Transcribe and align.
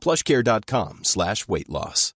plushcare.com 0.00 1.00
slash 1.04 1.46
weight 1.48 1.68
loss. 1.68 2.14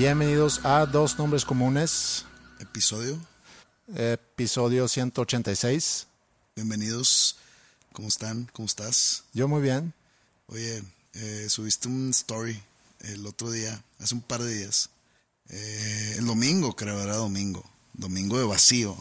Bienvenidos 0.00 0.64
a 0.64 0.86
Dos 0.86 1.18
Nombres 1.18 1.44
Comunes, 1.44 2.24
episodio. 2.58 3.20
Episodio 3.96 4.88
186. 4.88 6.06
Bienvenidos. 6.56 7.36
¿Cómo 7.92 8.08
están? 8.08 8.48
¿Cómo 8.52 8.66
estás? 8.66 9.24
Yo 9.32 9.48
muy 9.48 9.62
bien. 9.62 9.92
Oye, 10.46 10.82
eh, 11.14 11.46
subiste 11.48 11.88
un 11.88 12.10
story 12.10 12.60
el 13.00 13.26
otro 13.26 13.50
día, 13.50 13.82
hace 13.98 14.14
un 14.14 14.20
par 14.20 14.42
de 14.42 14.54
días. 14.58 14.90
Eh, 15.48 16.16
el 16.18 16.26
domingo, 16.26 16.74
creo, 16.76 17.00
era 17.02 17.16
domingo. 17.16 17.64
Domingo 17.94 18.38
de 18.38 18.44
vacío. 18.44 18.96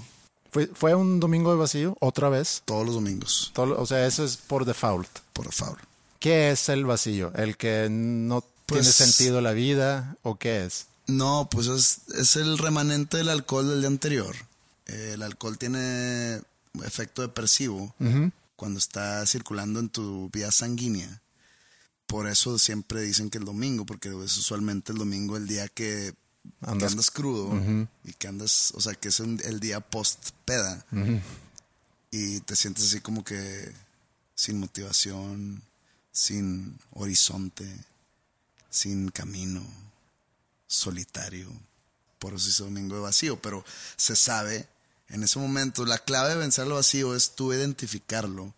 ¿Fue, 0.51 0.67
¿Fue 0.67 0.95
un 0.95 1.19
domingo 1.19 1.51
de 1.51 1.57
vacío 1.57 1.95
otra 1.99 2.29
vez? 2.29 2.63
Todos 2.65 2.85
los 2.85 2.95
domingos, 2.95 3.51
Todo- 3.53 3.79
o 3.79 3.85
sea, 3.85 4.05
eso 4.07 4.23
es 4.25 4.37
por 4.37 4.65
default. 4.65 5.09
por 5.33 5.51
favor. 5.53 5.77
¿Qué 6.19 6.51
es 6.51 6.67
el 6.69 6.85
vacío? 6.85 7.31
¿El 7.35 7.55
que 7.55 7.87
no 7.89 8.43
Pues- 8.65 8.81
tiene 8.81 8.91
sentido 8.91 9.41
la 9.41 9.51
vida 9.51 10.17
o 10.23 10.37
qué 10.37 10.65
es? 10.65 10.87
No, 11.07 11.47
pues 11.49 11.67
es, 11.67 11.99
es 12.19 12.35
el 12.35 12.57
remanente 12.57 13.17
del 13.17 13.29
alcohol 13.29 13.67
del 13.69 13.79
día 13.81 13.87
anterior. 13.87 14.35
El 14.89 15.21
alcohol 15.21 15.57
tiene 15.57 16.41
efecto 16.83 17.21
depresivo 17.21 17.93
cuando 18.55 18.79
está 18.79 19.25
circulando 19.25 19.79
en 19.79 19.89
tu 19.89 20.29
vía 20.31 20.51
sanguínea. 20.51 21.21
Por 22.07 22.27
eso 22.27 22.57
siempre 22.57 23.01
dicen 23.01 23.29
que 23.29 23.37
el 23.37 23.45
domingo, 23.45 23.85
porque 23.85 24.09
es 24.09 24.37
usualmente 24.37 24.91
el 24.91 24.97
domingo 24.97 25.37
el 25.37 25.47
día 25.47 25.67
que 25.67 26.13
que 26.61 26.65
Andas- 26.65 27.11
crudo 27.11 27.53
y 28.05 28.13
que 28.13 28.27
andas, 28.27 28.71
o 28.75 28.81
sea, 28.81 28.95
que 28.95 29.09
es 29.09 29.19
un- 29.19 29.41
el 29.43 29.59
día 29.59 29.81
post 29.81 30.29
peda 30.45 30.83
y 32.11 32.39
te 32.39 32.55
sientes 32.55 32.85
así 32.85 33.01
como 33.01 33.23
que 33.23 33.71
sin 34.35 34.59
motivación, 34.59 35.61
sin 36.11 36.79
horizonte, 36.93 37.67
sin 38.69 39.09
camino, 39.09 39.61
solitario. 40.67 41.49
Por 42.17 42.33
eso 42.33 42.49
es 42.49 42.57
domingo 42.57 42.95
de 42.95 43.01
vacío, 43.01 43.39
pero 43.41 43.63
se 43.95 44.15
sabe 44.15 44.67
en 45.09 45.23
ese 45.23 45.39
momento, 45.39 45.85
la 45.85 45.97
clave 45.97 46.29
de 46.29 46.35
vencer 46.37 46.65
el 46.67 46.73
vacío 46.73 47.15
es 47.15 47.35
tú 47.35 47.53
identificarlo 47.53 48.53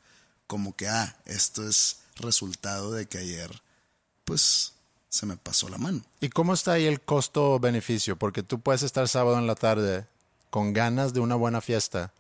como 0.48 0.76
que, 0.76 0.88
ah, 0.88 1.16
esto 1.26 1.68
es 1.68 1.98
resultado 2.18 2.92
de 2.92 3.06
que 3.08 3.18
ayer, 3.20 3.62
pues, 4.26 4.74
se 5.10 5.26
me 5.26 5.38
pasó 5.38 5.70
la 5.70 5.78
mano. 5.78 6.04
¿Y 6.20 6.30
cómo 6.30 6.54
está 6.54 6.74
ahí 6.74 6.86
el 6.86 7.02
costo-beneficio? 7.02 8.18
Porque 8.18 8.44
tú 8.44 8.60
puedes 8.60 8.84
estar 8.84 9.08
sábado 9.08 9.38
en 9.40 9.48
la 9.48 9.56
tarde 9.56 10.06
con 10.50 10.74
ganas 10.74 11.14
de 11.14 11.20
una 11.22 11.36
buena 11.36 11.62
fiesta, 11.62 12.14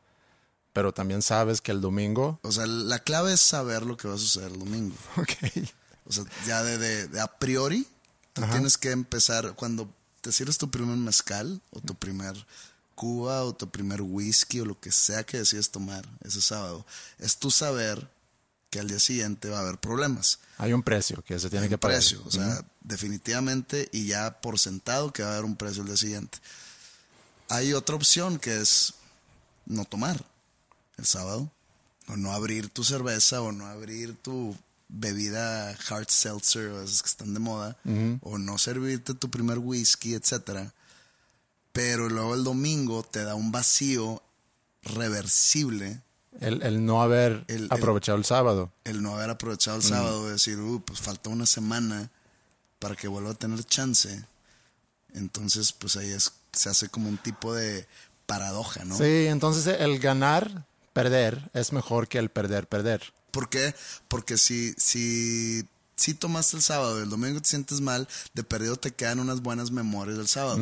pero 0.74 0.94
también 0.94 1.22
sabes 1.22 1.60
que 1.62 1.72
el 1.72 1.82
domingo... 1.82 2.40
O 2.44 2.52
sea, 2.52 2.66
la 2.66 3.00
clave 3.00 3.34
es 3.34 3.42
saber 3.42 3.84
lo 3.84 3.98
que 3.98 4.08
va 4.08 4.16
a 4.16 4.18
suceder 4.18 4.52
el 4.52 4.60
domingo. 4.60 4.96
Ok. 5.18 5.32
O 6.06 6.14
sea, 6.14 6.24
ya 6.48 6.64
de, 6.64 6.78
de- 6.78 7.08
de 7.08 7.22
a 7.22 7.28
priori, 7.28 7.86
tú 8.34 8.42
tienes 8.52 8.78
que 8.78 8.92
empezar 8.92 9.54
cuando 9.56 9.90
te 10.22 10.32
sirves 10.32 10.58
tu 10.58 10.70
primer 10.72 10.98
mezcal 10.98 11.62
o 11.72 11.80
tu 11.80 11.96
primer 11.96 12.34
cuba 13.02 13.44
o 13.44 13.52
tu 13.52 13.68
primer 13.68 14.00
whisky 14.04 14.60
o 14.60 14.66
lo 14.66 14.80
que 14.80 14.92
sea 14.92 15.24
que 15.24 15.40
decides 15.40 15.72
tomar 15.72 16.08
ese 16.24 16.40
sábado. 16.40 16.86
Es 17.18 17.36
tu 17.36 17.50
saber 17.50 18.08
que 18.70 18.80
al 18.80 18.88
día 18.88 19.00
siguiente 19.00 19.50
va 19.50 19.58
a 19.58 19.62
haber 19.62 19.80
problemas. 19.80 20.38
Hay 20.60 20.72
un 20.72 20.84
precio 20.84 21.24
que 21.24 21.40
se 21.40 21.50
tiene 21.50 21.64
Hay 21.64 21.70
que 21.70 21.80
pagar. 21.80 21.98
precio, 21.98 22.22
o 22.24 22.30
sea, 22.30 22.64
definitivamente 22.82 23.90
y 23.92 24.06
ya 24.06 24.40
por 24.40 24.60
sentado 24.60 25.12
que 25.12 25.24
va 25.24 25.30
a 25.30 25.32
haber 25.34 25.46
un 25.46 25.56
precio 25.56 25.82
el 25.82 25.88
día 25.88 25.98
siguiente. 25.98 26.38
Hay 27.50 27.74
otra 27.74 27.96
opción 27.96 28.38
que 28.38 28.62
es 28.62 28.94
no 29.66 29.84
tomar 29.86 30.24
el 31.00 31.06
sábado, 31.08 31.50
o 32.08 32.16
no 32.18 32.34
abrir 32.34 32.70
tu 32.70 32.84
cerveza, 32.84 33.42
o 33.42 33.52
no 33.52 33.66
abrir 33.66 34.16
tu 34.16 34.56
bebida 34.90 35.76
hard 35.90 36.10
seltzer, 36.10 36.68
o 36.68 36.84
esas 36.84 37.02
que 37.02 37.10
están 37.10 37.34
de 37.34 37.40
moda, 37.40 37.78
o 38.22 38.38
no 38.38 38.60
servirte 38.60 39.16
tu 39.16 39.32
primer 39.32 39.58
whisky, 39.58 40.14
etcétera. 40.14 40.72
Pero 41.72 42.10
luego 42.10 42.36
el 42.36 42.44
domingo 42.44 43.04
te 43.04 43.24
da 43.24 43.36
un 43.36 43.52
vacío 43.52 44.22
reversible 44.84 46.02
El, 46.40 46.62
el 46.64 46.86
no 46.86 47.02
haber 47.02 47.44
El- 47.48 47.68
aprovechado 47.70 48.18
el 48.18 48.26
sábado. 48.26 48.72
el 48.84 49.02
no 49.02 49.16
haber 49.16 49.30
aprovechado 49.30 49.78
el 49.78 49.84
sábado, 49.84 50.26
de 50.26 50.34
decir, 50.34 50.58
uh, 50.60 50.82
pues 50.82 51.00
falta 51.00 51.30
una 51.30 51.46
semana 51.46 52.10
para 52.80 52.96
que 52.96 53.08
vuelva 53.08 53.32
a 53.32 53.36
tener 53.36 53.64
chance. 53.64 54.24
Entonces, 55.14 55.72
pues 55.74 55.98
ahí 55.98 56.10
es, 56.10 56.32
se 56.54 56.70
hace 56.70 56.90
como 56.90 57.10
un 57.10 57.18
tipo 57.18 57.54
de 57.54 57.86
paradoja, 58.26 58.86
¿no? 58.86 58.98
Sí, 58.98 59.28
entonces 59.28 59.68
el 59.80 60.00
ganar, 60.00 60.66
perder, 60.94 61.50
es 61.54 61.74
mejor 61.74 62.08
que 62.08 62.18
el 62.18 62.30
perder, 62.30 62.68
perder. 62.68 63.14
¿Por 63.32 63.50
qué? 63.50 63.76
Porque 64.08 64.38
si, 64.38 64.74
si, 64.78 65.66
si 65.96 66.14
tomaste 66.14 66.58
el 66.58 66.64
sábado 66.64 67.00
y 67.00 67.04
el 67.04 67.10
domingo 67.10 67.42
te 67.42 67.50
sientes 67.50 67.82
mal, 67.82 68.08
de 68.34 68.44
perdido 68.44 68.76
te 68.76 68.92
quedan 68.92 69.20
unas 69.20 69.42
buenas 69.42 69.72
memorias 69.72 70.18
del 70.18 70.28
sábado. 70.28 70.60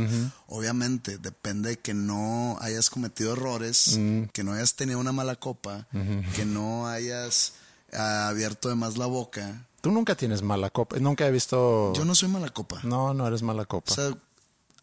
Obviamente, 0.47 1.17
depende 1.17 1.69
de 1.69 1.79
que 1.79 1.93
no 1.93 2.57
hayas 2.61 2.89
cometido 2.89 3.33
errores, 3.33 3.99
que 4.33 4.43
no 4.43 4.53
hayas 4.53 4.75
tenido 4.75 4.99
una 4.99 5.11
mala 5.11 5.35
copa, 5.35 5.87
que 6.35 6.45
no 6.45 6.87
hayas 6.87 7.53
ah, 7.93 8.27
abierto 8.29 8.69
de 8.69 8.75
más 8.75 8.97
la 8.97 9.05
boca. 9.05 9.65
Tú 9.81 9.91
nunca 9.91 10.15
tienes 10.15 10.41
mala 10.41 10.69
copa. 10.69 10.97
Nunca 10.99 11.25
he 11.25 11.31
visto... 11.31 11.93
Yo 11.95 12.03
no 12.03 12.13
soy 12.13 12.27
mala 12.27 12.49
copa. 12.49 12.81
No, 12.83 13.13
no 13.13 13.25
eres 13.25 13.43
mala 13.43 13.65
copa. 13.65 13.93
O 13.93 13.95
sea, 13.95 14.13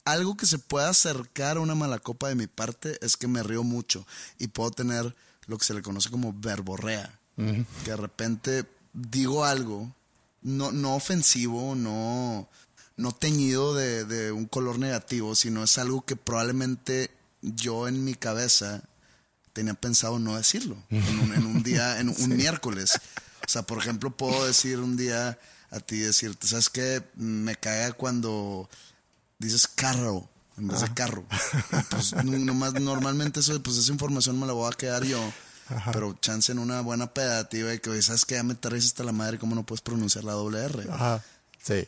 algo 0.07 0.37
que 0.37 0.47
se 0.47 0.59
pueda 0.59 0.89
acercar 0.89 1.59
a 1.59 1.61
una 1.61 1.75
mala 1.75 1.99
copa 1.99 2.29
de 2.29 2.35
mi 2.35 2.47
parte 2.47 2.97
es 3.03 3.17
que 3.19 3.29
me 3.29 3.43
río 3.43 3.63
mucho 3.63 4.07
y 4.39 4.47
puedo 4.47 4.71
tener 4.71 5.15
lo 5.47 5.59
que 5.59 5.65
se 5.65 5.75
le 5.75 5.83
conoce 5.83 6.11
como 6.11 6.33
verborrea. 6.33 7.19
Que 7.37 7.91
de 7.91 7.97
repente 7.97 8.65
digo 8.95 9.45
algo, 9.45 9.93
no, 10.47 10.71
no 10.71 10.95
ofensivo, 10.95 11.75
no, 11.75 12.49
no 12.97 13.13
teñido 13.13 13.75
de, 13.75 14.05
de 14.05 14.31
un 14.31 14.47
color 14.47 14.79
negativo, 14.79 15.35
sino 15.35 15.65
es 15.65 15.77
algo 15.77 16.05
que 16.05 16.15
probablemente 16.15 17.11
yo 17.43 17.89
en 17.89 18.05
mi 18.05 18.15
cabeza 18.15 18.83
tenía 19.53 19.75
pensado 19.75 20.21
no 20.21 20.37
decirlo 20.37 20.77
en 20.91 21.19
un, 21.19 21.35
en 21.35 21.47
un 21.47 21.63
día, 21.65 21.99
en 21.99 22.11
un 22.11 22.37
miércoles. 22.37 22.93
O 23.45 23.49
sea, 23.49 23.63
por 23.63 23.79
ejemplo, 23.79 24.17
puedo 24.17 24.47
decir 24.47 24.79
un 24.79 24.97
día 24.97 25.37
a 25.71 25.81
ti, 25.81 25.99
decirte, 25.99 26.47
¿sabes 26.47 26.69
qué? 26.69 27.03
Me 27.17 27.57
caga 27.57 27.93
cuando 27.93 28.71
dices 29.39 29.67
carro 29.67 30.29
en 30.57 30.69
vez 30.69 30.81
de 30.81 30.95
carro. 30.95 31.25
Pues 31.91 32.15
nomás, 32.25 32.75
normalmente 32.75 33.41
eso, 33.41 33.61
pues 33.63 33.79
esa 33.79 33.93
información 33.93 34.39
me 34.39 34.47
la 34.47 34.53
voy 34.53 34.73
a 34.73 34.77
quedar 34.77 35.03
yo. 35.05 35.21
Pero 35.93 36.15
chance 36.21 36.53
en 36.53 36.59
una 36.59 36.81
buena 36.81 37.13
pedativa 37.13 37.75
y 37.75 37.79
que 37.81 38.01
sabes 38.03 38.25
que 38.25 38.37
ya 38.37 38.43
me 38.43 38.55
traes 38.55 38.87
hasta 38.87 39.05
la 39.05 39.13
madre, 39.13 39.39
¿cómo 39.39 39.55
no 39.55 39.65
puedes 39.67 39.81
pronunciar 39.81 40.25
la 40.25 40.33
doble 40.33 40.65
R? 40.65 40.87
Ajá, 40.91 41.25
sí. 41.63 41.87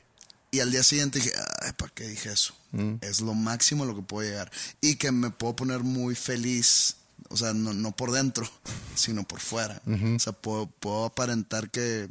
Y 0.50 0.60
al 0.60 0.70
día 0.70 0.82
siguiente 0.82 1.18
dije, 1.18 1.32
ay, 1.62 1.72
¿para 1.76 1.92
qué 1.92 2.08
dije 2.08 2.32
eso? 2.32 2.54
Es 3.00 3.20
lo 3.20 3.34
máximo 3.34 3.84
a 3.84 3.86
lo 3.86 3.94
que 3.94 4.02
puedo 4.02 4.28
llegar. 4.28 4.50
Y 4.80 4.96
que 4.96 5.12
me 5.12 5.30
puedo 5.30 5.56
poner 5.56 5.80
muy 5.80 6.14
feliz 6.14 6.96
O 7.30 7.36
sea, 7.36 7.52
no, 7.52 7.72
no 7.72 7.92
por 7.92 8.12
dentro, 8.12 8.48
sino 8.94 9.24
por 9.24 9.40
fuera. 9.40 9.80
O 9.86 10.18
sea, 10.18 10.32
puedo, 10.32 10.66
puedo 10.66 11.04
aparentar 11.04 11.70
que, 11.70 12.08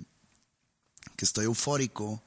que 1.16 1.26
estoy 1.26 1.46
eufórico, 1.46 2.22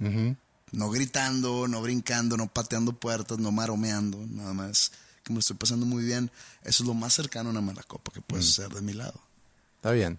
no 0.72 0.90
gritando, 0.90 1.68
no 1.68 1.80
brincando, 1.80 2.36
no 2.36 2.48
pateando 2.48 2.92
puertas, 2.92 3.38
no 3.38 3.52
maromeando, 3.52 4.18
nada 4.30 4.52
más 4.52 4.92
que 5.22 5.32
me 5.32 5.36
lo 5.36 5.40
estoy 5.40 5.56
pasando 5.56 5.86
muy 5.86 6.04
bien. 6.04 6.30
Eso 6.62 6.82
es 6.82 6.86
lo 6.88 6.94
más 6.94 7.12
cercano 7.12 7.50
a 7.50 7.52
una 7.52 7.60
mala 7.60 7.82
copa 7.84 8.12
que 8.12 8.20
puede 8.20 8.42
ser 8.42 8.68
de 8.70 8.82
mi 8.82 8.92
lado. 8.92 9.20
Está 9.80 9.92
bien. 9.92 10.18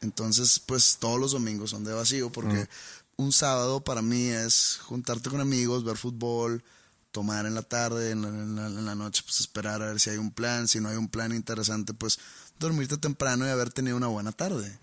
Entonces, 0.00 0.58
pues 0.64 0.96
todos 0.98 1.20
los 1.20 1.32
domingos 1.32 1.70
son 1.70 1.84
de 1.84 1.92
vacío 1.92 2.30
porque 2.32 2.68
un 3.16 3.32
sábado 3.32 3.80
para 3.84 4.02
mí 4.02 4.28
es 4.28 4.80
juntarte 4.82 5.28
con 5.30 5.40
amigos, 5.40 5.84
ver 5.84 5.96
fútbol, 5.96 6.64
tomar 7.12 7.44
en 7.46 7.54
la 7.54 7.62
tarde, 7.62 8.10
en 8.12 8.22
la, 8.22 8.28
en 8.28 8.56
la- 8.56 8.66
en 8.66 8.84
la 8.86 8.94
noche, 8.94 9.22
pues 9.24 9.40
esperar 9.40 9.82
a 9.82 9.86
ver 9.86 10.00
si 10.00 10.10
hay 10.10 10.16
un 10.16 10.30
plan. 10.30 10.66
Si 10.68 10.80
no 10.80 10.88
hay 10.88 10.96
un 10.96 11.08
plan 11.08 11.32
interesante, 11.34 11.92
pues 11.94 12.18
dormirte 12.58 12.96
temprano 12.96 13.46
y 13.46 13.50
haber 13.50 13.70
tenido 13.72 13.96
una 13.96 14.06
buena 14.06 14.32
tarde. 14.32 14.76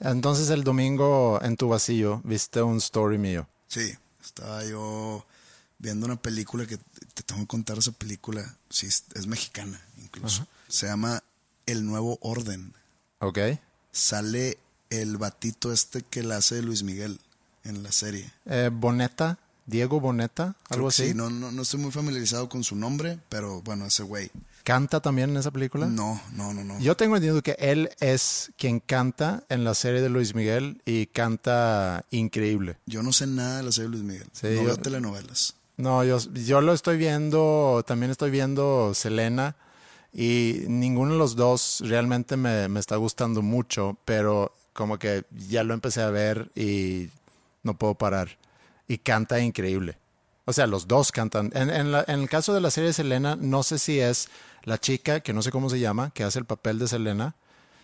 Entonces 0.00 0.50
el 0.50 0.64
domingo 0.64 1.40
en 1.42 1.56
tu 1.56 1.68
vacío 1.68 2.20
viste 2.24 2.60
un 2.62 2.76
story 2.78 3.18
mío. 3.18 3.48
Sí, 3.68 3.92
estaba 4.22 4.64
yo 4.64 5.24
viendo 5.78 6.04
una 6.06 6.16
película 6.20 6.66
que 6.66 6.76
te 7.14 7.22
tengo 7.24 7.40
que 7.42 7.46
contar 7.46 7.78
esa 7.78 7.92
película. 7.92 8.56
Sí, 8.68 8.86
es, 8.86 9.04
es 9.14 9.26
mexicana 9.26 9.80
incluso. 9.98 10.46
Se 10.68 10.86
llama 10.86 11.22
El 11.66 11.86
Nuevo 11.86 12.18
Orden. 12.20 12.74
¿Ok? 13.22 13.38
Sale 13.92 14.58
el 14.90 15.16
batito 15.16 15.72
este 15.72 16.02
que 16.02 16.22
la 16.22 16.36
hace 16.36 16.60
Luis 16.62 16.82
Miguel 16.82 17.18
en 17.64 17.82
la 17.82 17.92
serie. 17.92 18.30
Eh, 18.46 18.70
Boneta, 18.72 19.38
Diego 19.66 20.00
Boneta, 20.00 20.56
algo 20.70 20.88
así. 20.88 21.08
Sí, 21.08 21.14
no, 21.14 21.30
no, 21.30 21.52
no 21.52 21.62
estoy 21.62 21.80
muy 21.80 21.92
familiarizado 21.92 22.48
con 22.48 22.64
su 22.64 22.74
nombre, 22.76 23.18
pero 23.28 23.62
bueno, 23.62 23.86
ese 23.86 24.02
güey. 24.02 24.30
¿Canta 24.64 25.00
también 25.00 25.30
en 25.30 25.36
esa 25.38 25.50
película? 25.50 25.86
No, 25.86 26.20
no, 26.34 26.52
no, 26.54 26.62
no. 26.64 26.78
Yo 26.80 26.96
tengo 26.96 27.16
entendido 27.16 27.42
que 27.42 27.56
él 27.58 27.90
es 28.00 28.52
quien 28.56 28.80
canta 28.80 29.44
en 29.48 29.64
la 29.64 29.74
serie 29.74 30.00
de 30.00 30.08
Luis 30.08 30.34
Miguel 30.34 30.80
y 30.84 31.06
canta 31.06 32.04
increíble. 32.10 32.76
Yo 32.86 33.02
no 33.02 33.12
sé 33.12 33.26
nada 33.26 33.58
de 33.58 33.62
la 33.64 33.72
serie 33.72 33.90
de 33.90 33.96
Luis 33.96 34.02
Miguel. 34.04 34.28
Sí, 34.32 34.46
no 34.48 34.52
yo- 34.54 34.64
veo 34.64 34.76
telenovelas. 34.78 35.54
No, 35.78 36.04
yo, 36.04 36.18
yo 36.34 36.60
lo 36.60 36.74
estoy 36.74 36.96
viendo, 36.96 37.82
también 37.86 38.10
estoy 38.12 38.30
viendo 38.30 38.92
Selena 38.94 39.56
y 40.12 40.64
ninguno 40.68 41.12
de 41.12 41.18
los 41.18 41.36
dos 41.36 41.82
realmente 41.84 42.36
me, 42.36 42.68
me 42.68 42.80
está 42.80 42.96
gustando 42.96 43.42
mucho, 43.42 43.96
pero 44.04 44.54
como 44.72 44.98
que 44.98 45.24
ya 45.48 45.64
lo 45.64 45.74
empecé 45.74 46.02
a 46.02 46.10
ver 46.10 46.50
y 46.54 47.08
no 47.62 47.76
puedo 47.78 47.94
parar. 47.94 48.36
Y 48.88 48.98
canta 48.98 49.40
increíble. 49.40 49.96
O 50.44 50.52
sea, 50.52 50.66
los 50.66 50.88
dos 50.88 51.12
cantan. 51.12 51.50
En, 51.54 51.70
en 51.70 51.92
la- 51.92 52.04
en 52.08 52.20
el 52.20 52.28
caso 52.28 52.52
de 52.52 52.60
la 52.60 52.70
serie 52.70 52.88
de 52.88 52.94
Selena, 52.94 53.36
no 53.36 53.62
sé 53.62 53.78
si 53.78 54.00
es 54.00 54.28
la 54.64 54.78
chica, 54.78 55.20
que 55.20 55.32
no 55.32 55.40
sé 55.40 55.50
cómo 55.50 55.70
se 55.70 55.78
llama, 55.80 56.10
que 56.10 56.24
hace 56.24 56.38
el 56.40 56.44
papel 56.44 56.78
de 56.78 56.88
Selena. 56.88 57.34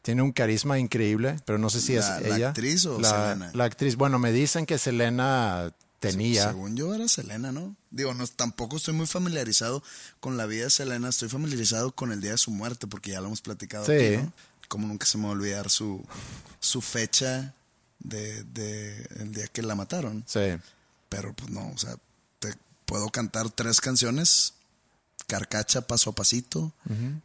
Tiene 0.03 0.23
un 0.23 0.33
carisma 0.33 0.79
increíble, 0.79 1.37
pero 1.45 1.59
no 1.59 1.71
sé 1.71 1.81
si 1.81 1.95
¿La- 1.95 2.19
es 2.19 2.27
la 2.29 2.37
ella. 2.37 2.49
actriz 2.49 2.85
o 2.87 3.01
la, 3.01 3.09
Selena? 3.33 3.51
La 3.55 3.65
actriz. 3.65 3.97
Bueno, 3.97 4.19
me 4.19 4.33
dicen 4.33 4.67
que 4.67 4.77
Selena 4.79 5.73
tenía. 6.00 6.49
Según 6.49 6.77
yo 6.77 6.95
era 6.95 7.09
Selena, 7.09 7.53
¿no? 7.53 7.75
Digo, 7.91 8.15
no, 8.15 8.27
tampoco 8.27 8.77
estoy 8.77 8.95
muy 8.95 9.06
familiarizado 9.06 9.83
con 10.21 10.37
la 10.37 10.47
vida 10.47 10.65
de 10.65 10.71
Selena. 10.71 11.09
Estoy 11.09 11.29
familiarizado 11.29 11.93
con 11.93 12.12
el 12.12 12.21
día 12.21 12.33
de 12.33 12.39
su 12.39 12.50
muerte, 12.50 12.87
porque 12.87 13.11
ya 13.12 13.21
lo 13.21 13.27
hemos 13.27 13.41
platicado 13.41 13.85
Sí. 13.87 13.93
aquí, 13.93 14.17
¿no? 14.19 14.33
Como 14.69 14.87
nunca 14.87 15.06
se 15.06 15.17
me 15.19 15.25
va 15.25 15.31
a 15.31 15.33
olvidar 15.33 15.71
su, 15.71 16.05
su 16.61 16.81
fecha 16.83 17.55
de, 18.00 18.45
de 18.45 19.06
el 19.21 19.33
día 19.33 19.47
que 19.49 19.62
la 19.62 19.75
mataron. 19.75 20.23
Sí. 20.27 20.41
Pero 21.09 21.33
pues 21.33 21.50
no, 21.50 21.69
o 21.71 21.79
sea, 21.79 21.97
te 22.39 22.55
puedo 22.85 23.09
cantar 23.09 23.50
tres 23.50 23.81
canciones. 23.81 24.55
Carcacha, 25.27 25.83
paso 25.83 26.11
a 26.11 26.15
pasito. 26.15 26.73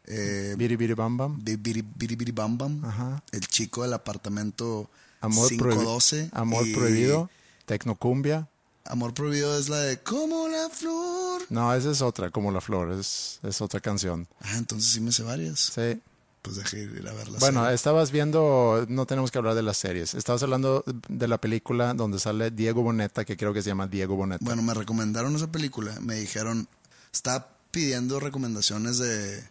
eh, 0.06 0.54
Biri 0.58 0.76
Biri 0.76 0.92
Bam 0.94 1.16
Bam. 1.16 1.42
Bi- 1.42 1.56
Biri 1.56 1.82
Biri 1.82 2.16
Biri 2.16 2.32
Bam 2.32 2.58
Bam. 2.58 2.84
Ajá. 2.84 3.22
El 3.32 3.46
chico 3.46 3.82
del 3.82 3.94
apartamento 3.94 4.90
Amor, 5.20 5.50
prohibi- 5.52 5.58
512. 5.58 6.30
Amor 6.32 6.66
y 6.66 6.74
prohibido. 6.74 7.30
Tecnocumbia. 7.64 8.46
Amor 8.86 9.14
prohibido 9.14 9.58
es 9.58 9.68
la 9.68 9.78
de 9.78 9.98
Como 9.98 10.48
la 10.48 10.68
flor. 10.68 11.42
No, 11.48 11.72
esa 11.74 11.90
es 11.90 12.02
otra, 12.02 12.30
como 12.30 12.50
la 12.50 12.60
flor, 12.60 12.92
es, 12.92 13.40
es 13.42 13.60
otra 13.60 13.80
canción. 13.80 14.28
Ah, 14.40 14.56
entonces 14.56 14.92
sí 14.92 15.00
me 15.00 15.10
sé 15.12 15.22
varias. 15.22 15.72
Sí. 15.74 16.00
Pues 16.42 16.56
dejé 16.56 16.82
ir 16.82 17.08
a 17.08 17.12
verlas. 17.14 17.40
Bueno, 17.40 17.66
estabas 17.70 18.10
viendo, 18.10 18.84
no 18.90 19.06
tenemos 19.06 19.30
que 19.30 19.38
hablar 19.38 19.54
de 19.54 19.62
las 19.62 19.78
series. 19.78 20.12
Estabas 20.12 20.42
hablando 20.42 20.84
de 21.08 21.26
la 21.26 21.38
película 21.38 21.94
donde 21.94 22.18
sale 22.18 22.50
Diego 22.50 22.82
Boneta, 22.82 23.24
que 23.24 23.38
creo 23.38 23.54
que 23.54 23.62
se 23.62 23.70
llama 23.70 23.86
Diego 23.86 24.14
Boneta. 24.16 24.44
Bueno, 24.44 24.60
me 24.60 24.74
recomendaron 24.74 25.34
esa 25.34 25.50
película. 25.50 25.98
Me 26.02 26.16
dijeron, 26.16 26.68
estaba 27.10 27.48
pidiendo 27.70 28.20
recomendaciones 28.20 28.98
de, 28.98 29.42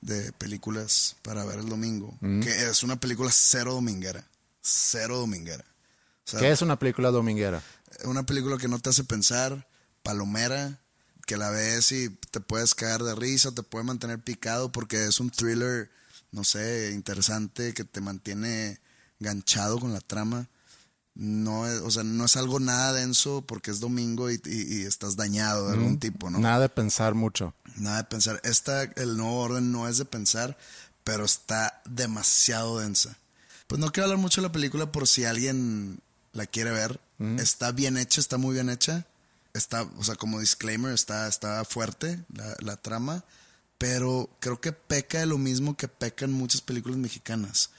de 0.00 0.32
películas 0.32 1.14
para 1.22 1.44
ver 1.44 1.60
el 1.60 1.68
domingo. 1.68 2.16
Mm. 2.20 2.40
Que 2.40 2.50
es 2.68 2.82
una 2.82 2.96
película 2.96 3.30
cero 3.32 3.74
dominguera. 3.74 4.24
Cero 4.60 5.18
dominguera. 5.18 5.64
O 6.26 6.30
sea, 6.30 6.40
¿Qué 6.40 6.50
es 6.50 6.62
una 6.62 6.76
película 6.76 7.12
dominguera? 7.12 7.62
Una 8.04 8.24
película 8.24 8.56
que 8.58 8.68
no 8.68 8.78
te 8.78 8.90
hace 8.90 9.04
pensar, 9.04 9.66
palomera, 10.02 10.78
que 11.26 11.36
la 11.36 11.50
ves 11.50 11.92
y 11.92 12.08
te 12.30 12.40
puedes 12.40 12.74
caer 12.74 13.02
de 13.02 13.14
risa, 13.14 13.52
te 13.52 13.62
puede 13.62 13.84
mantener 13.84 14.18
picado 14.20 14.72
porque 14.72 15.04
es 15.06 15.20
un 15.20 15.30
thriller, 15.30 15.90
no 16.32 16.44
sé, 16.44 16.90
interesante, 16.94 17.74
que 17.74 17.84
te 17.84 18.00
mantiene 18.00 18.78
ganchado 19.18 19.78
con 19.78 19.92
la 19.92 20.00
trama. 20.00 20.48
No 21.14 21.66
es, 21.66 21.80
o 21.80 21.90
sea, 21.90 22.02
no 22.04 22.24
es 22.24 22.36
algo 22.36 22.60
nada 22.60 22.92
denso 22.92 23.42
porque 23.42 23.70
es 23.70 23.80
domingo 23.80 24.30
y, 24.30 24.40
y- 24.44 24.78
y 24.80 24.82
estás 24.86 25.16
dañado 25.16 25.66
de 25.66 25.74
algún 25.74 25.98
tipo, 25.98 26.30
¿no? 26.30 26.38
Nada 26.38 26.60
de 26.60 26.68
pensar 26.68 27.14
mucho. 27.14 27.52
Nada 27.76 27.98
de 27.98 28.04
pensar. 28.04 28.40
Esta, 28.44 28.84
el 28.84 29.16
nuevo 29.16 29.40
orden 29.40 29.72
no 29.72 29.88
es 29.88 29.98
de 29.98 30.04
pensar, 30.04 30.56
pero 31.04 31.24
está 31.24 31.82
demasiado 31.84 32.78
densa. 32.78 33.16
Pues 33.66 33.80
no 33.80 33.90
quiero 33.92 34.04
hablar 34.06 34.18
mucho 34.18 34.40
de 34.40 34.46
la 34.48 34.52
película 34.52 34.90
por 34.92 35.06
si 35.06 35.24
alguien 35.24 36.00
la 36.32 36.46
quiere 36.46 36.70
ver. 36.70 37.00
Está 37.38 37.72
bien 37.72 37.96
hecha, 37.96 38.20
está 38.20 38.38
muy 38.38 38.54
bien 38.54 38.70
hecha. 38.70 39.06
Está, 39.52 39.82
o 39.82 40.04
sea, 40.04 40.14
como 40.14 40.40
disclaimer, 40.40 40.92
está, 40.92 41.28
está 41.28 41.64
fuerte 41.64 42.24
la, 42.32 42.56
la 42.60 42.76
trama. 42.76 43.24
Pero 43.80 44.28
creo 44.40 44.60
que 44.60 44.72
peca 44.72 45.20
de 45.20 45.26
lo 45.26 45.38
mismo 45.38 45.74
que 45.74 45.88
pecan 45.88 46.32
muchas 46.32 46.60
películas 46.60 46.98
mexicanas. 46.98 47.70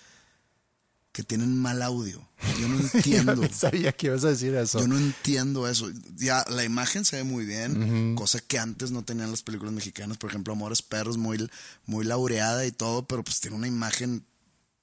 Que 1.11 1.21
tienen 1.21 1.55
mal 1.55 1.81
audio. 1.81 2.27
Yo 2.59 2.67
no 2.67 2.79
entiendo. 2.93 3.47
Sabía 3.53 3.91
que 3.91 4.07
ibas 4.07 4.23
a 4.23 4.29
decir 4.29 4.55
eso. 4.55 4.79
Yo 4.79 4.87
no 4.87 4.97
entiendo 4.97 5.67
eso. 5.67 5.91
Ya, 6.15 6.43
la 6.49 6.63
imagen 6.63 7.05
se 7.05 7.17
ve 7.17 7.23
muy 7.23 7.45
bien, 7.45 8.15
cosa 8.15 8.39
que 8.39 8.57
antes 8.57 8.89
no 8.89 9.03
tenían 9.03 9.29
las 9.29 9.43
películas 9.43 9.73
mexicanas. 9.73 10.17
Por 10.17 10.31
ejemplo, 10.31 10.53
Amores 10.53 10.81
Perros, 10.81 11.17
muy, 11.17 11.49
muy 11.85 12.03
laureada 12.03 12.65
y 12.65 12.71
todo, 12.71 13.05
pero 13.05 13.23
pues 13.23 13.39
tiene 13.39 13.57
una 13.57 13.67
imagen 13.67 14.25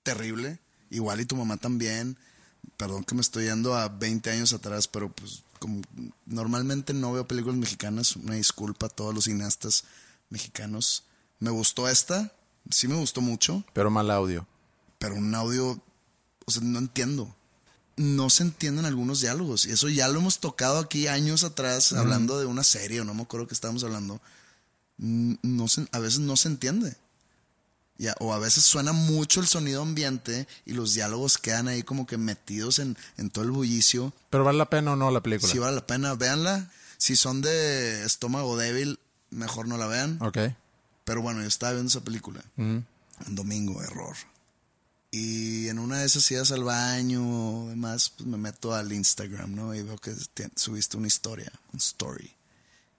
terrible. 0.04 0.60
Igual 0.90 1.20
y 1.20 1.24
tu 1.24 1.34
mamá 1.34 1.56
también. 1.56 2.16
Perdón 2.78 3.04
que 3.04 3.14
me 3.14 3.20
estoy 3.20 3.44
yendo 3.44 3.74
a 3.74 3.88
20 3.88 4.30
años 4.30 4.52
atrás, 4.54 4.88
pero 4.88 5.10
pues 5.12 5.42
como 5.58 5.82
normalmente 6.24 6.94
no 6.94 7.12
veo 7.12 7.26
películas 7.28 7.58
mexicanas, 7.58 8.16
una 8.16 8.34
disculpa 8.34 8.86
a 8.86 8.88
todos 8.88 9.14
los 9.14 9.24
cineastas 9.24 9.84
mexicanos. 10.30 11.04
Me 11.40 11.50
gustó 11.50 11.88
esta, 11.88 12.32
sí 12.70 12.88
me 12.88 12.94
gustó 12.94 13.20
mucho, 13.20 13.64
Pero 13.74 13.90
mal 13.90 14.10
audio. 14.10 14.46
pero 14.98 15.16
un 15.16 15.34
audio, 15.34 15.80
o 16.46 16.50
sea, 16.50 16.62
no 16.62 16.78
entiendo. 16.78 17.34
No 17.96 18.30
se 18.30 18.44
entienden 18.44 18.84
algunos 18.86 19.20
diálogos. 19.20 19.66
Y 19.66 19.72
eso 19.72 19.88
ya 19.88 20.06
lo 20.06 20.20
hemos 20.20 20.38
tocado 20.38 20.78
aquí 20.78 21.08
años 21.08 21.42
atrás, 21.42 21.92
hablando 21.92 22.38
de 22.38 22.46
una 22.46 22.62
serie, 22.62 23.00
o 23.00 23.04
no 23.04 23.12
me 23.12 23.22
acuerdo 23.22 23.48
que 23.48 23.54
estábamos 23.54 23.82
hablando. 23.82 24.20
No 24.98 25.66
se- 25.68 25.88
a 25.90 25.98
veces 25.98 26.20
no 26.20 26.36
se 26.36 26.46
entiende. 26.48 26.96
O 28.20 28.32
a 28.32 28.38
veces 28.38 28.64
suena 28.64 28.92
mucho 28.92 29.40
el 29.40 29.46
sonido 29.48 29.82
ambiente 29.82 30.46
y 30.64 30.72
los 30.72 30.94
diálogos 30.94 31.36
quedan 31.38 31.66
ahí 31.68 31.82
como 31.82 32.06
que 32.06 32.16
metidos 32.16 32.78
en, 32.78 32.96
en 33.16 33.28
todo 33.30 33.44
el 33.44 33.50
bullicio. 33.50 34.12
Pero 34.30 34.44
vale 34.44 34.58
la 34.58 34.70
pena 34.70 34.92
o 34.92 34.96
no 34.96 35.10
la 35.10 35.20
película. 35.22 35.50
Si 35.52 35.58
vale 35.58 35.74
la 35.76 35.86
pena, 35.86 36.14
véanla. 36.14 36.70
Si 36.96 37.16
son 37.16 37.42
de 37.42 38.04
estómago 38.04 38.56
débil, 38.56 38.98
mejor 39.30 39.66
no 39.68 39.76
la 39.76 39.86
vean. 39.86 40.18
Ok. 40.22 40.38
Pero 41.04 41.22
bueno, 41.22 41.40
yo 41.42 41.48
estaba 41.48 41.72
viendo 41.72 41.88
esa 41.90 42.02
película. 42.04 42.42
Un 42.56 42.84
domingo, 43.26 43.82
error. 43.82 44.14
Y 45.10 45.68
en 45.68 45.78
una 45.78 45.98
de 46.00 46.06
esas 46.06 46.30
idas 46.30 46.52
al 46.52 46.64
baño 46.64 47.22
o 47.64 47.68
demás, 47.70 48.10
pues 48.10 48.28
me 48.28 48.36
meto 48.36 48.74
al 48.74 48.92
Instagram, 48.92 49.54
¿no? 49.54 49.74
Y 49.74 49.82
veo 49.82 49.96
que 49.98 50.12
te- 50.34 50.50
subiste 50.54 50.96
una 50.98 51.06
historia, 51.06 51.50
un 51.72 51.78
story. 51.78 52.30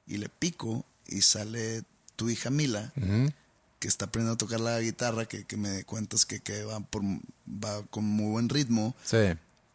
Y 0.07 0.17
le 0.17 0.27
pico 0.27 0.85
y 1.07 1.21
sale 1.21 1.83
tu 2.15 2.29
hija 2.29 2.49
Mila, 2.49 2.91
que 3.79 3.87
está 3.87 4.05
aprendiendo 4.05 4.33
a 4.33 4.37
tocar 4.37 4.59
la 4.59 4.79
guitarra, 4.81 5.25
que, 5.25 5.45
que 5.45 5.55
me 5.57 5.83
cuentas 5.85 6.25
que, 6.25 6.41
que 6.41 6.63
va, 6.65 6.79
por, 6.81 7.01
va 7.03 7.81
con 7.89 8.05
muy 8.05 8.31
buen 8.31 8.49
ritmo, 8.49 8.95
Sí. 9.05 9.17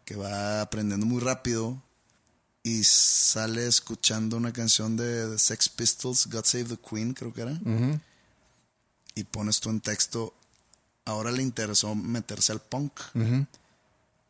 que 0.04 0.16
va 0.16 0.60
aprendiendo 0.60 1.06
muy 1.06 1.20
rápido. 1.20 1.82
Y 2.62 2.82
sale 2.84 3.66
escuchando 3.66 4.36
una 4.38 4.52
canción 4.52 4.96
de, 4.96 5.28
de 5.28 5.38
Sex 5.38 5.68
Pistols, 5.68 6.26
God 6.28 6.44
Save 6.44 6.64
the 6.64 6.76
Queen, 6.78 7.12
creo 7.12 7.32
que 7.32 7.42
era 7.42 7.58
y 9.14 9.24
pones 9.24 9.60
tú 9.60 9.70
en 9.70 9.80
texto, 9.80 10.34
ahora 11.04 11.30
le 11.30 11.42
interesó 11.42 11.94
meterse 11.94 12.52
al 12.52 12.60
punk. 12.60 13.00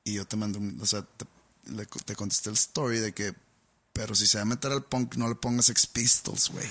Y 0.04 0.14
yo 0.14 0.26
te 0.26 0.36
mandé, 0.36 0.60
o 0.82 0.84
sea, 0.86 1.02
te, 1.02 1.24
le- 1.72 1.86
te 1.86 2.14
contesté 2.16 2.50
el 2.50 2.56
story 2.56 2.98
de 2.98 3.14
que, 3.14 3.34
pero 3.92 4.14
si 4.14 4.26
se 4.26 4.36
va 4.38 4.42
a 4.42 4.46
meter 4.46 4.72
al 4.72 4.84
punk, 4.84 5.14
no 5.16 5.28
le 5.28 5.36
pongas 5.36 5.66
Sex 5.66 5.86
Pistols, 5.86 6.50
güey. 6.50 6.68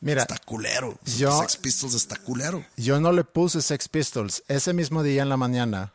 Mira, 0.00 0.22
está 0.22 0.38
culero. 0.38 0.98
yo- 1.16 1.38
Sex 1.40 1.56
Pistols 1.56 1.94
está 1.94 2.16
culero. 2.16 2.64
Yo 2.76 3.00
no 3.00 3.12
le 3.12 3.24
puse 3.24 3.62
Sex 3.62 3.88
Pistols. 3.88 4.42
Ese 4.48 4.72
mismo 4.72 5.02
día 5.02 5.22
en 5.22 5.28
la 5.28 5.36
mañana, 5.36 5.92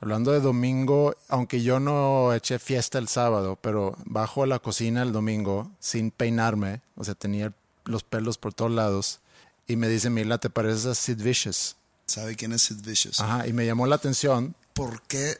hablando 0.00 0.32
de 0.32 0.40
domingo, 0.40 1.14
aunque 1.28 1.62
yo 1.62 1.80
no 1.80 2.32
eché 2.34 2.58
fiesta 2.58 2.98
el 2.98 3.08
sábado, 3.08 3.56
pero 3.60 3.96
bajo 4.04 4.42
a 4.42 4.46
la 4.46 4.58
cocina 4.58 5.02
el 5.02 5.12
domingo 5.12 5.70
sin 5.78 6.10
peinarme, 6.10 6.80
o 6.96 7.04
sea, 7.04 7.14
tenía 7.14 7.52
los 7.84 8.02
pelos 8.02 8.38
por 8.38 8.52
todos 8.54 8.70
lados, 8.72 9.20
y 9.66 9.76
me 9.76 9.88
dice, 9.88 10.10
Mila, 10.10 10.38
¿te 10.38 10.50
pareces 10.50 10.86
a 10.86 10.94
Sid 10.94 11.22
Vicious? 11.22 11.76
¿Sabe 12.06 12.36
quién 12.36 12.52
es 12.52 12.62
Sid 12.62 12.80
Vicious? 12.84 13.20
Ajá, 13.20 13.46
y 13.46 13.52
me 13.52 13.66
llamó 13.66 13.86
la 13.86 13.96
atención. 13.96 14.54
¿Por 14.72 15.02
qué? 15.02 15.38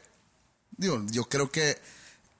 Digo, 0.77 1.03
yo 1.11 1.25
creo 1.25 1.49
que 1.51 1.77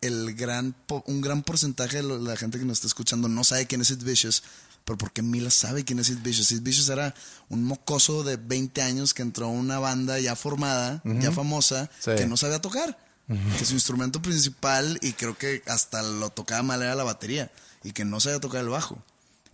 el 0.02 0.34
gran 0.36 0.76
un 1.06 1.22
gran 1.22 1.44
porcentaje 1.44 2.02
de 2.02 2.20
la 2.20 2.38
gente 2.38 2.58
que 2.60 2.66
nos 2.66 2.78
está 2.78 2.88
escuchando 2.88 3.28
no 3.28 3.44
sabe 3.44 3.68
quién 3.68 3.82
es 3.82 3.88
Sid 3.90 4.04
Vicious, 4.04 4.44
pero 4.86 4.98
porque 4.98 5.22
Mila 5.22 5.50
sabe 5.50 5.84
quién 5.84 6.00
es 6.00 6.08
Sid 6.08 6.20
Vicious. 6.20 6.48
Sid 6.48 6.62
Vicious 6.62 6.90
era 6.90 7.14
un 7.50 7.64
mocoso 7.64 8.24
de 8.24 8.38
20 8.38 8.82
años 8.82 9.14
que 9.14 9.22
entró 9.22 9.48
a 9.48 9.50
una 9.50 9.78
banda 9.80 10.20
ya 10.20 10.36
formada, 10.36 11.02
ya 11.06 11.32
famosa, 11.32 11.90
Sí. 12.00 12.12
que 12.18 12.26
no 12.28 12.38
sabía 12.38 12.62
tocar. 12.62 12.98
Que 13.60 13.64
su 13.66 13.74
instrumento 13.76 14.22
principal, 14.24 14.98
y 15.04 15.14
creo 15.14 15.38
que 15.38 15.62
hasta 15.68 16.02
lo 16.02 16.32
tocaba 16.32 16.64
mal, 16.64 16.82
era 16.82 16.96
la 16.96 17.04
batería, 17.04 17.52
y 17.84 17.92
que 17.92 18.04
no 18.04 18.20
sabía 18.20 18.40
tocar 18.40 18.62
el 18.62 18.70
bajo. 18.70 19.04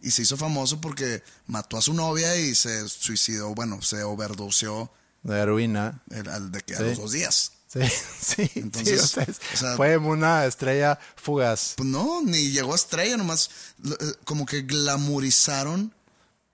Y 0.02 0.12
se 0.12 0.22
hizo 0.22 0.38
famoso 0.38 0.80
porque 0.80 1.24
mató 1.48 1.76
a 1.78 1.82
su 1.82 1.94
novia 1.94 2.38
y 2.38 2.56
se 2.56 2.88
suicidó, 2.88 3.54
bueno, 3.54 3.82
se 3.82 4.04
overdoseó 4.04 4.92
De 5.24 5.38
heroína. 5.40 6.02
el- 6.12 6.30
al 6.30 6.52
de 6.54 6.62
que 6.62 6.76
a 6.76 6.78
Sí. 6.78 6.84
los 6.84 6.98
dos 7.00 7.12
días. 7.12 7.52
Sí, 8.22 8.48
sí. 8.48 8.52
Entonces, 8.56 9.00
sí, 9.02 9.06
o 9.06 9.08
sea, 9.08 9.24
es- 9.24 9.40
o 9.54 9.58
sea- 9.58 9.76
fue 9.76 9.98
una 9.98 10.46
estrella 10.46 10.98
fugaz. 11.16 11.74
Pues 11.78 11.88
no, 11.90 12.22
ni 12.24 12.52
llegó 12.52 12.74
a 12.74 12.76
estrella, 12.76 13.18
nomás 13.18 13.50
eh, 13.86 13.92
como 14.24 14.46
que 14.46 14.62
glamorizaron 14.62 15.94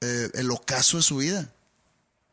eh, 0.01 0.29
el 0.33 0.49
ocaso 0.51 0.97
de 0.97 1.03
su 1.03 1.17
vida. 1.17 1.49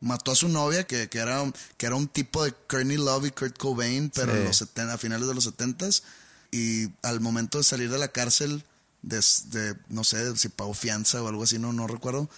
Mató 0.01 0.31
a 0.31 0.35
su 0.35 0.47
novia, 0.49 0.85
que, 0.87 1.09
que 1.09 1.19
era, 1.19 1.41
un- 1.41 1.53
que 1.77 1.85
era 1.85 1.95
un 1.95 2.07
tipo 2.07 2.43
de 2.43 2.51
Courtney 2.53 2.97
Love 2.97 3.25
y 3.27 3.31
Kurt 3.31 3.57
Cobain, 3.57 4.09
pero 4.09 4.31
Sí. 4.33 4.37
en 4.39 4.45
los 4.45 4.57
70, 4.57 4.93
a 4.93 4.97
finales 4.97 5.27
de 5.27 5.35
los 5.35 5.45
70s. 5.45 6.03
Y 6.51 6.87
al 7.03 7.19
momento 7.19 7.57
de 7.59 7.63
salir 7.63 7.91
de 7.91 7.97
la 7.99 8.07
cárcel, 8.07 8.63
de, 9.01 9.21
de- 9.47 9.75
no 9.89 10.03
sé 10.03 10.35
si 10.37 10.49
pagó 10.49 10.73
fianza 10.73 11.21
o 11.21 11.27
algo 11.27 11.43
así, 11.43 11.59
no, 11.59 11.73
no 11.73 11.85
recuerdo, 11.85 12.29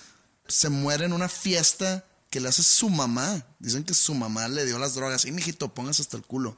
se 0.48 0.70
muere 0.70 1.05
en 1.05 1.13
una 1.13 1.29
fiesta 1.29 2.03
que 2.31 2.39
le 2.39 2.50
hace 2.50 2.63
su 2.63 2.89
mamá. 2.89 3.45
Dicen 3.59 3.83
que 3.83 3.93
su 3.93 4.15
mamá 4.15 4.47
le 4.47 4.65
dio 4.65 4.79
las 4.79 4.95
drogas. 4.95 5.25
Y 5.25 5.31
mijito, 5.31 5.71
póngase 5.71 6.01
hasta 6.01 6.17
el 6.17 6.23
culo. 6.23 6.57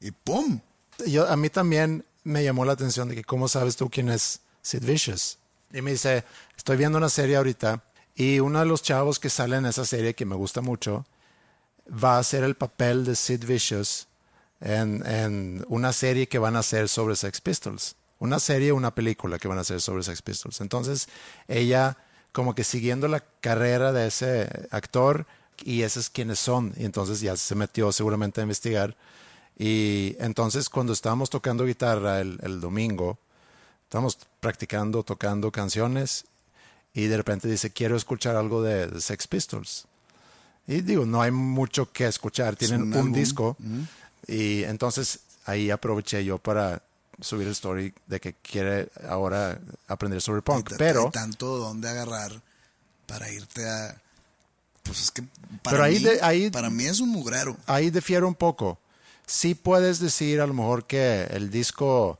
Y 0.00 0.10
¡pum! 0.10 0.58
Yo, 1.06 1.28
a 1.28 1.36
mí 1.36 1.50
también 1.50 2.04
me 2.24 2.42
llamó 2.42 2.64
la 2.64 2.72
atención 2.72 3.08
de 3.08 3.14
que 3.14 3.22
cómo 3.22 3.46
sabes 3.46 3.76
tú 3.76 3.90
quién 3.90 4.08
es 4.08 4.40
Sid 4.62 4.82
Vicious. 4.82 5.38
Y 5.72 5.82
me 5.82 5.92
dice, 5.92 6.24
estoy 6.56 6.76
viendo 6.76 6.98
una 6.98 7.10
serie 7.10 7.36
ahorita 7.36 7.84
y 8.14 8.40
uno 8.40 8.60
de 8.60 8.66
los 8.66 8.82
chavos 8.82 9.18
que 9.18 9.28
sale 9.28 9.56
en 9.56 9.66
esa 9.66 9.84
serie 9.84 10.14
que 10.14 10.24
me 10.24 10.36
gusta 10.36 10.60
mucho 10.60 11.04
va 11.86 12.16
a 12.16 12.20
hacer 12.20 12.42
el 12.42 12.54
papel 12.54 13.04
de 13.04 13.14
Sid 13.14 13.44
Vicious 13.44 14.06
en, 14.60 15.04
en 15.06 15.64
una 15.68 15.92
serie 15.92 16.28
que 16.28 16.38
van 16.38 16.56
a 16.56 16.60
hacer 16.60 16.88
sobre 16.88 17.16
Sex 17.16 17.40
Pistols. 17.40 17.96
Una 18.20 18.38
serie, 18.38 18.72
una 18.72 18.94
película 18.94 19.38
que 19.38 19.48
van 19.48 19.58
a 19.58 19.62
hacer 19.62 19.82
sobre 19.82 20.02
Sex 20.02 20.22
Pistols. 20.22 20.62
Entonces 20.62 21.08
ella 21.46 21.98
como 22.34 22.56
que 22.56 22.64
siguiendo 22.64 23.06
la 23.06 23.20
carrera 23.40 23.92
de 23.92 24.08
ese 24.08 24.48
actor 24.72 25.24
y 25.62 25.82
esos 25.82 26.10
quienes 26.10 26.40
son. 26.40 26.74
Y 26.76 26.84
entonces 26.84 27.20
ya 27.20 27.36
se 27.36 27.54
metió 27.54 27.92
seguramente 27.92 28.40
a 28.40 28.42
investigar. 28.42 28.96
Y 29.56 30.16
entonces 30.18 30.68
cuando 30.68 30.92
estábamos 30.92 31.30
tocando 31.30 31.64
guitarra 31.64 32.20
el, 32.20 32.40
el 32.42 32.60
domingo, 32.60 33.18
estábamos 33.84 34.18
practicando, 34.40 35.04
tocando 35.04 35.52
canciones 35.52 36.24
y 36.92 37.06
de 37.06 37.16
repente 37.16 37.46
dice, 37.46 37.70
quiero 37.70 37.96
escuchar 37.96 38.34
algo 38.34 38.64
de, 38.64 38.88
de 38.88 39.00
Sex 39.00 39.28
Pistols. 39.28 39.86
Y 40.66 40.80
digo, 40.80 41.06
no 41.06 41.22
hay 41.22 41.30
mucho 41.30 41.92
que 41.92 42.08
escuchar, 42.08 42.56
tienen 42.56 42.82
un 42.82 42.88
un, 42.88 42.94
álbum. 42.94 43.12
disco. 43.12 43.56
Y 44.26 44.64
entonces 44.64 45.20
ahí 45.46 45.70
aproveché 45.70 46.24
yo 46.24 46.38
para 46.38 46.82
subir 47.20 47.46
el 47.46 47.52
story 47.52 47.92
de 48.06 48.20
que 48.20 48.34
quiere 48.34 48.88
ahora 49.08 49.58
aprender 49.88 50.20
sobre 50.20 50.42
punk. 50.42 50.72
Hay- 50.72 50.78
Pero, 50.78 51.04
hay 51.06 51.10
tanto 51.10 51.58
donde 51.58 51.88
agarrar 51.88 52.42
para 53.06 53.30
irte 53.30 53.68
a. 53.68 54.00
Pues 54.82 55.00
es 55.02 55.10
que 55.10 55.22
para, 55.62 55.76
Pero 55.76 55.82
ahí 55.84 55.94
mí, 55.98 56.04
de- 56.04 56.22
ahí- 56.22 56.50
para 56.50 56.70
mí 56.70 56.84
es 56.84 57.00
un 57.00 57.08
mugrero. 57.10 57.56
ahí 57.66 57.90
difiere 57.90 58.24
un 58.26 58.34
poco. 58.34 58.78
Sí 59.26 59.54
puedes 59.54 59.98
decir 60.00 60.40
a 60.40 60.46
lo 60.46 60.52
mejor 60.52 60.86
que 60.86 61.24
el 61.30 61.50
disco 61.50 62.18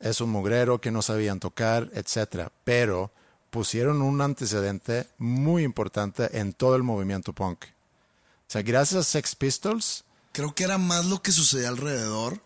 es 0.00 0.20
un 0.22 0.30
mugrero, 0.30 0.80
que 0.80 0.90
no 0.90 1.02
sabían 1.02 1.40
tocar, 1.40 1.90
etcétera, 1.92 2.50
pero 2.64 3.10
pusieron 3.50 4.00
un 4.00 4.20
antecedente 4.22 5.08
muy 5.18 5.64
importante 5.64 6.38
en 6.38 6.52
todo 6.54 6.76
el 6.76 6.82
movimiento 6.82 7.32
punk. 7.34 7.64
O 7.64 8.50
sea, 8.50 8.62
gracias 8.62 9.00
a 9.00 9.04
Sex 9.10 9.34
Pistols, 9.36 10.04
Creo 10.32 10.54
que 10.54 10.64
era 10.64 10.78
más 10.78 11.04
lo 11.06 11.20
que 11.20 11.32
sucedía 11.32 11.68
alrededor 11.68 12.40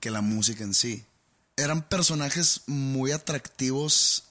que 0.00 0.10
la 0.10 0.22
música 0.22 0.64
en 0.64 0.72
sí. 0.74 1.04
Eran 1.56 1.82
personajes 1.88 2.62
muy 2.66 3.12
atractivos, 3.12 4.24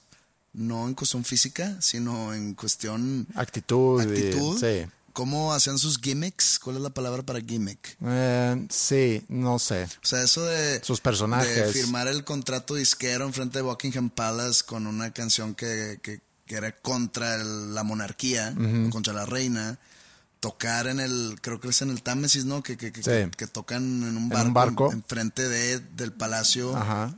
no 0.52 0.86
en 0.86 0.94
cuestión 0.94 1.24
física, 1.24 1.76
sino 1.80 2.32
en 2.34 2.54
cuestión 2.54 3.26
actitud, 3.34 4.00
y- 4.02 4.06
actitud. 4.06 4.58
sí. 4.60 4.88
¿Cómo 5.12 5.54
hacían 5.54 5.78
sus 5.78 5.98
gimmicks? 5.98 6.58
¿Cuál 6.58 6.76
es 6.76 6.82
la 6.82 6.90
palabra 6.90 7.22
para 7.22 7.40
gimmick? 7.40 7.96
Eh, 8.04 8.66
sí, 8.68 9.24
no 9.28 9.58
sé. 9.58 9.84
O 9.84 10.06
sea, 10.06 10.22
eso 10.22 10.44
de... 10.44 10.84
Sus 10.84 11.00
personajes. 11.00 11.56
De 11.56 11.72
firmar 11.72 12.06
el 12.06 12.22
contrato 12.22 12.74
disquero 12.74 13.24
enfrente 13.24 13.58
de 13.58 13.62
Buckingham 13.62 14.10
Palace 14.10 14.62
con 14.66 14.86
una 14.86 15.14
canción 15.14 15.54
que, 15.54 15.98
que- 16.02 16.20
que 16.46 16.54
era 16.54 16.70
contra 16.70 17.38
la 17.38 17.82
monarquía, 17.82 18.54
contra 18.90 19.14
la 19.14 19.24
reina. 19.26 19.78
Tocar 20.40 20.86
en 20.86 21.00
el, 21.00 21.38
creo 21.40 21.60
que 21.60 21.68
es 21.68 21.82
en 21.82 21.90
el 21.90 22.02
Támesis, 22.02 22.44
¿no? 22.44 22.62
Que, 22.62 22.76
que, 22.76 22.92
que, 22.92 23.02
Sí. 23.02 23.10
que- 23.10 23.30
que 23.36 23.46
tocan 23.46 23.82
en 23.82 24.16
un 24.16 24.16
un 24.16 24.28
barco, 24.28 24.52
barco. 24.52 24.92
enfrente 24.92 25.48
de, 25.48 25.78
del 25.80 26.12
palacio. 26.12 26.76
Ajá. 26.76 27.14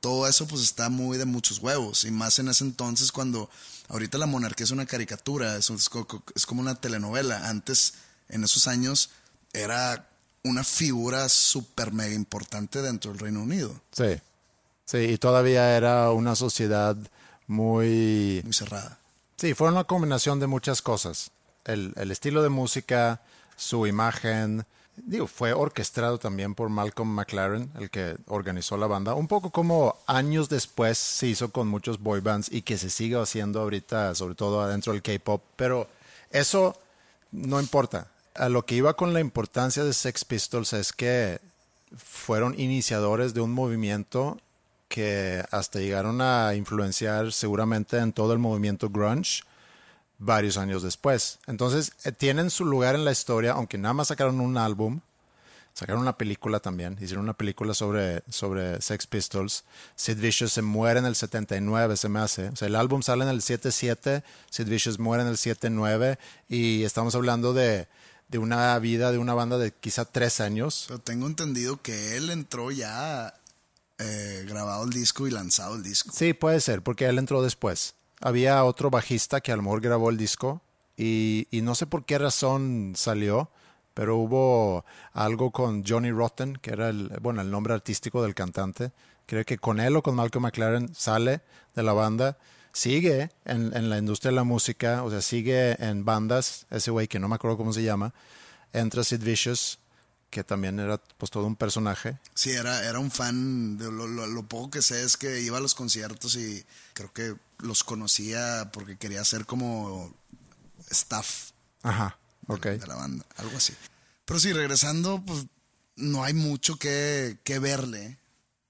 Todo 0.00 0.28
eso 0.28 0.46
pues 0.46 0.62
está 0.62 0.88
muy 0.90 1.18
de 1.18 1.24
muchos 1.24 1.58
huevos. 1.60 2.04
Y 2.04 2.10
más 2.10 2.38
en 2.38 2.48
ese 2.48 2.64
entonces 2.64 3.10
cuando 3.12 3.48
ahorita 3.88 4.18
la 4.18 4.26
monarquía 4.26 4.64
es 4.64 4.70
una 4.70 4.86
caricatura, 4.86 5.56
es, 5.56 5.70
es 5.70 6.46
como 6.46 6.60
una 6.60 6.74
telenovela. 6.74 7.48
Antes, 7.48 7.94
en 8.28 8.44
esos 8.44 8.68
años, 8.68 9.10
era 9.52 10.08
una 10.44 10.62
figura 10.62 11.28
súper 11.28 11.92
mega 11.92 12.14
importante 12.14 12.80
dentro 12.82 13.10
del 13.12 13.20
Reino 13.20 13.42
Unido. 13.42 13.80
Sí. 13.92 14.20
Sí, 14.84 14.98
y 14.98 15.18
todavía 15.18 15.76
era 15.76 16.10
una 16.12 16.34
sociedad 16.36 16.96
muy... 17.46 18.40
Muy 18.44 18.52
cerrada. 18.52 18.98
Sí, 19.36 19.54
fue 19.54 19.68
una 19.68 19.84
combinación 19.84 20.40
de 20.40 20.46
muchas 20.46 20.80
cosas. 20.82 21.30
El, 21.68 22.10
estilo 22.10 22.42
de 22.42 22.48
música, 22.48 23.20
su 23.56 23.86
imagen. 23.86 24.64
Digo, 24.96 25.26
fue 25.26 25.52
orquestado 25.52 26.18
también 26.18 26.54
por 26.54 26.70
Malcolm 26.70 27.08
McLaren, 27.10 27.70
el 27.78 27.90
que 27.90 28.16
organizó 28.26 28.76
la 28.76 28.88
banda. 28.88 29.14
Un 29.14 29.28
poco 29.28 29.50
como 29.50 29.96
años 30.06 30.48
después 30.48 30.98
se 30.98 31.28
hizo 31.28 31.52
con 31.52 31.68
muchos 31.68 32.00
boy 32.00 32.20
bands 32.20 32.50
y 32.50 32.62
que 32.62 32.78
se 32.78 32.90
sigue 32.90 33.20
haciendo 33.20 33.60
ahorita, 33.60 34.14
sobre 34.14 34.34
todo 34.34 34.60
adentro 34.60 34.92
del 34.92 35.02
K-pop. 35.02 35.42
Pero 35.56 35.88
eso 36.30 36.76
no 37.30 37.60
importa. 37.60 38.08
A 38.34 38.48
lo 38.48 38.64
que 38.64 38.74
iba 38.74 38.94
con 38.94 39.12
la 39.12 39.20
importancia 39.20 39.84
de 39.84 39.92
Sex 39.92 40.24
Pistols 40.24 40.72
es 40.72 40.92
que 40.92 41.40
fueron 41.96 42.58
iniciadores 42.58 43.34
de 43.34 43.40
un 43.40 43.52
movimiento 43.52 44.40
que 44.88 45.44
hasta 45.50 45.80
llegaron 45.80 46.20
a 46.20 46.54
influenciar 46.54 47.32
seguramente 47.32 47.98
en 47.98 48.12
todo 48.12 48.32
el 48.32 48.38
movimiento 48.38 48.88
grunge 48.88 49.42
varios 50.18 50.56
años 50.56 50.82
después. 50.82 51.38
Entonces, 51.46 51.92
eh, 52.04 52.12
tienen 52.12 52.50
su 52.50 52.64
lugar 52.64 52.94
en 52.94 53.04
la 53.04 53.12
historia, 53.12 53.52
aunque 53.52 53.78
nada 53.78 53.94
más 53.94 54.08
sacaron 54.08 54.40
un 54.40 54.58
álbum, 54.58 55.00
sacaron 55.74 56.02
una 56.02 56.18
película 56.18 56.60
también, 56.60 56.94
hicieron 57.00 57.24
una 57.24 57.34
película 57.34 57.72
sobre, 57.72 58.22
sobre 58.28 58.82
Sex 58.82 59.06
Pistols. 59.06 59.64
Sid 59.94 60.18
Vicious 60.18 60.52
se 60.52 60.62
muere 60.62 60.98
en 60.98 61.06
el 61.06 61.14
79, 61.14 61.96
se 61.96 62.08
me 62.08 62.18
hace. 62.18 62.48
O 62.48 62.56
sea, 62.56 62.66
el 62.66 62.74
álbum 62.74 63.02
sale 63.02 63.22
en 63.24 63.30
el 63.30 63.42
77, 63.42 64.24
Sid 64.50 64.68
Vicious 64.68 64.98
muere 64.98 65.22
en 65.22 65.28
el 65.28 65.36
79 65.36 66.18
y 66.48 66.82
estamos 66.82 67.14
hablando 67.14 67.54
de, 67.54 67.86
de 68.28 68.38
una 68.38 68.76
vida 68.80 69.12
de 69.12 69.18
una 69.18 69.34
banda 69.34 69.56
de 69.56 69.72
quizá 69.72 70.04
tres 70.04 70.40
años. 70.40 70.86
Pero 70.88 70.98
tengo 70.98 71.28
entendido 71.28 71.80
que 71.80 72.16
él 72.16 72.30
entró 72.30 72.72
ya 72.72 73.34
eh, 73.98 74.44
grabado 74.48 74.84
el 74.84 74.90
disco 74.90 75.26
y 75.28 75.30
lanzado 75.30 75.76
el 75.76 75.82
disco. 75.82 76.10
Sí, 76.12 76.32
puede 76.32 76.60
ser, 76.60 76.82
porque 76.82 77.06
él 77.06 77.18
entró 77.18 77.42
después. 77.42 77.94
Había 78.20 78.64
otro 78.64 78.90
bajista 78.90 79.40
que 79.40 79.52
a 79.52 79.56
lo 79.56 79.62
mejor 79.62 79.80
grabó 79.80 80.10
el 80.10 80.16
disco 80.16 80.60
y, 80.96 81.46
y 81.50 81.62
no 81.62 81.74
sé 81.74 81.86
por 81.86 82.04
qué 82.04 82.18
razón 82.18 82.94
salió, 82.96 83.50
pero 83.94 84.16
hubo 84.16 84.84
algo 85.12 85.50
con 85.50 85.84
Johnny 85.84 86.10
Rotten, 86.10 86.56
que 86.56 86.70
era 86.70 86.88
el, 86.88 87.08
bueno, 87.20 87.40
el 87.40 87.50
nombre 87.50 87.74
artístico 87.74 88.22
del 88.22 88.34
cantante. 88.34 88.92
Creo 89.26 89.44
que 89.44 89.58
con 89.58 89.80
él 89.80 89.96
o 89.96 90.02
con 90.02 90.14
Malcolm 90.14 90.44
McLaren 90.44 90.94
sale 90.94 91.40
de 91.74 91.82
la 91.82 91.92
banda, 91.92 92.38
sigue 92.72 93.30
en, 93.44 93.76
en 93.76 93.90
la 93.90 93.98
industria 93.98 94.30
de 94.30 94.36
la 94.36 94.44
música, 94.44 95.02
o 95.02 95.10
sea, 95.10 95.20
sigue 95.20 95.72
en 95.84 96.04
bandas, 96.04 96.66
ese 96.70 96.90
güey 96.90 97.08
que 97.08 97.18
no 97.18 97.28
me 97.28 97.34
acuerdo 97.34 97.56
cómo 97.56 97.72
se 97.72 97.82
llama, 97.82 98.14
entra 98.72 99.04
Sid 99.04 99.22
Vicious, 99.22 99.78
que 100.30 100.44
también 100.44 100.78
era 100.78 100.98
pues 100.98 101.30
todo 101.30 101.46
un 101.46 101.56
personaje. 101.56 102.18
Sí, 102.34 102.50
era, 102.50 102.84
era 102.84 102.98
un 102.98 103.10
fan. 103.10 103.78
De 103.78 103.84
lo, 103.90 104.06
lo, 104.06 104.26
lo, 104.26 104.42
poco 104.46 104.70
que 104.70 104.82
sé 104.82 105.02
es 105.02 105.16
que 105.16 105.40
iba 105.40 105.58
a 105.58 105.60
los 105.60 105.74
conciertos 105.74 106.36
y 106.36 106.64
creo 106.92 107.12
que 107.12 107.36
los 107.58 107.84
conocía 107.84 108.70
porque 108.72 108.96
quería 108.96 109.24
ser 109.24 109.46
como 109.46 110.14
staff. 110.90 111.50
Ajá, 111.82 112.18
ok. 112.46 112.64
De, 112.64 112.78
de 112.78 112.86
la 112.86 112.96
banda, 112.96 113.24
algo 113.36 113.56
así. 113.56 113.74
Pero 114.24 114.40
sí, 114.40 114.52
regresando, 114.52 115.22
pues 115.24 115.46
no 115.96 116.24
hay 116.24 116.34
mucho 116.34 116.76
que, 116.76 117.38
que 117.44 117.58
verle. 117.58 118.18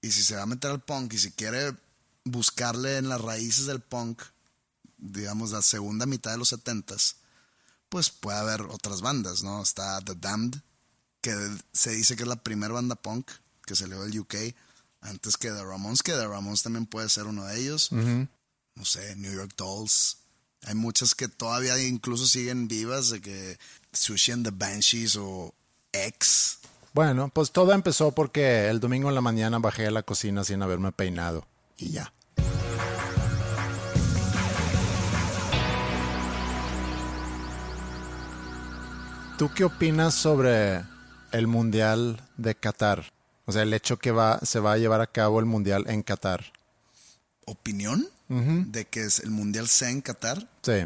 Y 0.01 0.11
si 0.11 0.23
se 0.23 0.35
va 0.35 0.43
a 0.43 0.47
meter 0.47 0.71
al 0.71 0.79
punk 0.79 1.13
y 1.13 1.17
si 1.17 1.31
quiere 1.31 1.75
buscarle 2.23 2.97
en 2.97 3.09
las 3.09 3.21
raíces 3.21 3.65
del 3.65 3.81
punk, 3.81 4.21
digamos, 4.97 5.51
la 5.51 5.61
segunda 5.61 6.05
mitad 6.05 6.31
de 6.31 6.37
los 6.37 6.49
setentas, 6.49 7.17
pues 7.89 8.09
puede 8.09 8.37
haber 8.37 8.61
otras 8.61 9.01
bandas, 9.01 9.43
¿no? 9.43 9.61
Está 9.61 9.99
The 10.01 10.15
Damned, 10.15 10.61
que 11.21 11.33
se 11.73 11.91
dice 11.91 12.15
que 12.15 12.23
es 12.23 12.29
la 12.29 12.43
primera 12.43 12.73
banda 12.73 12.95
punk 12.95 13.29
que 13.65 13.75
salió 13.75 14.01
del 14.01 14.19
UK, 14.19 14.35
antes 15.01 15.37
que 15.37 15.49
The 15.49 15.63
Ramones, 15.63 16.01
que 16.01 16.13
The 16.13 16.27
Ramones 16.27 16.63
también 16.63 16.85
puede 16.85 17.09
ser 17.09 17.25
uno 17.25 17.45
de 17.45 17.59
ellos. 17.59 17.91
Uh 17.91 17.97
-huh. 17.97 18.27
No 18.75 18.85
sé, 18.85 19.15
New 19.15 19.31
York 19.33 19.53
Dolls. 19.57 20.17
Hay 20.63 20.75
muchas 20.75 21.15
que 21.15 21.27
todavía 21.27 21.77
incluso 21.81 22.25
siguen 22.25 22.67
vivas, 22.67 23.09
de 23.09 23.21
que 23.21 23.59
Sushi 23.93 24.31
and 24.31 24.45
the 24.45 24.51
Banshees 24.51 25.15
o 25.15 25.53
X. 25.93 26.59
Bueno, 26.93 27.29
pues 27.29 27.51
todo 27.51 27.71
empezó 27.73 28.11
porque 28.11 28.67
el 28.67 28.79
domingo 28.79 29.09
en 29.09 29.15
la 29.15 29.21
mañana 29.21 29.59
bajé 29.59 29.87
a 29.87 29.91
la 29.91 30.03
cocina 30.03 30.43
sin 30.43 30.61
haberme 30.61 30.91
peinado 30.91 31.47
y 31.77 31.91
ya. 31.91 32.11
¿Tú 39.37 39.49
qué 39.55 39.63
opinas 39.63 40.15
sobre 40.15 40.83
el 41.31 41.47
Mundial 41.47 42.21
de 42.37 42.55
Qatar? 42.55 43.11
O 43.45 43.51
sea, 43.51 43.63
el 43.63 43.73
hecho 43.73 43.97
que 43.97 44.11
va, 44.11 44.39
se 44.43 44.59
va 44.59 44.73
a 44.73 44.77
llevar 44.77 45.01
a 45.01 45.07
cabo 45.07 45.39
el 45.39 45.45
Mundial 45.45 45.85
en 45.87 46.03
Qatar. 46.03 46.51
¿Opinión? 47.45 48.07
Uh 48.29 48.35
-huh. 48.35 48.65
De 48.71 48.85
que 48.85 49.07
el 49.23 49.31
Mundial 49.31 49.67
sea 49.67 49.89
en 49.89 50.01
Qatar. 50.01 50.47
Sí. 50.61 50.85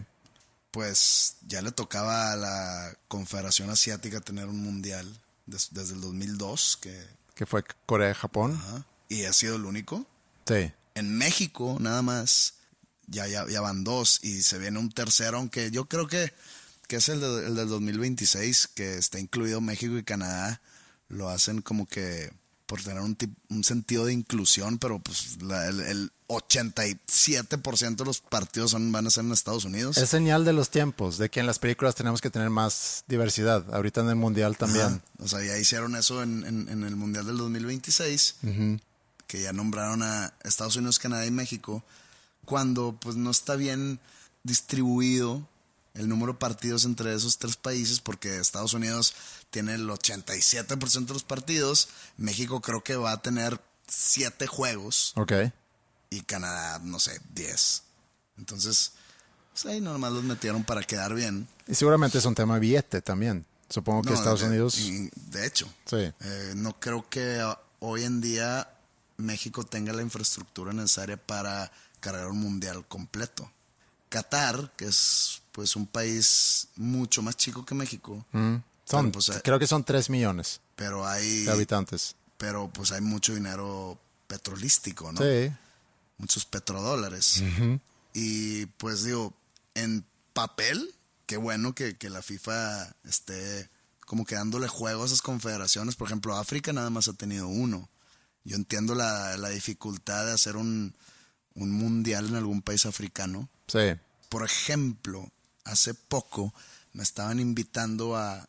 Pues 0.71 1.35
ya 1.45 1.61
le 1.61 1.71
tocaba 1.71 2.31
a 2.31 2.35
la 2.35 2.97
Confederación 3.07 3.69
Asiática 3.69 4.21
tener 4.21 4.47
un 4.47 4.63
Mundial 4.63 5.05
des, 5.45 5.69
desde 5.71 5.93
el 5.95 6.01
2002, 6.01 6.77
que... 6.81 7.07
Que 7.35 7.45
fue 7.45 7.63
Corea-Japón. 7.85 8.61
Y 9.09 9.25
ha 9.25 9.33
sido 9.33 9.55
el 9.57 9.65
único. 9.65 10.05
Sí. 10.47 10.71
En 10.95 11.17
México, 11.17 11.77
nada 11.79 12.01
más, 12.01 12.53
ya, 13.07 13.27
ya, 13.27 13.45
ya 13.47 13.61
van 13.61 13.83
dos 13.83 14.19
y 14.23 14.41
se 14.43 14.57
viene 14.57 14.79
un 14.79 14.91
tercero, 14.91 15.37
aunque 15.37 15.71
yo 15.71 15.85
creo 15.85 16.07
que 16.07 16.33
que 16.93 16.97
es 16.97 17.09
el, 17.09 17.21
de, 17.21 17.47
el, 17.47 17.55
del 17.55 17.69
2026, 17.69 18.67
que 18.67 18.99
está 18.99 19.19
incluido 19.19 19.61
México 19.61 19.97
y 19.97 20.03
Canadá, 20.03 20.61
lo 21.09 21.27
hacen 21.27 21.63
como 21.63 21.87
que 21.87 22.31
por 22.67 22.83
tener 22.83 23.01
un, 23.01 23.17
un 23.49 23.63
sentido 23.63 24.05
de 24.05 24.13
inclusión, 24.13 24.77
pero 24.77 24.99
pues 24.99 25.41
la, 25.41 25.69
el, 25.69 25.79
el, 25.79 26.11
87% 26.27 27.95
de 27.95 28.05
los 28.05 28.21
partidos 28.21 28.71
son, 28.71 28.91
van 28.91 29.07
a 29.07 29.09
ser 29.09 29.25
en 29.25 29.31
Estados 29.31 29.65
Unidos. 29.65 29.97
Es 29.97 30.09
señal 30.09 30.45
de 30.45 30.53
los 30.53 30.69
tiempos, 30.69 31.17
de 31.17 31.29
que 31.31 31.39
en 31.39 31.47
las 31.47 31.57
películas 31.57 31.95
tenemos 31.95 32.21
que 32.21 32.29
tener 32.29 32.51
más 32.51 33.05
diversidad. 33.07 33.65
Ahorita 33.73 34.01
en 34.01 34.09
el 34.09 34.15
Mundial 34.15 34.55
también. 34.55 34.85
Ajá. 34.85 35.01
O 35.17 35.27
sea, 35.27 35.43
ya 35.43 35.57
hicieron 35.57 35.95
eso 35.95 36.21
en, 36.21 36.45
en, 36.45 36.69
en 36.69 36.83
el 36.83 36.95
Mundial 36.95 37.25
del 37.25 37.37
2026, 37.37 38.35
uh 38.43 38.47
-huh. 38.47 38.81
que 39.25 39.41
ya 39.41 39.51
nombraron 39.51 40.03
a 40.03 40.31
Estados 40.43 40.75
Unidos, 40.75 40.99
Canadá 40.99 41.25
y 41.25 41.31
México, 41.31 41.83
cuando 42.45 42.95
pues 42.99 43.15
no 43.15 43.31
está 43.31 43.55
bien 43.55 43.99
distribuido 44.43 45.47
el 45.93 46.09
número 46.09 46.33
de 46.33 46.39
partidos 46.39 46.85
entre 46.85 47.13
esos 47.13 47.37
tres 47.37 47.55
países, 47.55 47.99
porque 47.99 48.39
Estados 48.39 48.73
Unidos 48.73 49.13
tiene 49.51 49.75
el 49.75 49.87
87% 49.87 51.05
de 51.05 51.13
los 51.13 51.23
partidos, 51.23 51.89
México 52.17 52.61
creo 52.61 52.83
que 52.83 52.95
va 52.95 53.11
a 53.11 53.21
tener 53.21 53.61
7 53.87 54.47
juegos. 54.47 55.13
Ok. 55.15 55.33
Y 56.09 56.21
Canadá, 56.21 56.79
no 56.83 56.99
sé, 56.99 57.21
10. 57.33 57.83
Entonces, 58.37 58.93
pues 59.51 59.65
ahí 59.67 59.81
nomás 59.81 60.11
los 60.11 60.23
metieron 60.23 60.63
para 60.63 60.81
quedar 60.81 61.13
bien. 61.13 61.47
Y 61.67 61.75
seguramente 61.75 62.17
es 62.17 62.25
un 62.25 62.35
tema 62.35 62.55
de 62.55 62.59
billete 62.61 63.01
también. 63.01 63.45
Supongo 63.69 64.01
que 64.03 64.09
no, 64.09 64.15
Estados 64.15 64.41
de, 64.41 64.47
Unidos. 64.47 64.77
De 65.29 65.45
hecho. 65.45 65.67
Sí. 65.85 65.97
Eh, 65.97 66.53
no 66.55 66.79
creo 66.79 67.07
que 67.09 67.39
hoy 67.79 68.03
en 68.03 68.21
día 68.21 68.69
México 69.17 69.63
tenga 69.63 69.93
la 69.93 70.01
infraestructura 70.01 70.73
necesaria 70.73 71.17
para 71.17 71.71
cargar 71.99 72.27
un 72.27 72.39
mundial 72.39 72.85
completo. 72.87 73.51
Qatar, 74.09 74.71
que 74.75 74.85
es 74.85 75.42
pues 75.53 75.77
un 75.77 75.87
país 75.87 76.67
mucho 76.75 77.21
más 77.21 77.37
chico 77.37 77.65
que 77.65 77.73
México. 77.73 78.25
Mm. 78.33 78.55
Son, 78.83 79.11
pues, 79.11 79.31
creo 79.41 79.57
que 79.57 79.67
son 79.67 79.85
3 79.85 80.09
millones 80.09 80.59
pero 80.75 81.07
hay, 81.07 81.45
de 81.45 81.51
habitantes. 81.51 82.15
Pero 82.37 82.69
pues 82.69 82.91
hay 82.91 83.01
mucho 83.01 83.33
dinero 83.33 83.97
petrolístico, 84.27 85.11
¿no? 85.11 85.21
Sí. 85.21 85.51
Muchos 86.17 86.45
petrodólares. 86.45 87.41
Uh 87.41 87.43
-huh. 87.43 87.79
Y 88.13 88.65
pues 88.77 89.03
digo, 89.03 89.33
en 89.75 90.05
papel, 90.33 90.93
qué 91.25 91.37
bueno 91.37 91.73
que, 91.73 91.97
que, 91.97 92.09
la 92.09 92.21
FIFA 92.21 92.95
esté 93.05 93.69
como 94.05 94.25
que 94.25 94.35
dándole 94.35 94.67
juego 94.67 95.03
a 95.03 95.05
esas 95.05 95.21
confederaciones. 95.21 95.95
Por 95.95 96.07
ejemplo, 96.07 96.35
África 96.35 96.73
nada 96.73 96.89
más 96.89 97.07
ha 97.07 97.13
tenido 97.13 97.47
uno. 97.47 97.89
Yo 98.43 98.57
entiendo 98.57 98.93
la, 98.93 99.37
la 99.37 99.49
dificultad 99.49 100.25
de 100.25 100.33
hacer 100.33 100.57
un, 100.57 100.93
un 101.55 101.71
mundial 101.71 102.27
en 102.27 102.35
algún 102.35 102.61
país 102.61 102.85
africano. 102.85 103.49
Sí. 103.67 103.95
Por 104.29 104.43
ejemplo, 104.43 105.31
hace 105.63 105.93
poco 105.93 106.53
me 106.93 107.03
estaban 107.03 107.39
invitando 107.39 108.15
a, 108.15 108.47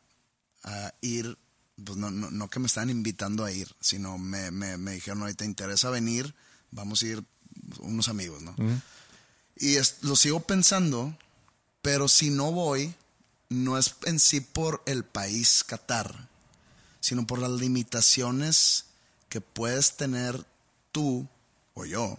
a 0.65 0.95
ir, 1.01 1.39
pues 1.83 1.97
no, 1.97 2.11
no, 2.11 2.31
no, 2.31 2.49
que 2.49 2.61
me 2.61 2.67
estaban 2.67 2.91
invitando 2.91 3.45
a 3.45 3.53
ir, 3.53 3.75
sino 3.81 4.19
me, 4.19 4.51
me, 4.51 4.77
me 4.77 4.93
dijeron, 4.93 5.23
oye, 5.23 5.35
¿te 5.35 5.45
interesa 5.45 5.91
venir? 5.91 6.35
Vamos 6.71 7.03
a 7.03 7.07
ir 7.07 7.25
unos 7.81 8.09
amigos, 8.09 8.43
¿no? 8.43 8.55
Y 9.57 9.77
es, 9.77 9.99
lo 10.03 10.17
sigo 10.17 10.41
pensando, 10.41 11.17
pero 11.81 12.09
si 12.09 12.31
no 12.31 12.53
voy, 12.53 12.95
no 13.49 13.79
es 13.79 13.95
en 14.05 14.19
sí 14.19 14.41
por 14.41 14.83
el 14.87 15.05
país 15.05 15.65
Qatar, 15.65 16.29
sino 17.01 17.27
por 17.27 17.39
las 17.39 17.51
limitaciones 17.51 18.87
que 19.29 19.41
puedes 19.41 19.97
tener 19.97 20.45
tú 20.93 21.29
o 21.75 21.85
yo 21.85 22.19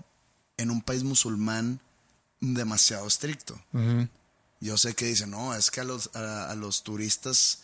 en 0.57 0.71
un 0.71 0.81
país 0.81 1.03
musulmán 1.03 1.79
demasiado 2.39 3.07
estricto. 3.07 3.55
Uh 3.73 3.79
-huh. 3.79 4.09
Yo 4.59 4.77
sé 4.77 4.95
que 4.95 5.05
dicen, 5.05 5.31
no, 5.31 5.53
es 5.53 5.71
que 5.71 5.81
a 5.81 5.83
los, 5.83 6.09
a, 6.15 6.49
a, 6.49 6.55
los 6.55 6.83
turistas, 6.83 7.59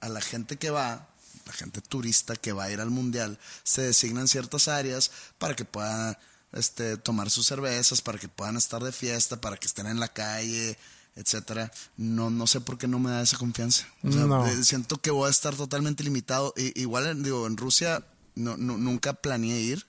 a 0.00 0.08
la 0.08 0.20
gente 0.20 0.56
que 0.56 0.70
va, 0.70 1.08
la 1.44 1.52
gente 1.52 1.80
turista 1.80 2.36
que 2.36 2.52
va 2.52 2.64
a 2.64 2.70
ir 2.70 2.80
al 2.80 2.90
mundial, 2.90 3.38
se 3.64 3.82
designan 3.82 4.28
ciertas 4.28 4.68
áreas 4.68 5.10
para 5.38 5.54
que 5.54 5.64
puedan 5.64 6.16
este, 6.52 6.96
tomar 6.96 7.30
sus 7.30 7.46
cervezas, 7.46 8.00
para 8.00 8.18
que 8.18 8.28
puedan 8.28 8.56
estar 8.56 8.82
de 8.82 8.92
fiesta, 8.92 9.40
para 9.40 9.56
que 9.56 9.66
estén 9.66 9.86
en 9.86 10.00
la 10.00 10.08
calle, 10.08 10.78
etcétera. 11.16 11.70
No, 11.96 12.30
no 12.30 12.46
sé 12.46 12.60
por 12.60 12.78
qué 12.78 12.86
no 12.86 12.98
me 12.98 13.10
da 13.10 13.22
esa 13.22 13.38
confianza. 13.38 13.86
O 14.02 14.12
sea, 14.12 14.24
no. 14.24 14.64
siento 14.64 15.00
que 15.00 15.10
voy 15.10 15.26
a 15.28 15.30
estar 15.30 15.54
totalmente 15.54 16.04
limitado. 16.04 16.54
Y, 16.56 16.80
igual, 16.80 17.22
digo, 17.22 17.46
en 17.46 17.56
Rusia 17.56 18.04
no, 18.34 18.56
no, 18.56 18.78
nunca 18.78 19.14
planeé 19.14 19.60
ir, 19.60 19.86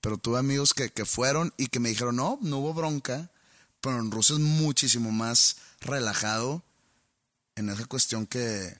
pero 0.00 0.18
tuve 0.18 0.38
amigos 0.38 0.74
que, 0.74 0.90
que 0.90 1.04
fueron 1.04 1.54
y 1.56 1.68
que 1.68 1.80
me 1.80 1.88
dijeron, 1.88 2.16
no, 2.16 2.38
no 2.42 2.58
hubo 2.58 2.74
bronca 2.74 3.30
pero 3.86 4.00
en 4.00 4.10
Rusia 4.10 4.34
es 4.34 4.40
muchísimo 4.40 5.12
más 5.12 5.58
relajado 5.86 6.62
en 7.56 7.70
esa 7.70 7.84
cuestión 7.86 8.26
que, 8.26 8.76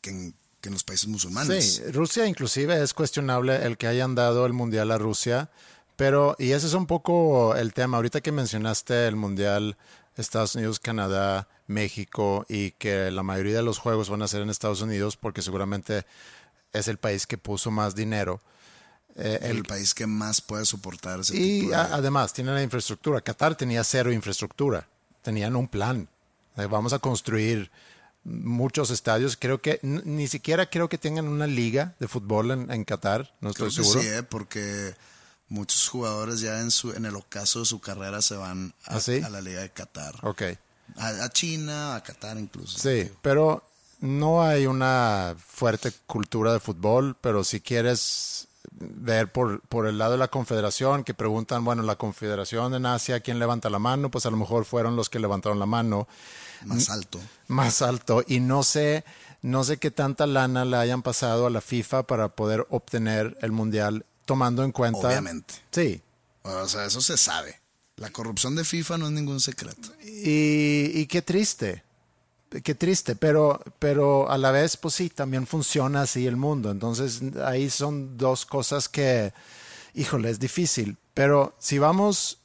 que, 0.00 0.10
en, 0.10 0.34
que, 0.60 0.68
en, 0.68 0.74
los 0.74 0.84
países 0.84 1.08
musulmanes. 1.08 1.76
Sí, 1.76 1.82
Rusia 1.90 2.26
inclusive 2.26 2.82
es 2.82 2.94
cuestionable 2.94 3.66
el 3.66 3.76
que 3.76 3.86
hayan 3.86 4.14
dado 4.14 4.46
el 4.46 4.52
mundial 4.52 4.90
a 4.90 4.98
Rusia, 4.98 5.50
pero 5.96 6.36
y 6.38 6.52
ese 6.52 6.66
es 6.66 6.74
un 6.74 6.86
poco 6.86 7.56
el 7.56 7.72
tema. 7.72 7.96
Ahorita 7.96 8.20
que 8.20 8.32
mencionaste 8.32 9.06
el 9.08 9.16
mundial 9.16 9.76
Estados 10.16 10.54
Unidos, 10.54 10.78
Canadá, 10.78 11.48
México 11.66 12.44
y 12.48 12.72
que 12.72 13.10
la 13.10 13.22
mayoría 13.22 13.56
de 13.56 13.62
los 13.62 13.78
juegos 13.78 14.08
van 14.10 14.22
a 14.22 14.28
ser 14.28 14.42
en 14.42 14.50
Estados 14.50 14.82
Unidos 14.82 15.16
porque 15.16 15.42
seguramente 15.42 16.04
es 16.72 16.88
el 16.88 16.98
país 16.98 17.26
que 17.26 17.38
puso 17.38 17.70
más 17.70 17.94
dinero. 17.94 18.40
Eh, 19.16 19.38
el, 19.42 19.58
el, 19.58 19.62
país 19.64 19.92
que 19.92 20.06
más 20.06 20.40
puede 20.40 20.64
soportar 20.64 21.20
ese 21.20 21.36
y 21.36 21.60
tipo 21.60 21.72
de... 21.72 21.76
además 21.76 22.32
tiene 22.32 22.52
la 22.52 22.62
infraestructura. 22.62 23.20
Qatar 23.20 23.54
tenía 23.54 23.84
cero 23.84 24.10
infraestructura. 24.12 24.86
Tenían 25.22 25.54
un 25.54 25.68
plan. 25.68 26.08
Eh, 26.56 26.66
vamos 26.66 26.92
a 26.92 26.98
construir 26.98 27.70
muchos 28.24 28.90
estadios. 28.90 29.36
Creo 29.36 29.60
que 29.60 29.80
ni 29.82 30.28
siquiera 30.28 30.68
creo 30.68 30.88
que 30.88 30.98
tengan 30.98 31.28
una 31.28 31.46
liga 31.46 31.94
de 31.98 32.08
fútbol 32.08 32.50
en, 32.50 32.70
en 32.70 32.84
Qatar. 32.84 33.34
No 33.40 33.50
estoy 33.50 33.70
creo 33.70 33.84
seguro. 33.84 34.00
sí, 34.00 34.06
eh, 34.08 34.22
porque 34.22 34.94
muchos 35.48 35.88
jugadores 35.88 36.40
ya 36.40 36.60
en 36.60 36.70
su 36.70 36.92
en 36.92 37.04
el 37.04 37.16
ocaso 37.16 37.60
de 37.60 37.66
su 37.66 37.80
carrera 37.80 38.22
se 38.22 38.36
van 38.36 38.74
a, 38.86 38.96
¿Ah, 38.96 39.00
sí? 39.00 39.20
a 39.22 39.28
la 39.28 39.40
liga 39.40 39.60
de 39.60 39.70
Qatar. 39.70 40.14
Ok. 40.22 40.42
A, 40.96 41.08
a, 41.24 41.28
China, 41.30 41.96
a 41.96 42.02
Qatar 42.02 42.38
incluso. 42.38 42.78
Sí, 42.78 43.10
pero 43.22 43.64
no 44.00 44.42
hay 44.42 44.66
una 44.66 45.34
fuerte 45.38 45.92
cultura 46.06 46.52
de 46.52 46.60
fútbol. 46.60 47.16
Pero 47.20 47.44
si 47.44 47.60
quieres 47.60 48.48
ver 48.70 49.30
por, 49.30 49.60
por 49.62 49.86
el 49.86 49.98
lado 49.98 50.12
de 50.12 50.18
la 50.18 50.28
confederación, 50.28 51.04
que 51.04 51.14
preguntan, 51.14 51.64
bueno, 51.64 51.82
la 51.82 51.96
confederación 51.96 52.74
en 52.74 52.86
Asia, 52.86 53.20
¿quién 53.20 53.38
levanta 53.38 53.70
la 53.70 53.78
mano? 53.78 54.10
Pues 54.10 54.26
a 54.26 54.30
lo 54.30 54.36
mejor 54.36 54.64
fueron 54.64 54.96
los 54.96 55.10
que 55.10 55.18
levantaron 55.18 55.58
la 55.58 55.66
mano. 55.66 56.08
Más 56.64 56.90
alto. 56.90 57.20
Más 57.48 57.82
alto. 57.82 58.24
Y 58.26 58.40
no 58.40 58.62
sé, 58.62 59.04
no 59.42 59.64
sé 59.64 59.78
qué 59.78 59.90
tanta 59.90 60.26
lana 60.26 60.64
le 60.64 60.76
hayan 60.76 61.02
pasado 61.02 61.46
a 61.46 61.50
la 61.50 61.60
FIFA 61.60 62.06
para 62.06 62.28
poder 62.30 62.66
obtener 62.70 63.36
el 63.42 63.52
Mundial, 63.52 64.06
tomando 64.24 64.64
en 64.64 64.72
cuenta... 64.72 65.08
Obviamente. 65.08 65.54
Sí. 65.70 66.02
O 66.42 66.66
sea, 66.68 66.86
eso 66.86 67.00
se 67.00 67.16
sabe. 67.16 67.60
La 67.96 68.10
corrupción 68.10 68.56
de 68.56 68.64
FIFA 68.64 68.98
no 68.98 69.06
es 69.06 69.12
ningún 69.12 69.40
secreto. 69.40 69.90
Y, 70.02 70.90
y 70.94 71.06
qué 71.06 71.22
triste 71.22 71.84
qué 72.60 72.74
triste, 72.74 73.16
pero, 73.16 73.62
pero 73.78 74.30
a 74.30 74.36
la 74.36 74.50
vez, 74.50 74.76
pues 74.76 74.94
sí, 74.94 75.08
también 75.08 75.46
funciona 75.46 76.02
así 76.02 76.26
el 76.26 76.36
mundo. 76.36 76.70
Entonces, 76.70 77.22
ahí 77.44 77.70
son 77.70 78.18
dos 78.18 78.44
cosas 78.44 78.88
que, 78.88 79.32
híjole, 79.94 80.28
es 80.28 80.38
difícil. 80.38 80.98
Pero 81.14 81.54
si 81.58 81.78
vamos 81.78 82.41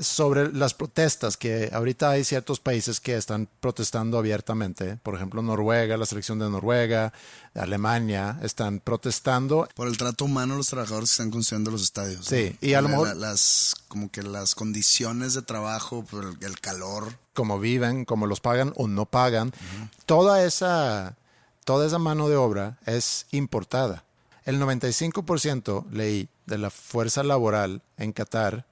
sobre 0.00 0.52
las 0.52 0.74
protestas, 0.74 1.36
que 1.36 1.70
ahorita 1.72 2.10
hay 2.10 2.24
ciertos 2.24 2.60
países 2.60 3.00
que 3.00 3.16
están 3.16 3.48
protestando 3.60 4.18
abiertamente, 4.18 4.96
por 5.02 5.14
ejemplo 5.14 5.42
Noruega, 5.42 5.96
la 5.96 6.06
selección 6.06 6.38
de 6.38 6.48
Noruega, 6.48 7.12
Alemania, 7.54 8.38
están 8.42 8.80
protestando. 8.80 9.68
Por 9.74 9.88
el 9.88 9.96
trato 9.96 10.24
humano 10.24 10.56
los 10.56 10.68
trabajadores 10.68 11.10
que 11.10 11.14
están 11.14 11.30
construyendo 11.30 11.70
los 11.70 11.82
estadios. 11.82 12.26
Sí, 12.26 12.56
y 12.60 12.74
a 12.74 12.82
lo 12.82 12.88
mejor... 12.88 13.16
Las, 13.16 13.74
como 13.88 14.10
que 14.10 14.22
las 14.22 14.54
condiciones 14.54 15.34
de 15.34 15.42
trabajo, 15.42 16.04
el 16.40 16.60
calor. 16.60 17.18
Como 17.34 17.58
viven, 17.58 18.04
como 18.04 18.26
los 18.26 18.40
pagan 18.40 18.72
o 18.76 18.86
no 18.86 19.06
pagan, 19.06 19.52
toda, 20.06 20.44
esa, 20.44 21.16
toda 21.64 21.86
esa 21.86 21.98
mano 21.98 22.28
de 22.28 22.36
obra 22.36 22.78
es 22.86 23.26
importada. 23.32 24.04
El 24.44 24.60
95% 24.60 25.90
leí 25.90 26.28
de 26.46 26.58
la 26.58 26.70
fuerza 26.70 27.22
laboral 27.22 27.82
en 27.96 28.12
Qatar 28.12 28.66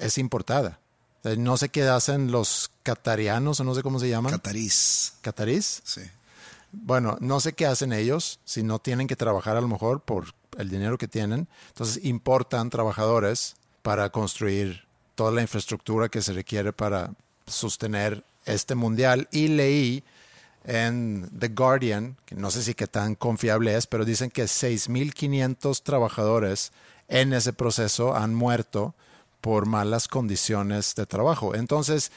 es 0.00 0.18
importada. 0.18 0.78
No 1.24 1.56
sé 1.56 1.68
qué 1.68 1.84
hacen 1.84 2.32
los 2.32 2.70
catarianos 2.82 3.60
o 3.60 3.64
no 3.64 3.74
sé 3.74 3.82
cómo 3.82 4.00
se 4.00 4.08
llaman. 4.08 4.32
Catarís. 4.32 5.14
¿Catarís? 5.20 5.82
Sí. 5.84 6.02
Bueno, 6.72 7.16
no 7.20 7.38
sé 7.38 7.52
qué 7.52 7.66
hacen 7.66 7.92
ellos 7.92 8.40
si 8.44 8.62
no 8.62 8.78
tienen 8.78 9.06
que 9.06 9.14
trabajar 9.14 9.56
a 9.56 9.60
lo 9.60 9.68
mejor 9.68 10.00
por 10.00 10.26
el 10.58 10.68
dinero 10.68 10.98
que 10.98 11.06
tienen. 11.06 11.46
Entonces 11.68 12.04
importan 12.04 12.70
trabajadores 12.70 13.54
para 13.82 14.10
construir 14.10 14.84
toda 15.14 15.30
la 15.32 15.42
infraestructura 15.42 16.08
que 16.08 16.22
se 16.22 16.32
requiere 16.32 16.72
para 16.72 17.12
sostener 17.46 18.24
este 18.44 18.74
mundial. 18.74 19.28
Y 19.30 19.48
leí 19.48 20.02
en 20.64 21.30
The 21.38 21.48
Guardian, 21.48 22.16
que 22.24 22.34
no 22.34 22.50
sé 22.50 22.62
si 22.62 22.74
qué 22.74 22.86
tan 22.86 23.14
confiable 23.14 23.76
es, 23.76 23.86
pero 23.86 24.04
dicen 24.04 24.30
que 24.30 24.44
6.500 24.44 25.82
trabajadores 25.82 26.72
en 27.08 27.32
ese 27.32 27.52
proceso 27.52 28.16
han 28.16 28.34
muerto 28.34 28.94
por 29.42 29.66
malas 29.66 30.08
condiciones 30.08 30.94
de 30.94 31.04
trabajo. 31.04 31.54
Entonces, 31.54 32.10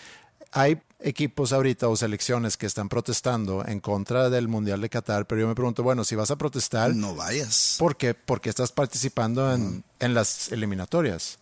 hay 0.51 0.81
equipos 1.01 1.51
ahorita 1.51 1.89
o 1.89 1.97
selecciones 1.97 2.55
que 2.55 2.67
están 2.67 2.87
protestando 2.87 3.65
en 3.67 3.81
contra 3.81 4.29
del 4.29 4.47
Mundial 4.47 4.79
de 4.79 4.89
Qatar, 4.89 5.25
pero 5.25 5.41
yo 5.41 5.47
me 5.47 5.55
pregunto, 5.55 5.83
bueno, 5.83 6.05
si 6.05 6.15
vas 6.15 6.31
a 6.31 6.37
protestar... 6.37 6.95
No 6.95 7.15
vayas. 7.15 7.75
¿Por 7.77 7.97
qué? 7.97 8.13
Porque 8.13 8.49
estás 8.49 8.71
participando 8.71 9.53
en, 9.53 9.83
en 9.99 10.13
las 10.13 10.51
eliminatorias. 10.51 11.39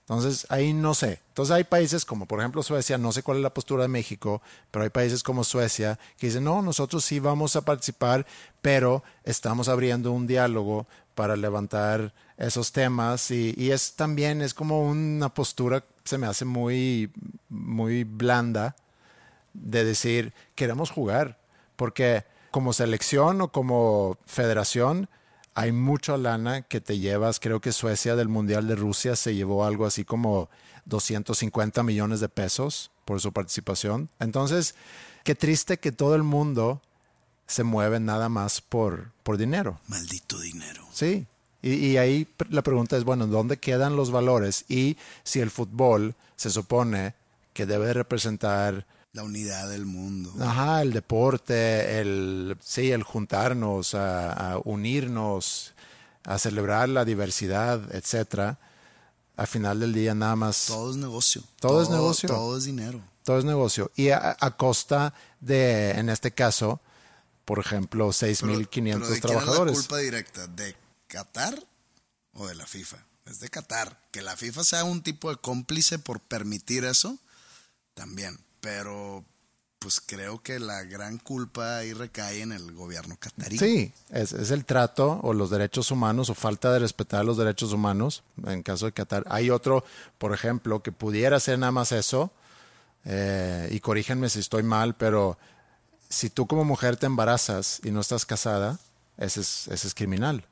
Entonces, 0.00 0.46
ahí 0.48 0.72
no 0.72 0.94
sé. 0.94 1.20
Entonces, 1.28 1.54
hay 1.54 1.64
países 1.64 2.04
como, 2.04 2.26
por 2.26 2.40
ejemplo, 2.40 2.62
Suecia, 2.62 2.96
no 2.96 3.12
sé 3.12 3.22
cuál 3.22 3.36
es 3.36 3.42
la 3.42 3.52
postura 3.52 3.82
de 3.82 3.88
México, 3.88 4.40
pero 4.70 4.84
hay 4.84 4.90
países 4.90 5.22
como 5.22 5.44
Suecia 5.44 5.98
que 6.16 6.28
dicen, 6.28 6.44
no, 6.44 6.62
nosotros 6.62 7.04
sí 7.04 7.20
vamos 7.20 7.56
a 7.56 7.62
participar, 7.62 8.26
pero 8.62 9.04
estamos 9.24 9.68
abriendo 9.68 10.12
un 10.12 10.26
diálogo 10.26 10.86
para 11.14 11.36
levantar 11.36 12.14
esos 12.36 12.72
temas 12.72 13.30
y, 13.30 13.70
es 13.70 13.94
también, 13.94 14.42
es 14.42 14.54
como 14.54 14.88
una 14.88 15.32
postura, 15.32 15.84
se 16.04 16.18
me 16.18 16.26
hace 16.26 16.44
muy, 16.44 17.10
muy 17.48 18.04
blanda 18.04 18.76
de 19.54 19.84
decir, 19.84 20.34
queremos 20.54 20.90
jugar, 20.90 21.38
porque 21.76 22.24
como 22.50 22.72
selección 22.72 23.40
o 23.40 23.48
como 23.48 24.18
federación, 24.26 25.08
hay 25.54 25.72
mucha 25.72 26.18
lana 26.18 26.62
que 26.62 26.82
te 26.82 26.98
llevas. 26.98 27.40
Creo 27.40 27.60
que 27.60 27.72
Suecia 27.72 28.14
del 28.16 28.28
Mundial 28.28 28.68
de 28.68 28.76
Rusia 28.76 29.16
se 29.16 29.34
llevó 29.34 29.64
algo 29.64 29.86
así 29.86 30.04
como 30.04 30.50
250 30.84 31.82
millones 31.82 32.20
de 32.20 32.28
pesos 32.28 32.90
por 33.06 33.20
su 33.20 33.32
participación. 33.32 34.10
Entonces, 34.20 34.74
qué 35.24 35.34
triste 35.34 35.78
que 35.78 35.92
todo 35.92 36.14
el 36.14 36.22
mundo 36.22 36.82
se 37.46 37.64
mueve 37.64 38.00
nada 38.00 38.28
más 38.28 38.60
por, 38.60 39.12
por 39.22 39.38
dinero. 39.38 39.80
Maldito 39.88 40.38
dinero. 40.38 40.86
Sí. 40.92 41.26
Y, 41.66 41.74
y, 41.74 41.96
ahí 41.96 42.28
la 42.48 42.62
pregunta 42.62 42.96
es, 42.96 43.02
bueno, 43.02 43.26
¿dónde 43.26 43.56
quedan 43.56 43.96
los 43.96 44.12
valores? 44.12 44.64
Y 44.68 44.96
si 45.24 45.40
el 45.40 45.50
fútbol 45.50 46.14
se 46.36 46.50
supone 46.50 47.14
que 47.52 47.66
debe 47.66 47.92
representar 47.92 48.86
la 49.16 49.24
unidad 49.24 49.70
del 49.70 49.86
mundo. 49.86 50.32
Ajá, 50.40 50.82
el 50.82 50.92
deporte, 50.92 52.00
el, 52.00 52.56
sí, 52.62 52.92
el 52.92 53.02
juntarnos, 53.02 53.94
a, 53.94 54.60
unirnos, 54.64 55.72
a 56.24 56.38
celebrar 56.38 56.90
la 56.90 57.04
diversidad, 57.04 57.80
etcétera. 57.94 58.58
Al 59.36 59.46
final 59.46 59.80
del 59.80 59.92
día 59.92 60.14
nada 60.14 60.36
más. 60.36 60.66
Todo 60.66 60.90
es 60.90 60.96
negocio. 60.98 61.42
Todo, 61.58 61.82
es 61.82 61.88
negocio. 61.88 62.28
Todo 62.28 62.58
es 62.58 62.64
dinero. 62.64 63.00
Todo 63.24 63.38
es 63.38 63.44
negocio. 63.44 63.90
Y 63.96 64.10
a, 64.10 64.36
costa 64.58 65.14
de, 65.40 65.92
en 65.92 66.10
este 66.10 66.30
caso, 66.30 66.80
por 67.44 67.58
ejemplo, 67.58 68.08
6.500 68.08 69.20
trabajadores. 69.20 69.78
¿Es 69.78 69.84
la 69.84 69.88
culpa 69.88 69.98
directa? 69.98 70.46
¿De 70.46 70.76
Qatar 71.06 71.62
o 72.32 72.46
de 72.46 72.54
la 72.54 72.66
FIFA? 72.66 73.04
Es 73.26 73.40
de 73.40 73.48
Qatar. 73.48 74.00
Que 74.10 74.22
la 74.22 74.36
FIFA 74.36 74.64
sea 74.64 74.84
un 74.84 75.02
tipo 75.02 75.30
de 75.30 75.36
cómplice 75.36 75.98
por 75.98 76.20
permitir 76.20 76.84
eso, 76.84 77.18
también 77.94 78.38
pero 78.66 79.24
pues 79.78 80.00
creo 80.04 80.42
que 80.42 80.58
la 80.58 80.82
gran 80.82 81.18
culpa 81.18 81.76
ahí 81.76 81.92
recae 81.92 82.42
en 82.42 82.50
el 82.50 82.72
gobierno 82.72 83.16
catarí. 83.16 83.56
Sí, 83.56 83.92
es, 84.10 84.32
el 84.32 84.64
trato 84.64 85.20
o 85.22 85.32
los 85.32 85.50
derechos 85.50 85.92
humanos 85.92 86.30
o 86.30 86.34
falta 86.34 86.72
de 86.72 86.80
respetar 86.80 87.24
los 87.24 87.36
derechos 87.36 87.72
humanos 87.72 88.24
en 88.44 88.64
caso 88.64 88.86
de 88.86 88.92
Qatar. 88.92 89.22
Hay 89.28 89.50
otro, 89.50 89.84
por 90.18 90.34
ejemplo, 90.34 90.82
que 90.82 90.90
pudiera 90.90 91.38
ser 91.38 91.60
nada 91.60 91.70
más 91.70 91.92
eso, 91.92 92.32
eh, 93.04 93.68
y 93.70 93.78
corrígenme 93.78 94.28
si 94.30 94.40
estoy 94.40 94.64
mal, 94.64 94.96
pero 94.96 95.38
si 96.08 96.28
tú 96.28 96.48
como 96.48 96.64
mujer 96.64 96.96
te 96.96 97.06
embarazas 97.06 97.80
y 97.84 97.92
no 97.92 98.00
estás 98.00 98.26
casada, 98.26 98.80
ese 99.16 99.42
es, 99.42 99.68
ese 99.68 99.86
es 99.86 99.94
criminal. 99.94 100.44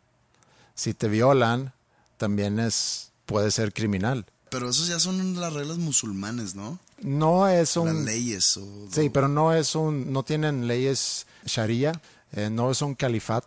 Si 0.75 0.95
te 0.95 1.09
violan, 1.09 1.73
también 2.17 2.59
es, 2.59 3.13
puede 3.27 3.51
ser 3.51 3.73
criminal. 3.73 4.27
Pero 4.51 4.69
esos 4.71 4.89
ya 4.89 5.01
son 5.01 5.41
las 5.41 5.53
reglas 5.53 5.79
musulmanes, 5.79 6.55
¿no? 6.55 6.79
No 7.01 7.49
es 7.49 7.77
un... 7.77 7.87
Las 7.87 8.05
leyes. 8.05 8.57
O, 8.57 8.89
sí, 8.91 9.11
pero 9.11 9.29
no 9.29 9.53
es 9.53 9.75
un... 9.75 10.13
No 10.13 10.23
tienen 10.23 10.67
leyes 10.67 11.27
sharia, 11.45 11.93
eh, 12.33 12.51
no 12.51 12.71
es 12.71 12.81
un 12.83 12.95
califat, 12.95 13.45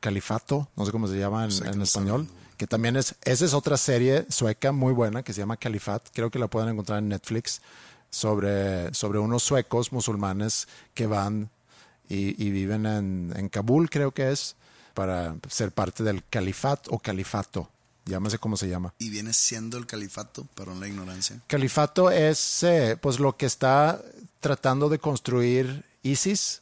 califato, 0.00 0.68
no 0.76 0.86
sé 0.86 0.92
cómo 0.92 1.08
se 1.08 1.18
llama 1.18 1.46
en, 1.46 1.82
español, 1.82 2.28
que 2.56 2.66
también 2.66 2.96
es... 2.96 3.14
Esa 3.24 3.44
es 3.44 3.54
otra 3.54 3.76
serie 3.76 4.26
sueca 4.28 4.72
muy 4.72 4.92
buena 4.92 5.22
que 5.22 5.32
se 5.32 5.40
llama 5.40 5.56
Califat, 5.56 6.08
creo 6.12 6.30
que 6.30 6.38
la 6.38 6.48
pueden 6.48 6.68
encontrar 6.68 6.98
en 6.98 7.08
Netflix, 7.08 7.60
sobre, 8.10 8.94
sobre 8.94 9.18
unos 9.18 9.42
suecos 9.42 9.92
musulmanes 9.92 10.68
que 10.94 11.06
van 11.08 11.50
y, 12.08 12.42
y 12.42 12.50
viven 12.50 12.86
en, 12.86 13.32
en 13.34 13.48
Kabul, 13.48 13.90
creo 13.90 14.12
que 14.12 14.30
es, 14.30 14.54
para 14.94 15.36
ser 15.48 15.72
parte 15.72 16.02
del 16.02 16.24
califat 16.24 16.86
o 16.88 16.98
califato 16.98 17.68
llámese 18.06 18.38
cómo 18.38 18.56
se 18.56 18.68
llama. 18.68 18.94
¿Y 18.98 19.10
viene 19.10 19.32
siendo 19.32 19.78
el 19.78 19.86
califato? 19.86 20.46
Perdón 20.54 20.80
la 20.80 20.88
ignorancia. 20.88 21.40
Califato 21.46 22.10
es 22.10 22.62
eh, 22.62 22.98
pues 23.00 23.18
lo 23.18 23.36
que 23.36 23.46
está 23.46 24.00
tratando 24.40 24.88
de 24.88 24.98
construir 24.98 25.84
ISIS, 26.02 26.60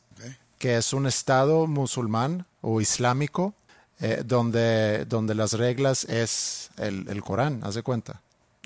que 0.58 0.76
es 0.76 0.92
un 0.92 1.06
estado 1.06 1.66
musulmán 1.66 2.46
o 2.60 2.80
islámico 2.80 3.54
eh, 4.00 4.22
donde, 4.24 5.04
donde 5.06 5.34
las 5.34 5.54
reglas 5.54 6.04
es 6.04 6.70
el, 6.76 7.08
el 7.08 7.22
Corán, 7.22 7.60
haz 7.64 7.74
de 7.74 7.82
cuenta. 7.82 8.20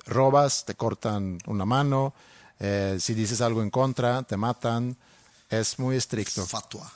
Robas, 0.05 0.65
te 0.67 0.75
cortan 0.75 1.39
una 1.47 1.65
mano, 1.65 2.15
eh, 2.61 2.99
si 3.01 3.15
dices 3.15 3.41
algo 3.41 3.63
en 3.63 3.71
contra, 3.71 4.23
te 4.23 4.37
matan. 4.37 4.97
Es 5.49 5.79
muy 5.79 5.97
estricto. 5.97 6.45
Fatua. 6.47 6.93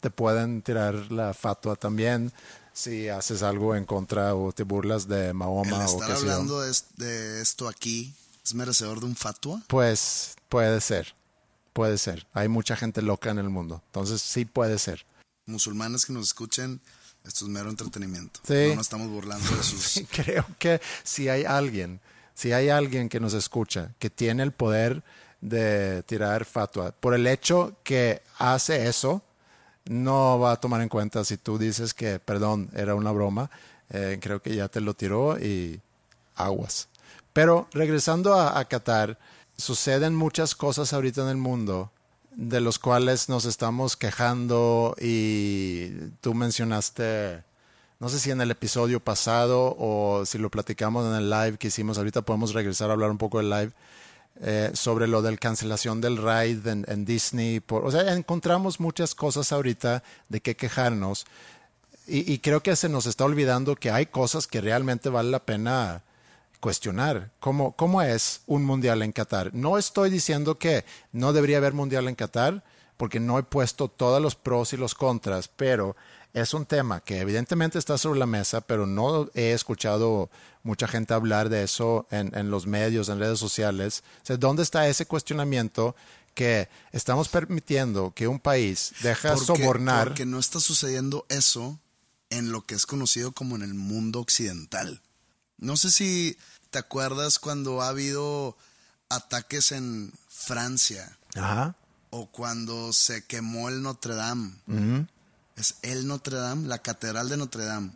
Te 0.00 0.10
pueden 0.10 0.62
tirar 0.62 1.12
la 1.12 1.34
fatua 1.34 1.76
también 1.76 2.32
si 2.72 3.08
haces 3.08 3.42
algo 3.42 3.76
en 3.76 3.84
contra 3.84 4.34
o 4.34 4.52
te 4.52 4.62
burlas 4.62 5.06
de 5.08 5.32
Mahoma 5.32 5.86
o 5.86 6.00
qué 6.00 6.12
hablando 6.12 6.60
de, 6.60 7.40
esto 7.40 7.68
aquí 7.68 8.14
es 8.44 8.54
merecedor 8.54 9.00
de 9.00 9.06
un 9.06 9.16
fatua? 9.16 9.62
Pues 9.68 10.34
puede 10.48 10.80
ser, 10.80 11.14
puede 11.72 11.98
ser. 11.98 12.26
Hay 12.32 12.48
mucha 12.48 12.76
gente 12.76 13.02
loca 13.02 13.30
en 13.30 13.38
el 13.38 13.50
mundo, 13.50 13.82
entonces 13.86 14.22
sí 14.22 14.44
puede 14.44 14.78
ser. 14.78 15.04
Musulmanes 15.46 16.06
que 16.06 16.12
nos 16.12 16.28
escuchen, 16.28 16.80
esto 17.24 17.44
es 17.44 17.50
mero 17.50 17.68
entretenimiento. 17.68 18.40
Sí. 18.46 18.68
No 18.68 18.76
nos 18.76 18.86
estamos 18.86 19.08
burlando 19.08 19.54
de 19.54 19.62
sus... 19.62 20.02
Creo 20.10 20.46
que 20.58 20.80
si 21.02 21.28
hay 21.28 21.44
alguien, 21.44 22.00
si 22.34 22.52
hay 22.52 22.68
alguien 22.68 23.08
que 23.08 23.20
nos 23.20 23.34
escucha, 23.34 23.92
que 23.98 24.08
tiene 24.08 24.42
el 24.42 24.52
poder 24.52 25.02
de 25.40 26.04
tirar 26.04 26.44
fatua, 26.44 26.92
por 26.92 27.14
el 27.14 27.26
hecho 27.26 27.76
que 27.82 28.22
hace 28.38 28.88
eso, 28.88 29.22
no 29.86 30.38
va 30.38 30.52
a 30.52 30.60
tomar 30.60 30.80
en 30.80 30.88
cuenta 30.88 31.24
si 31.24 31.36
tú 31.36 31.58
dices 31.58 31.94
que, 31.94 32.18
perdón, 32.18 32.70
era 32.74 32.94
una 32.94 33.12
broma, 33.12 33.50
Eh, 33.94 34.18
creo 34.22 34.40
que 34.40 34.54
ya 34.56 34.68
te 34.68 34.80
lo 34.80 34.94
tiró 34.94 35.38
y 35.38 35.78
aguas. 36.34 36.88
Pero 37.34 37.68
regresando 37.74 38.32
a, 38.32 38.58
a 38.58 38.64
Qatar, 38.64 39.18
suceden 39.58 40.14
muchas 40.14 40.54
cosas 40.54 40.94
ahorita 40.94 41.20
en 41.20 41.28
el 41.28 41.36
mundo 41.36 41.90
de 42.34 42.60
los 42.62 42.78
cuales 42.78 43.28
nos 43.28 43.44
estamos 43.44 43.96
quejando 43.96 44.96
y 44.98 45.90
tú 46.22 46.32
mencionaste, 46.32 47.42
no 48.00 48.08
sé 48.08 48.18
si 48.18 48.30
en 48.30 48.40
el 48.40 48.50
episodio 48.50 48.98
pasado 48.98 49.76
o 49.78 50.24
si 50.24 50.38
lo 50.38 50.48
platicamos 50.48 51.04
en 51.06 51.14
el 51.14 51.28
live 51.28 51.58
que 51.58 51.68
hicimos, 51.68 51.98
ahorita 51.98 52.22
podemos 52.22 52.54
regresar 52.54 52.88
a 52.88 52.94
hablar 52.94 53.10
un 53.10 53.18
poco 53.18 53.38
del 53.38 53.50
live, 53.50 53.72
eh, 54.40 54.70
sobre 54.74 55.06
lo 55.06 55.22
del 55.22 55.38
cancelación 55.38 56.00
del 56.00 56.16
ride 56.16 56.84
en, 56.86 57.04
Disney. 57.04 57.62
O 57.68 57.90
sea, 57.90 58.12
encontramos 58.14 58.80
muchas 58.80 59.14
cosas 59.14 59.52
ahorita 59.52 60.02
de 60.28 60.40
qué 60.40 60.56
quejarnos 60.56 61.26
y, 62.06 62.32
y 62.32 62.38
creo 62.38 62.62
que 62.62 62.74
se 62.74 62.88
nos 62.88 63.06
está 63.06 63.24
olvidando 63.24 63.76
que 63.76 63.90
hay 63.90 64.06
cosas 64.06 64.46
que 64.46 64.60
realmente 64.60 65.08
vale 65.08 65.30
la 65.30 65.44
pena 65.44 66.02
cuestionar 66.62 67.30
cómo, 67.40 67.72
cómo 67.72 68.00
es 68.02 68.42
un 68.46 68.64
mundial 68.64 69.02
en 69.02 69.12
Qatar. 69.12 69.52
No 69.52 69.78
estoy 69.78 70.10
diciendo 70.10 70.58
que 70.58 70.84
no 71.10 71.32
debería 71.32 71.58
haber 71.58 71.72
mundial 71.72 72.06
en 72.08 72.14
Qatar, 72.14 72.62
porque 72.96 73.18
no 73.18 73.36
he 73.36 73.42
puesto 73.42 73.88
todos 73.88 74.22
los 74.22 74.36
pros 74.36 74.72
y 74.72 74.76
los 74.76 74.94
contras, 74.94 75.48
pero 75.48 75.96
es 76.34 76.54
un 76.54 76.66
tema 76.66 77.00
que 77.00 77.20
evidentemente 77.20 77.78
está 77.78 77.98
sobre 77.98 78.18
la 78.18 78.26
mesa, 78.26 78.60
pero 78.60 78.86
no 78.86 79.30
he 79.34 79.52
escuchado 79.52 80.30
mucha 80.62 80.88
gente 80.88 81.14
hablar 81.14 81.48
de 81.48 81.62
eso 81.62 82.06
en, 82.10 82.36
en 82.36 82.50
los 82.50 82.66
medios, 82.66 83.08
en 83.08 83.18
redes 83.18 83.38
sociales. 83.38 84.02
O 84.28 84.36
¿Dónde 84.36 84.62
está 84.62 84.88
ese 84.88 85.06
cuestionamiento 85.06 85.94
que 86.34 86.68
estamos 86.92 87.28
permitiendo 87.28 88.12
que 88.14 88.28
un 88.28 88.40
país 88.40 88.94
deja 89.02 89.36
sobornar? 89.36 90.08
Porque 90.08 90.26
no 90.26 90.38
está 90.38 90.60
sucediendo 90.60 91.26
eso 91.28 91.78
en 92.30 92.50
lo 92.50 92.62
que 92.62 92.74
es 92.74 92.86
conocido 92.86 93.32
como 93.32 93.56
en 93.56 93.62
el 93.62 93.74
mundo 93.74 94.20
occidental. 94.20 95.02
No 95.58 95.76
sé 95.76 95.90
si 95.90 96.36
¿Te 96.72 96.78
acuerdas 96.78 97.38
cuando 97.38 97.82
ha 97.82 97.88
habido 97.88 98.56
ataques 99.10 99.72
en 99.72 100.10
Francia? 100.26 101.18
Ajá. 101.34 101.76
O 102.08 102.30
cuando 102.30 102.94
se 102.94 103.26
quemó 103.26 103.68
el 103.68 103.82
Notre 103.82 104.14
Dame. 104.14 104.52
Es 105.56 105.76
el 105.82 106.06
Notre 106.06 106.36
Dame, 106.36 106.68
la 106.68 106.78
Catedral 106.78 107.28
de 107.28 107.36
Notre 107.36 107.64
Dame. 107.64 107.90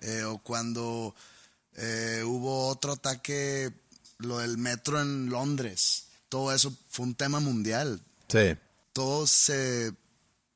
Eh, 0.00 0.24
o 0.24 0.38
cuando 0.38 1.14
eh, 1.74 2.22
hubo 2.24 2.68
otro 2.68 2.92
ataque, 2.92 3.72
lo 4.18 4.38
del 4.38 4.58
metro 4.58 5.00
en 5.00 5.30
Londres. 5.30 6.04
Todo 6.28 6.52
eso 6.52 6.74
fue 6.90 7.06
un 7.06 7.14
tema 7.14 7.40
mundial. 7.40 8.00
Sí. 8.28 8.56
Todo 8.92 9.26
se, 9.26 9.92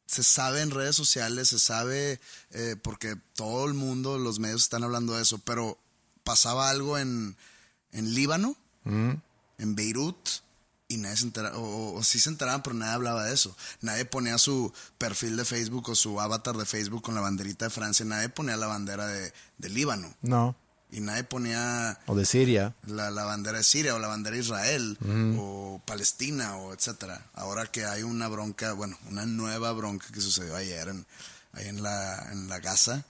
se 0.06 0.22
sabe 0.22 0.60
en 0.60 0.70
redes 0.70 0.96
sociales, 0.96 1.48
se 1.48 1.58
sabe 1.58 2.20
eh, 2.50 2.76
porque 2.82 3.16
todo 3.34 3.66
el 3.66 3.74
mundo, 3.74 4.18
los 4.18 4.38
medios 4.38 4.62
están 4.62 4.84
hablando 4.84 5.14
de 5.14 5.22
eso, 5.22 5.38
pero 5.38 5.78
pasaba 6.24 6.68
algo 6.70 6.98
en, 6.98 7.36
en 7.92 8.14
Líbano, 8.14 8.56
en 8.84 9.74
Beirut, 9.76 10.16
y 10.92 10.98
nadie 10.98 11.16
se 11.16 11.24
enteraba, 11.24 11.56
o, 11.58 12.02
sí 12.02 12.20
se 12.20 12.28
enteraban, 12.28 12.62
pero 12.62 12.74
nadie 12.74 12.92
hablaba 12.92 13.24
de 13.24 13.34
eso. 13.34 13.56
Nadie 13.80 14.04
ponía 14.04 14.36
su 14.38 14.72
perfil 14.98 15.36
de 15.36 15.44
Facebook 15.44 15.88
o 15.88 15.94
su 15.94 16.20
avatar 16.20 16.56
de 16.56 16.66
Facebook 16.66 17.02
con 17.02 17.14
la 17.14 17.20
banderita 17.20 17.66
de 17.66 17.70
Francia, 17.70 18.04
nadie 18.04 18.28
ponía 18.28 18.56
la 18.56 18.66
bandera 18.66 19.06
de, 19.06 19.32
Líbano. 19.58 20.12
No. 20.22 20.54
Y 20.90 21.00
nadie 21.00 21.24
ponía... 21.24 21.98
O 22.06 22.14
de 22.14 22.26
Siria. 22.26 22.74
La, 22.86 23.10
bandera 23.10 23.58
de 23.58 23.64
Siria 23.64 23.94
o 23.94 23.98
la 23.98 24.08
bandera 24.08 24.36
de 24.36 24.42
Israel 24.42 24.98
o 25.38 25.80
Palestina 25.86 26.56
o 26.56 26.74
etcétera. 26.74 27.22
Ahora 27.32 27.66
que 27.66 27.86
hay 27.86 28.02
una 28.02 28.28
bronca, 28.28 28.74
bueno, 28.74 28.98
una 29.08 29.24
nueva 29.24 29.72
bronca 29.72 30.06
que 30.12 30.20
sucedió 30.20 30.54
ayer 30.54 30.88
en, 30.88 31.06
ahí 31.54 31.68
en 31.68 31.82
la, 31.82 32.30
en 32.32 32.48
la 32.48 32.58
Gaza, 32.58 33.04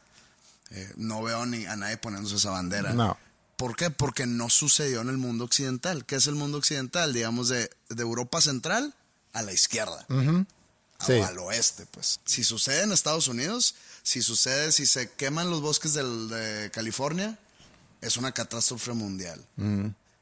eh, 0.71 0.93
no 0.97 1.23
veo 1.23 1.45
ni 1.47 1.67
a 1.67 1.75
nadie 1.75 1.97
poniéndose 1.97 2.37
esa 2.37 2.51
bandera. 2.51 2.93
No. 2.93 3.19
¿Por 3.57 3.77
qué? 3.77 3.91
Porque 3.91 4.27
no 4.27 4.51
sucedió 4.51 5.01
en 5.01 5.09
el 5.09 5.19
mundo 5.19 5.45
occidental. 5.45 6.05
¿Qué 6.05 6.17
es 6.17 6.27
el 6.27 6.35
mundo 6.35 6.59
occidental? 6.59 7.13
Digamos, 7.13 7.49
de, 7.49 7.71
Europa 7.97 8.41
Central 8.41 8.95
a 9.33 9.43
la 9.43 9.53
izquierda. 9.53 10.07
al 10.09 11.39
oeste, 11.39 11.87
pues. 11.87 12.21
Si 12.25 12.45
sucede 12.45 12.83
en 12.83 12.93
Estados 12.93 13.29
Unidos, 13.29 13.75
si 14.03 14.23
sucede, 14.23 14.73
si 14.73 14.87
se 14.87 15.11
queman 15.11 15.51
los 15.51 15.61
bosques 15.61 15.95
de 15.95 16.71
California, 16.73 17.39
es 18.01 18.17
una 18.17 18.33
catástrofe 18.33 18.93
mundial. 18.93 19.41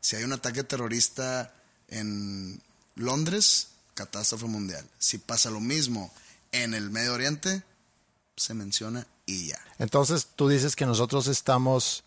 Si 0.00 0.16
hay 0.16 0.24
un 0.24 0.32
ataque 0.32 0.64
terrorista 0.64 1.52
en 1.88 2.60
Londres, 2.94 3.68
catástrofe 3.94 4.46
mundial. 4.46 4.86
Si 4.98 5.18
pasa 5.18 5.50
lo 5.50 5.60
mismo 5.60 6.12
en 6.52 6.74
el 6.74 6.90
Medio 6.90 7.14
Oriente, 7.14 7.62
se 8.36 8.54
menciona 8.54 9.06
y 9.26 9.48
ya. 9.48 9.60
Entonces 9.78 10.28
tú 10.36 10.48
dices 10.48 10.76
que 10.76 10.86
nosotros 10.86 11.26
estamos 11.26 12.04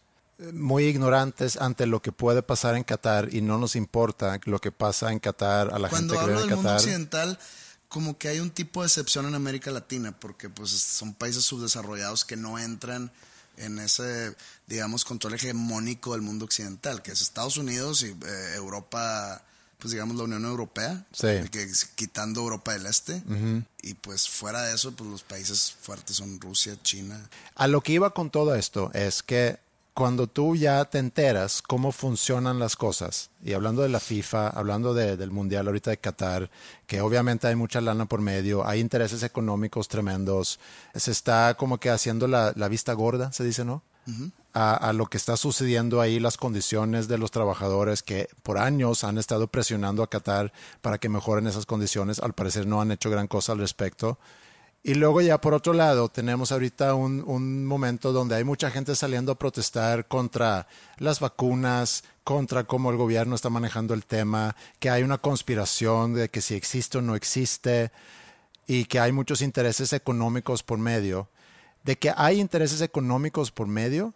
muy 0.52 0.86
ignorantes 0.86 1.58
ante 1.58 1.86
lo 1.86 2.02
que 2.02 2.12
puede 2.12 2.42
pasar 2.42 2.76
en 2.76 2.84
Qatar 2.84 3.34
y 3.34 3.42
no 3.42 3.58
nos 3.58 3.76
importa 3.76 4.40
lo 4.46 4.60
que 4.60 4.72
pasa 4.72 5.12
en 5.12 5.20
Qatar 5.20 5.74
a 5.74 5.80
la 5.80 5.90
gente 5.90 6.16
que 6.16 6.26
vive 6.26 6.34
en 6.34 6.38
del 6.40 6.50
Qatar. 6.50 6.58
mundo 6.58 6.74
occidental, 6.74 7.40
como 7.88 8.18
que 8.18 8.28
hay 8.28 8.40
un 8.40 8.50
tipo 8.50 8.82
de 8.82 8.88
excepción 8.88 9.28
en 9.28 9.36
América 9.36 9.72
Latina, 9.72 10.18
porque 10.20 10.50
pues 10.50 10.72
son 10.72 11.14
países 11.14 11.46
subdesarrollados 11.46 12.26
que 12.26 12.36
no 12.36 12.58
entran 12.58 13.12
en 13.58 13.80
ese, 13.80 14.36
digamos, 14.68 15.06
control 15.06 15.36
hegemónico 15.36 16.14
del 16.14 16.22
mundo 16.22 16.46
occidental, 16.46 17.02
que 17.02 17.12
es 17.12 17.22
Estados 17.22 17.58
Unidos 17.58 18.02
y 18.02 18.08
eh, 18.08 18.54
Europa, 18.56 19.44
pues 19.78 19.92
digamos 19.92 20.18
la 20.18 20.24
Unión 20.24 20.44
Europea, 20.46 21.06
que, 21.20 21.72
quitando 21.96 22.42
Europa 22.42 22.74
del 22.74 22.88
Este, 22.88 23.22
y 23.84 23.94
pues 23.94 24.28
fuera 24.28 24.64
de 24.64 24.74
eso, 24.74 24.94
pues 24.94 25.10
los 25.10 25.22
países 25.22 25.76
fuertes 25.80 26.16
son 26.16 26.42
Rusia, 26.42 26.76
China. 26.82 27.30
A 27.54 27.68
lo 27.68 27.82
que 27.82 27.92
iba 27.92 28.12
con 28.12 28.32
todo 28.32 28.56
esto 28.56 28.90
es 28.94 29.22
que 29.22 29.60
cuando 29.94 30.26
tú 30.26 30.56
ya 30.56 30.84
te 30.86 30.98
enteras 30.98 31.62
cómo 31.62 31.92
funcionan 31.92 32.58
las 32.58 32.76
cosas, 32.76 33.30
y 33.44 33.54
hablando 33.54 33.84
de 33.84 33.90
la 33.90 34.00
FIFA, 34.00 34.48
hablando 34.50 34.94
del 34.94 35.30
Mundial 35.30 35.68
ahorita 35.68 35.92
de 35.92 35.98
Qatar, 35.98 36.50
que 36.88 37.02
obviamente 37.02 37.48
hay 37.48 37.56
mucha 37.56 37.80
lana 37.80 38.06
por 38.06 38.20
medio, 38.20 38.66
hay 38.66 38.80
intereses 38.80 39.22
económicos 39.22 39.88
tremendos, 39.88 40.60
se 40.96 41.12
está 41.12 41.56
como 41.56 41.80
que 41.80 41.92
haciendo 41.92 42.28
la, 42.28 42.54
vista 42.70 42.94
gorda, 42.94 43.32
se 43.32 43.44
dice, 43.44 43.66
¿no? 43.66 43.84
a, 44.54 44.76
a, 44.76 44.94
lo 44.94 45.06
que 45.06 45.18
está 45.18 45.38
sucediendo 45.38 46.02
ahí, 46.02 46.20
las 46.20 46.38
condiciones 46.38 47.08
de 47.08 47.18
los 47.18 47.32
trabajadores 47.32 48.04
que 48.04 48.28
por 48.42 48.58
años 48.58 49.04
han 49.04 49.18
estado 49.18 49.48
presionando 49.48 50.04
a 50.04 50.10
Qatar 50.10 50.52
para 50.82 50.98
que 50.98 51.08
mejoren 51.08 51.48
esas 51.48 51.66
condiciones, 51.66 52.20
al 52.20 52.34
parecer 52.34 52.66
no 52.68 52.82
han 52.82 52.92
hecho 52.92 53.10
gran 53.10 53.28
cosa 53.28 53.54
al 53.54 53.60
respecto. 53.60 54.18
Y 54.86 54.96
luego 54.96 55.22
ya 55.22 55.40
por 55.40 55.54
otro 55.54 55.72
lado 55.72 56.10
tenemos 56.10 56.52
ahorita 56.52 56.94
un, 56.94 57.24
un, 57.26 57.66
momento 57.66 58.12
donde 58.12 58.36
hay 58.36 58.44
mucha 58.44 58.70
gente 58.70 58.96
saliendo 58.96 59.32
a 59.32 59.40
protestar 59.40 60.10
contra 60.10 60.68
las 60.98 61.22
vacunas, 61.22 62.04
contra 62.26 62.66
cómo 62.66 62.92
el 62.92 62.98
gobierno 62.98 63.34
está 63.34 63.50
manejando 63.50 63.94
el 63.94 64.06
tema, 64.06 64.58
que 64.80 64.90
hay 64.90 65.04
una 65.04 65.20
conspiración 65.20 66.14
de 66.14 66.28
que 66.28 66.42
si 66.42 66.56
existe 66.56 66.98
o 66.98 67.02
no 67.02 67.16
existe 67.16 67.94
y 68.68 68.84
que 68.86 69.00
hay 69.00 69.14
muchos 69.14 69.42
intereses 69.42 69.94
económicos 69.94 70.64
por 70.64 70.78
medio. 70.80 71.30
De 71.84 71.98
que 71.98 72.14
hay 72.16 72.42
intereses 72.42 72.82
económicos 72.82 73.52
por 73.52 73.68
medio, 73.68 74.14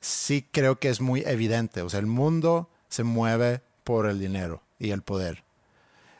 sí 0.00 0.46
creo 0.50 0.78
que 0.78 0.90
es 0.90 1.00
muy 1.00 1.22
evidente. 1.26 1.80
O 1.80 1.88
sea, 1.88 2.00
el 2.00 2.06
mundo 2.06 2.68
se 2.88 3.04
mueve 3.04 3.62
por 3.84 4.06
el 4.06 4.20
dinero 4.20 4.62
y 4.78 4.90
el 4.90 5.00
poder. 5.00 5.44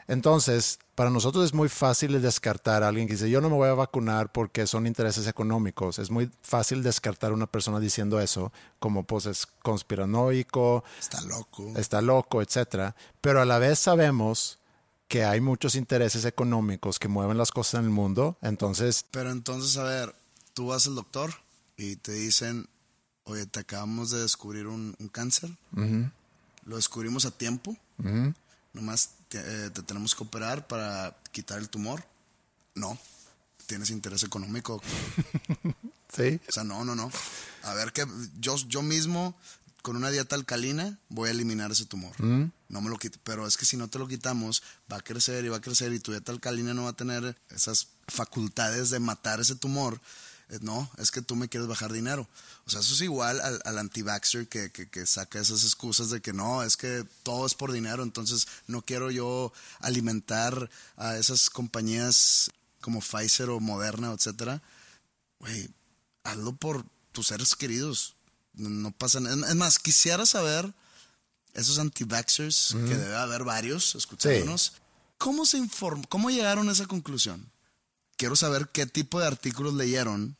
Entonces, 0.08 0.78
para 0.94 1.10
nosotros 1.10 1.44
es 1.44 1.54
muy 1.54 1.68
fácil 1.68 2.20
descartar 2.22 2.82
a 2.82 2.88
alguien 2.88 3.06
que 3.06 3.14
dice, 3.14 3.30
yo 3.30 3.40
no 3.40 3.50
me 3.50 3.56
voy 3.56 3.68
a 3.68 3.74
vacunar 3.74 4.30
porque 4.30 4.66
son 4.66 4.86
intereses 4.86 5.26
económicos. 5.26 5.98
Es 5.98 6.10
muy 6.10 6.30
fácil 6.42 6.82
descartar 6.82 7.32
a 7.32 7.34
una 7.34 7.46
persona 7.46 7.80
diciendo 7.80 8.20
eso, 8.20 8.52
como 8.78 9.04
pues 9.04 9.26
es 9.26 9.46
conspiranoico. 9.62 10.84
Está 11.00 11.20
loco. 11.22 11.72
Está 11.76 12.00
loco, 12.00 12.42
etc. 12.42 12.94
Pero 13.20 13.40
a 13.40 13.44
la 13.44 13.58
vez 13.58 13.78
sabemos 13.78 14.58
que 15.08 15.24
hay 15.24 15.40
muchos 15.40 15.74
intereses 15.74 16.24
económicos 16.24 16.98
que 16.98 17.08
mueven 17.08 17.38
las 17.38 17.50
cosas 17.50 17.80
en 17.80 17.86
el 17.86 17.90
mundo. 17.90 18.38
Entonces... 18.40 19.04
Pero 19.10 19.30
entonces, 19.30 19.76
a 19.76 19.84
ver, 19.84 20.14
tú 20.54 20.68
vas 20.68 20.86
al 20.86 20.94
doctor 20.94 21.34
y 21.76 21.96
te 21.96 22.12
dicen, 22.12 22.68
oye, 23.24 23.46
te 23.46 23.60
acabamos 23.60 24.10
de 24.10 24.22
descubrir 24.22 24.68
un, 24.68 24.96
cáncer. 25.10 25.50
Lo 26.64 26.76
descubrimos 26.76 27.26
a 27.26 27.32
tiempo 27.32 27.76
nomás 28.74 29.10
eh, 29.40 29.70
te, 29.72 29.82
tenemos 29.82 30.14
que 30.14 30.24
operar 30.24 30.66
para 30.66 31.16
quitar 31.32 31.58
el 31.58 31.68
tumor. 31.68 32.04
No, 32.74 32.98
tienes 33.66 33.90
interés 33.90 34.22
económico. 34.22 34.82
sí. 36.16 36.40
O 36.48 36.52
sea, 36.52 36.64
no, 36.64 36.84
no, 36.84 36.94
no. 36.94 37.10
A 37.62 37.74
ver 37.74 37.92
que 37.92 38.06
yo, 38.38 38.56
yo 38.68 38.82
mismo 38.82 39.34
con 39.84 39.96
una 39.96 40.10
dieta 40.10 40.34
alcalina 40.34 40.98
voy 41.10 41.28
a 41.28 41.32
eliminar 41.32 41.70
ese 41.70 41.84
tumor. 41.84 42.12
Mm. 42.18 42.50
No 42.70 42.80
me 42.80 42.88
lo 42.88 42.96
quito. 42.96 43.18
Pero 43.22 43.46
es 43.46 43.58
que 43.58 43.66
si 43.66 43.76
no 43.76 43.88
te 43.88 43.98
lo 43.98 44.08
quitamos, 44.08 44.62
va 44.90 44.96
a 44.96 45.02
crecer 45.02 45.44
y 45.44 45.48
va 45.48 45.58
a 45.58 45.60
crecer 45.60 45.92
y 45.92 46.00
tu 46.00 46.10
dieta 46.12 46.32
alcalina 46.32 46.72
no 46.72 46.84
va 46.84 46.90
a 46.90 46.96
tener 46.96 47.36
esas 47.50 47.88
facultades 48.08 48.88
de 48.88 48.98
matar 48.98 49.40
ese 49.40 49.56
tumor. 49.56 50.00
No, 50.60 50.90
es 50.98 51.10
que 51.10 51.22
tú 51.22 51.36
me 51.36 51.48
quieres 51.48 51.68
bajar 51.68 51.92
dinero. 51.92 52.28
O 52.66 52.70
sea, 52.70 52.80
eso 52.80 52.94
es 52.94 53.00
igual 53.00 53.40
al, 53.40 53.60
al 53.64 53.78
anti-vaxxer 53.78 54.46
que, 54.48 54.70
que, 54.70 55.06
saca 55.06 55.40
esas 55.40 55.64
excusas 55.64 56.10
de 56.10 56.20
que 56.20 56.32
no, 56.32 56.62
es 56.62 56.76
que 56.76 57.04
todo 57.22 57.46
es 57.46 57.54
por 57.54 57.72
dinero, 57.72 58.02
entonces 58.02 58.46
no 58.66 58.82
quiero 58.82 59.10
yo 59.10 59.52
alimentar 59.80 60.70
a 60.96 61.16
esas 61.16 61.50
compañías 61.50 62.50
como 62.80 63.00
Pfizer 63.00 63.50
o 63.50 63.60
Moderna, 63.60 64.12
etcétera. 64.12 64.62
Güey, 65.40 65.70
hazlo 66.24 66.54
por 66.54 66.84
tus 67.12 67.28
seres 67.28 67.54
queridos. 67.54 68.14
No 68.52 68.92
pasa 68.92 69.20
nada. 69.20 69.48
Es 69.48 69.56
más, 69.56 69.78
quisiera 69.78 70.26
saber, 70.26 70.72
esos 71.54 71.78
anti-vaxxers, 71.78 72.76
que 72.86 72.96
debe 72.96 73.16
haber 73.16 73.44
varios 73.44 73.94
escuchándonos, 73.94 74.74
¿cómo 75.18 75.46
se 75.46 75.58
informó? 75.58 76.04
¿Cómo 76.08 76.30
llegaron 76.30 76.68
a 76.68 76.72
esa 76.72 76.86
conclusión? 76.86 77.50
Quiero 78.16 78.36
saber 78.36 78.68
qué 78.72 78.86
tipo 78.86 79.20
de 79.20 79.26
artículos 79.26 79.74
leyeron 79.74 80.36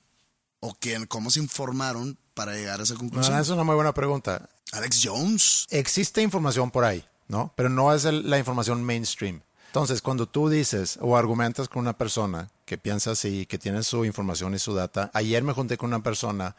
o 0.60 0.74
quién, 0.78 1.06
cómo 1.06 1.30
se 1.30 1.40
informaron 1.40 2.16
para 2.34 2.54
llegar 2.54 2.80
a 2.80 2.82
esa 2.84 2.94
conclusión. 2.94 3.34
No, 3.34 3.40
es 3.42 3.48
una 3.48 3.64
muy 3.64 3.74
buena 3.74 3.92
pregunta. 3.94 4.48
Alex 4.72 5.00
Jones. 5.04 5.66
Existe 5.70 6.22
información 6.22 6.70
por 6.70 6.84
ahí, 6.84 7.04
¿no? 7.28 7.52
Pero 7.56 7.68
no 7.68 7.92
es 7.94 8.04
el- 8.04 8.28
la 8.30 8.38
información 8.38 8.82
mainstream. 8.84 9.42
Entonces, 9.66 10.02
cuando 10.02 10.26
tú 10.26 10.48
dices 10.48 10.98
o 11.00 11.16
argumentas 11.16 11.68
con 11.68 11.80
una 11.80 11.96
persona 11.98 12.48
que 12.64 12.78
piensa 12.78 13.10
así, 13.10 13.44
que 13.46 13.58
tiene 13.58 13.82
su 13.82 14.04
información 14.04 14.54
y 14.54 14.58
su 14.60 14.72
data, 14.74 15.10
ayer 15.14 15.42
me 15.42 15.52
junté 15.52 15.76
con 15.76 15.88
una 15.88 16.02
persona 16.02 16.54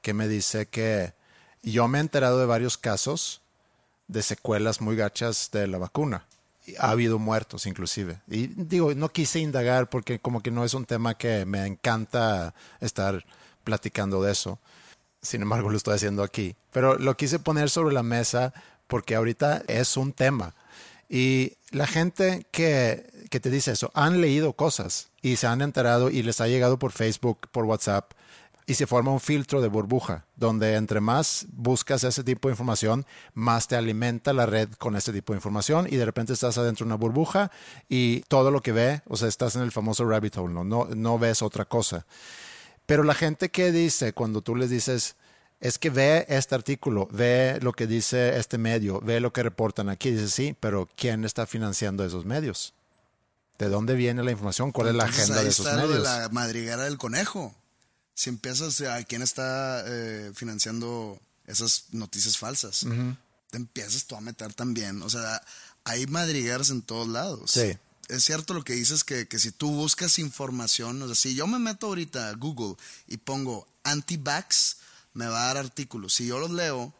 que 0.00 0.14
me 0.14 0.28
dice 0.28 0.66
que 0.68 1.12
yo 1.62 1.88
me 1.88 1.98
he 1.98 2.00
enterado 2.00 2.38
de 2.38 2.46
varios 2.46 2.78
casos 2.78 3.42
de 4.08 4.22
secuelas 4.22 4.80
muy 4.80 4.94
gachas 4.96 5.50
de 5.52 5.66
la 5.66 5.78
vacuna. 5.78 6.26
Ha 6.78 6.90
habido 6.90 7.18
muertos 7.18 7.66
inclusive. 7.66 8.20
Y 8.28 8.46
digo, 8.46 8.94
no 8.94 9.10
quise 9.10 9.40
indagar 9.40 9.88
porque 9.88 10.18
como 10.18 10.42
que 10.42 10.50
no 10.50 10.64
es 10.64 10.74
un 10.74 10.84
tema 10.84 11.14
que 11.14 11.44
me 11.44 11.66
encanta 11.66 12.54
estar 12.80 13.24
platicando 13.64 14.22
de 14.22 14.32
eso. 14.32 14.58
Sin 15.20 15.42
embargo, 15.42 15.70
lo 15.70 15.76
estoy 15.76 15.94
haciendo 15.94 16.22
aquí. 16.22 16.56
Pero 16.72 16.98
lo 16.98 17.16
quise 17.16 17.38
poner 17.38 17.70
sobre 17.70 17.94
la 17.94 18.02
mesa 18.02 18.52
porque 18.86 19.14
ahorita 19.14 19.62
es 19.68 19.96
un 19.96 20.12
tema. 20.12 20.54
Y 21.08 21.54
la 21.70 21.86
gente 21.86 22.46
que, 22.50 23.06
que 23.30 23.40
te 23.40 23.50
dice 23.50 23.72
eso 23.72 23.90
han 23.94 24.20
leído 24.20 24.54
cosas 24.54 25.08
y 25.20 25.36
se 25.36 25.46
han 25.46 25.60
enterado 25.60 26.10
y 26.10 26.22
les 26.22 26.40
ha 26.40 26.48
llegado 26.48 26.78
por 26.78 26.92
Facebook, 26.92 27.48
por 27.50 27.64
WhatsApp 27.64 28.12
y 28.66 28.74
se 28.74 28.86
forma 28.86 29.12
un 29.12 29.20
filtro 29.20 29.60
de 29.60 29.68
burbuja 29.68 30.26
donde 30.36 30.74
entre 30.74 31.00
más 31.00 31.46
buscas 31.52 32.04
ese 32.04 32.24
tipo 32.24 32.48
de 32.48 32.52
información, 32.52 33.06
más 33.34 33.68
te 33.68 33.76
alimenta 33.76 34.32
la 34.32 34.46
red 34.46 34.70
con 34.78 34.96
ese 34.96 35.12
tipo 35.12 35.32
de 35.32 35.38
información 35.38 35.86
y 35.90 35.96
de 35.96 36.04
repente 36.04 36.32
estás 36.32 36.58
adentro 36.58 36.84
de 36.84 36.88
una 36.88 36.96
burbuja 36.96 37.50
y 37.88 38.20
todo 38.22 38.50
lo 38.50 38.60
que 38.60 38.72
ve, 38.72 39.02
o 39.08 39.16
sea, 39.16 39.28
estás 39.28 39.56
en 39.56 39.62
el 39.62 39.72
famoso 39.72 40.04
rabbit 40.04 40.36
hole, 40.36 40.54
no, 40.54 40.64
no, 40.64 40.86
no 40.94 41.18
ves 41.18 41.42
otra 41.42 41.64
cosa. 41.64 42.06
Pero 42.86 43.04
la 43.04 43.14
gente 43.14 43.50
que 43.50 43.72
dice, 43.72 44.12
cuando 44.12 44.42
tú 44.42 44.56
les 44.56 44.70
dices, 44.70 45.16
es 45.60 45.78
que 45.78 45.90
ve 45.90 46.26
este 46.28 46.54
artículo, 46.54 47.08
ve 47.12 47.58
lo 47.62 47.72
que 47.72 47.86
dice 47.86 48.36
este 48.38 48.58
medio, 48.58 49.00
ve 49.00 49.20
lo 49.20 49.32
que 49.32 49.42
reportan 49.42 49.88
aquí, 49.88 50.10
dice, 50.10 50.28
sí, 50.28 50.56
pero 50.58 50.88
¿quién 50.96 51.24
está 51.24 51.46
financiando 51.46 52.04
esos 52.04 52.24
medios? 52.24 52.74
¿De 53.58 53.68
dónde 53.68 53.94
viene 53.94 54.24
la 54.24 54.32
información? 54.32 54.72
¿Cuál 54.72 54.88
es 54.88 54.94
la 54.94 55.04
agenda 55.04 55.38
ahí 55.38 55.44
de 55.44 55.50
esos 55.50 55.66
está 55.66 55.78
medios? 55.78 55.98
de 55.98 56.02
la 56.02 56.28
madriguera 56.30 56.82
del 56.82 56.98
conejo. 56.98 57.54
Si 58.22 58.30
empiezas 58.30 58.80
a 58.82 59.02
quién 59.02 59.20
está 59.20 59.82
eh, 59.84 60.30
financiando 60.32 61.20
esas 61.44 61.86
noticias 61.90 62.38
falsas, 62.38 62.86
te 63.50 63.56
empiezas 63.56 64.06
tú 64.06 64.14
a 64.14 64.20
meter 64.20 64.54
también. 64.54 65.02
O 65.02 65.10
sea, 65.10 65.42
hay 65.82 66.06
madrigueras 66.06 66.70
en 66.70 66.82
todos 66.82 67.08
lados. 67.08 67.50
Sí. 67.50 67.76
Es 68.08 68.22
cierto 68.22 68.54
lo 68.54 68.62
que 68.62 68.74
dices 68.74 69.02
que, 69.02 69.26
que 69.26 69.40
si 69.40 69.50
tú 69.50 69.72
buscas 69.72 70.20
información, 70.20 71.02
o 71.02 71.06
sea, 71.06 71.16
si 71.16 71.34
yo 71.34 71.48
me 71.48 71.58
meto 71.58 71.88
ahorita 71.88 72.28
a 72.28 72.34
Google 72.34 72.76
y 73.08 73.16
pongo 73.16 73.66
anti-vax, 73.82 74.76
me 75.14 75.26
va 75.26 75.42
a 75.42 75.46
dar 75.46 75.56
artículos. 75.56 76.14
Si 76.14 76.24
yo 76.24 76.38
los 76.38 76.52
leo, 76.52 76.94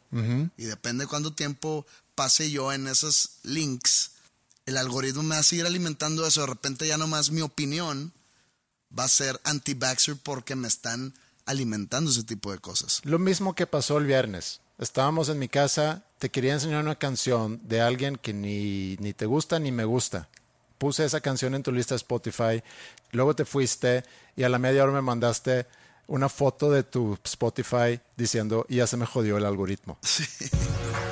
y 0.57 0.65
depende 0.65 1.07
cuánto 1.07 1.35
tiempo 1.35 1.87
pase 2.17 2.51
yo 2.51 2.73
en 2.73 2.89
esos 2.89 3.35
links, 3.45 4.11
el 4.67 4.77
algoritmo 4.77 5.23
me 5.23 5.37
va 5.37 5.41
a 5.43 5.45
seguir 5.45 5.67
alimentando 5.67 6.27
eso. 6.27 6.41
De 6.41 6.49
repente 6.49 6.89
ya 6.89 6.99
nomás 6.99 7.31
mi 7.31 7.43
opinión 7.43 8.13
va 8.99 9.05
a 9.05 9.09
ser 9.09 9.41
anti-vaxxer 9.45 10.17
porque 10.23 10.57
me 10.57 10.69
están 10.69 11.15
alimentando 11.47 12.11
ese 12.11 12.25
tipo 12.25 12.53
de 12.53 12.59
cosas. 12.59 13.01
Lo 13.05 13.19
mismo 13.19 13.55
que 13.55 13.67
pasó 13.67 13.99
el 13.99 14.07
viernes. 14.07 14.61
Estábamos 14.79 15.29
en 15.29 15.39
mi 15.39 15.49
casa, 15.49 16.03
te 16.19 16.31
quería 16.31 16.55
enseñar 16.55 16.83
una 16.83 16.97
canción 16.97 17.61
de 17.65 17.81
alguien 17.81 18.17
que 18.17 18.33
ni, 18.33 18.97
ni 18.97 19.13
te 19.13 19.27
gusta 19.27 19.59
ni 19.59 19.71
me 19.71 19.85
gusta. 19.85 20.29
Puse 20.79 21.05
esa 21.05 21.21
canción 21.21 21.55
en 21.55 21.63
tu 21.63 21.71
lista 21.71 21.95
de 21.95 21.99
Spotify, 21.99 22.63
luego 23.13 23.37
te 23.37 23.45
fuiste 23.45 24.05
y 24.37 24.43
a 24.43 24.49
la 24.49 24.59
media 24.59 24.83
hora 24.83 24.93
me 24.93 25.03
mandaste 25.03 25.67
una 26.09 26.29
foto 26.29 26.71
de 26.71 26.83
tu 26.83 27.17
Spotify 27.25 28.01
diciendo, 28.17 28.67
ya 28.69 28.87
se 28.87 28.97
me 28.97 29.07
jodió 29.07 29.37
el 29.37 29.47
algoritmo. 29.47 29.99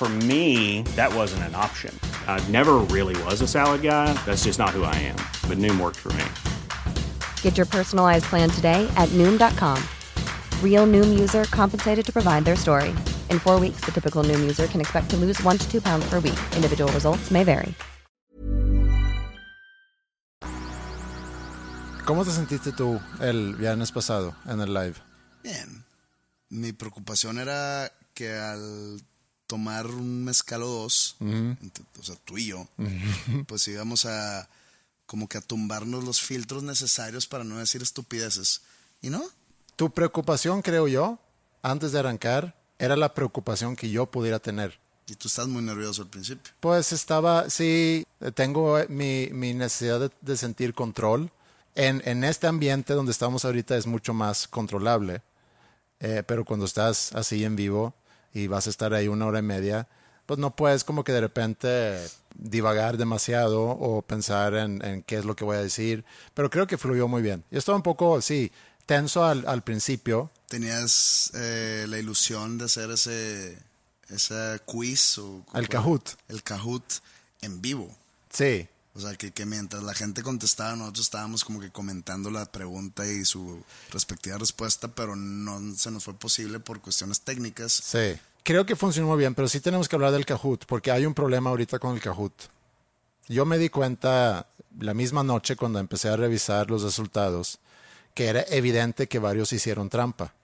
For 0.00 0.08
me, 0.08 0.80
that 0.96 1.14
wasn't 1.14 1.42
an 1.42 1.54
option. 1.54 1.94
I 2.26 2.40
never 2.48 2.76
really 2.88 3.22
was 3.24 3.42
a 3.42 3.46
salad 3.46 3.82
guy. 3.82 4.14
That's 4.24 4.44
just 4.44 4.58
not 4.58 4.70
who 4.70 4.82
I 4.82 4.94
am. 4.96 5.18
But 5.46 5.58
Noom 5.58 5.78
worked 5.78 5.98
for 5.98 6.08
me. 6.14 6.24
Get 7.42 7.58
your 7.58 7.66
personalized 7.66 8.24
plan 8.24 8.48
today 8.48 8.88
at 8.96 9.10
Noom.com. 9.10 9.76
Real 10.64 10.86
Noom 10.86 11.20
user 11.20 11.44
compensated 11.50 12.06
to 12.06 12.12
provide 12.14 12.46
their 12.46 12.56
story. 12.56 12.94
In 13.28 13.38
four 13.38 13.60
weeks, 13.60 13.84
the 13.84 13.92
typical 13.92 14.24
Noom 14.24 14.40
user 14.40 14.66
can 14.68 14.80
expect 14.80 15.10
to 15.10 15.18
lose 15.18 15.38
one 15.44 15.58
to 15.58 15.70
two 15.70 15.82
pounds 15.82 16.08
per 16.08 16.18
week. 16.20 16.40
Individual 16.56 16.90
results 16.94 17.30
may 17.30 17.44
vary. 17.44 17.74
¿Cómo 22.06 22.24
te 22.24 22.30
sentiste 22.30 22.72
tú 22.72 22.98
el 23.20 23.54
viernes 23.54 23.92
pasado 23.92 24.34
en 24.46 24.62
el 24.62 24.72
live? 24.72 24.96
Bien. 25.42 25.84
Mi 26.48 26.72
preocupación 26.72 27.38
era 27.38 27.92
que 28.14 28.32
al 28.32 29.02
tomar 29.50 29.86
un 29.86 30.22
mezcal 30.24 30.62
o 30.62 30.68
dos, 30.68 31.16
ent- 31.20 31.82
o 31.98 32.02
sea, 32.04 32.14
tú 32.24 32.38
y 32.38 32.46
yo, 32.46 32.68
pues 33.48 33.66
íbamos 33.66 34.06
a 34.06 34.48
como 35.06 35.26
que 35.28 35.38
a 35.38 35.40
tumbarnos 35.40 36.04
los 36.04 36.20
filtros 36.20 36.62
necesarios 36.62 37.26
para 37.26 37.42
no 37.42 37.58
decir 37.58 37.82
estupideces. 37.82 38.60
¿Y 39.02 39.10
no? 39.10 39.22
Tu 39.74 39.90
preocupación, 39.90 40.62
creo 40.62 40.86
yo, 40.86 41.18
antes 41.62 41.90
de 41.90 41.98
arrancar, 41.98 42.54
era 42.78 42.94
la 42.96 43.12
preocupación 43.12 43.74
que 43.74 43.90
yo 43.90 44.06
pudiera 44.06 44.38
tener. 44.38 44.78
Y 45.08 45.16
tú 45.16 45.26
estás 45.26 45.48
muy 45.48 45.62
nervioso 45.62 46.02
al 46.02 46.08
principio. 46.10 46.52
Pues 46.60 46.92
estaba, 46.92 47.50
sí, 47.50 48.06
tengo 48.34 48.78
eh, 48.78 48.86
mi, 48.88 49.28
mi 49.32 49.52
necesidad 49.52 49.98
de, 49.98 50.10
de 50.20 50.36
sentir 50.36 50.74
control. 50.74 51.32
En, 51.74 52.00
en 52.04 52.22
este 52.22 52.46
ambiente 52.46 52.94
donde 52.94 53.10
estamos 53.10 53.44
ahorita 53.44 53.76
es 53.76 53.86
mucho 53.86 54.14
más 54.14 54.46
controlable, 54.46 55.22
Eh, 56.02 56.22
pero 56.26 56.44
cuando 56.46 56.64
estás 56.64 57.12
así 57.14 57.44
en 57.44 57.56
vivo 57.56 57.92
y 58.32 58.46
vas 58.46 58.66
a 58.66 58.70
estar 58.70 58.94
ahí 58.94 59.08
una 59.08 59.26
hora 59.26 59.40
y 59.40 59.42
media, 59.42 59.88
pues 60.26 60.38
no 60.38 60.54
puedes 60.54 60.84
como 60.84 61.04
que 61.04 61.12
de 61.12 61.20
repente 61.20 61.98
divagar 62.34 62.96
demasiado 62.96 63.62
o 63.62 64.02
pensar 64.02 64.54
en, 64.54 64.84
en 64.84 65.02
qué 65.02 65.16
es 65.16 65.24
lo 65.24 65.34
que 65.36 65.44
voy 65.44 65.56
a 65.56 65.62
decir, 65.62 66.04
pero 66.34 66.50
creo 66.50 66.66
que 66.66 66.78
fluyó 66.78 67.08
muy 67.08 67.22
bien. 67.22 67.44
Yo 67.50 67.58
estaba 67.58 67.76
un 67.76 67.82
poco, 67.82 68.20
sí, 68.20 68.52
tenso 68.86 69.24
al, 69.24 69.46
al 69.46 69.62
principio, 69.62 70.30
Tenías 70.50 71.30
eh, 71.34 71.86
la 71.88 72.00
ilusión 72.00 72.58
de 72.58 72.64
hacer 72.64 72.90
ese, 72.90 73.56
ese 74.08 74.60
quiz 74.66 75.16
o... 75.18 75.44
El 75.54 75.68
Kahoot. 75.68 76.10
El 76.26 76.42
Kahoot 76.42 76.84
en 77.40 77.62
vivo. 77.62 77.96
sí, 78.30 78.66
O 79.02 79.08
sea, 79.08 79.16
que, 79.16 79.46
mientras 79.46 79.82
la 79.82 79.94
gente 79.94 80.22
contestaba, 80.22 80.76
nosotros 80.76 81.06
estábamos 81.06 81.44
como 81.44 81.58
que 81.58 81.70
comentando 81.70 82.30
la 82.30 82.44
pregunta 82.44 83.06
y 83.06 83.24
su 83.24 83.62
respectiva 83.90 84.36
respuesta, 84.36 84.88
pero 84.88 85.16
no 85.16 85.74
se 85.74 85.90
nos 85.90 86.04
fue 86.04 86.14
posible 86.14 86.60
por 86.60 86.80
cuestiones 86.80 87.22
técnicas. 87.22 87.72
Sí. 87.72 88.18
Creo 88.42 88.66
que 88.66 88.76
funcionó 88.76 89.08
muy 89.08 89.18
bien, 89.18 89.34
pero 89.34 89.48
sí 89.48 89.60
tenemos 89.60 89.88
que 89.88 89.96
hablar 89.96 90.12
del 90.12 90.26
Kahoot, 90.26 90.66
porque 90.66 90.90
hay 90.90 91.06
un 91.06 91.14
problema 91.14 91.50
ahorita 91.50 91.78
con 91.78 91.94
el 91.94 92.00
Kahoot. 92.00 92.32
Yo 93.28 93.46
me 93.46 93.58
di 93.58 93.68
cuenta 93.70 94.46
la 94.78 94.92
misma 94.92 95.22
noche 95.22 95.56
cuando 95.56 95.78
empecé 95.78 96.08
a 96.08 96.16
revisar 96.16 96.70
los 96.70 96.82
resultados 96.82 97.58
que 98.14 98.26
era 98.26 98.44
evidente 98.48 99.06
que 99.06 99.18
varios 99.18 99.52
hicieron 99.52 99.88
trampa. 99.88 100.34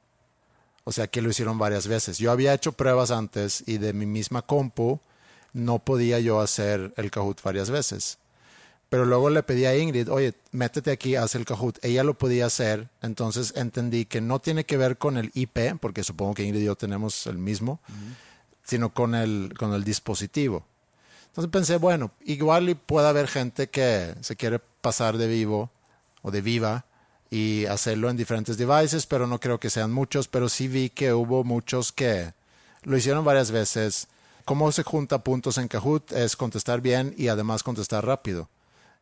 O 0.84 0.92
sea, 0.92 1.08
que 1.08 1.20
lo 1.20 1.30
hicieron 1.30 1.58
varias 1.58 1.88
veces. 1.88 2.18
Yo 2.18 2.30
había 2.30 2.54
hecho 2.54 2.72
pruebas 2.72 3.10
antes 3.10 3.64
y 3.66 3.78
de 3.78 3.92
mi 3.92 4.06
misma 4.06 4.42
compu 4.42 5.00
no 5.52 5.78
podía 5.78 6.20
yo 6.20 6.40
hacer 6.40 6.92
el 6.96 7.10
Kahoot 7.10 7.42
varias 7.42 7.70
veces. 7.70 8.18
Pero 8.96 9.04
luego 9.04 9.28
le 9.28 9.42
pedí 9.42 9.66
a 9.66 9.76
Ingrid, 9.76 10.10
oye, 10.10 10.32
métete 10.52 10.90
aquí, 10.90 11.16
haz 11.16 11.34
el 11.34 11.44
Kahoot. 11.44 11.84
Ella 11.84 12.02
lo 12.02 12.16
podía 12.16 12.46
hacer, 12.46 12.88
entonces 13.02 13.52
entendí 13.54 14.06
que 14.06 14.22
no 14.22 14.38
tiene 14.38 14.64
que 14.64 14.78
ver 14.78 14.96
con 14.96 15.18
el 15.18 15.30
IP, 15.34 15.78
porque 15.82 16.02
supongo 16.02 16.32
que 16.32 16.44
Ingrid 16.44 16.62
y 16.62 16.64
yo 16.64 16.76
tenemos 16.76 17.26
el 17.26 17.36
mismo, 17.36 17.78
sino 18.64 18.94
con 18.94 19.14
el, 19.14 19.52
con 19.58 19.74
el 19.74 19.84
dispositivo. 19.84 20.64
Entonces 21.26 21.50
pensé, 21.50 21.76
bueno, 21.76 22.12
igual 22.24 22.74
puede 22.86 23.06
haber 23.06 23.28
gente 23.28 23.68
que 23.68 24.14
se 24.22 24.34
quiere 24.34 24.60
pasar 24.60 25.18
de 25.18 25.26
vivo 25.26 25.70
o 26.22 26.30
de 26.30 26.40
viva 26.40 26.86
y 27.28 27.66
hacerlo 27.66 28.08
en 28.08 28.16
diferentes 28.16 28.56
devices, 28.56 29.04
pero 29.04 29.26
no 29.26 29.40
creo 29.40 29.60
que 29.60 29.68
sean 29.68 29.92
muchos, 29.92 30.26
pero 30.26 30.48
sí 30.48 30.68
vi 30.68 30.88
que 30.88 31.12
hubo 31.12 31.44
muchos 31.44 31.92
que 31.92 32.32
lo 32.82 32.96
hicieron 32.96 33.26
varias 33.26 33.50
veces. 33.50 34.08
Cómo 34.46 34.72
se 34.72 34.84
junta 34.84 35.22
puntos 35.22 35.58
en 35.58 35.68
Kahoot 35.68 36.12
es 36.12 36.34
contestar 36.34 36.80
bien 36.80 37.14
y 37.18 37.28
además 37.28 37.62
contestar 37.62 38.06
rápido. 38.06 38.48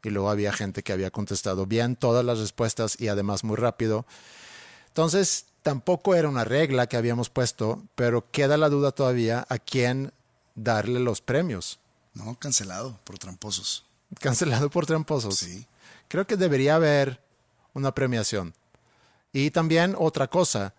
Y 0.04 0.10
luego 0.10 0.30
había 0.30 0.52
gente 0.52 0.82
que 0.82 0.92
había 0.92 1.10
contestado 1.10 1.66
bien 1.66 1.96
todas 1.96 2.24
las 2.24 2.38
respuestas 2.38 3.00
y 3.00 3.08
además 3.08 3.42
muy 3.42 3.56
rápido. 3.56 4.06
Entonces, 4.88 5.46
tampoco 5.62 6.14
era 6.14 6.28
una 6.28 6.44
regla 6.44 6.86
que 6.86 6.96
habíamos 6.96 7.30
puesto, 7.30 7.82
pero 7.94 8.30
queda 8.30 8.56
la 8.56 8.68
duda 8.68 8.92
todavía 8.92 9.46
a 9.48 9.58
quién 9.58 10.12
darle 10.54 11.00
los 11.00 11.20
premios. 11.20 11.80
No, 12.12 12.38
cancelado 12.38 13.00
por 13.04 13.18
tramposos. 13.18 13.84
Cancelado 14.20 14.70
por 14.70 14.86
tramposos. 14.86 15.36
Sí. 15.36 15.66
Creo 16.08 16.26
que 16.26 16.36
debería 16.36 16.76
haber 16.76 17.20
una 17.72 17.92
premiación. 17.92 18.54
Y 19.32 19.50
también 19.50 19.96
otra 19.98 20.28
cosa 20.28 20.74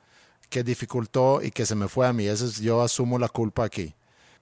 que 0.50 0.64
dificultó 0.64 1.42
y 1.42 1.52
que 1.52 1.66
se 1.66 1.76
me 1.76 1.88
fue 1.88 2.08
a 2.08 2.14
mí, 2.14 2.28
eso 2.28 2.46
es, 2.46 2.60
yo 2.60 2.82
asumo 2.82 3.20
la 3.20 3.28
culpa 3.28 3.66
aquí, 3.66 3.94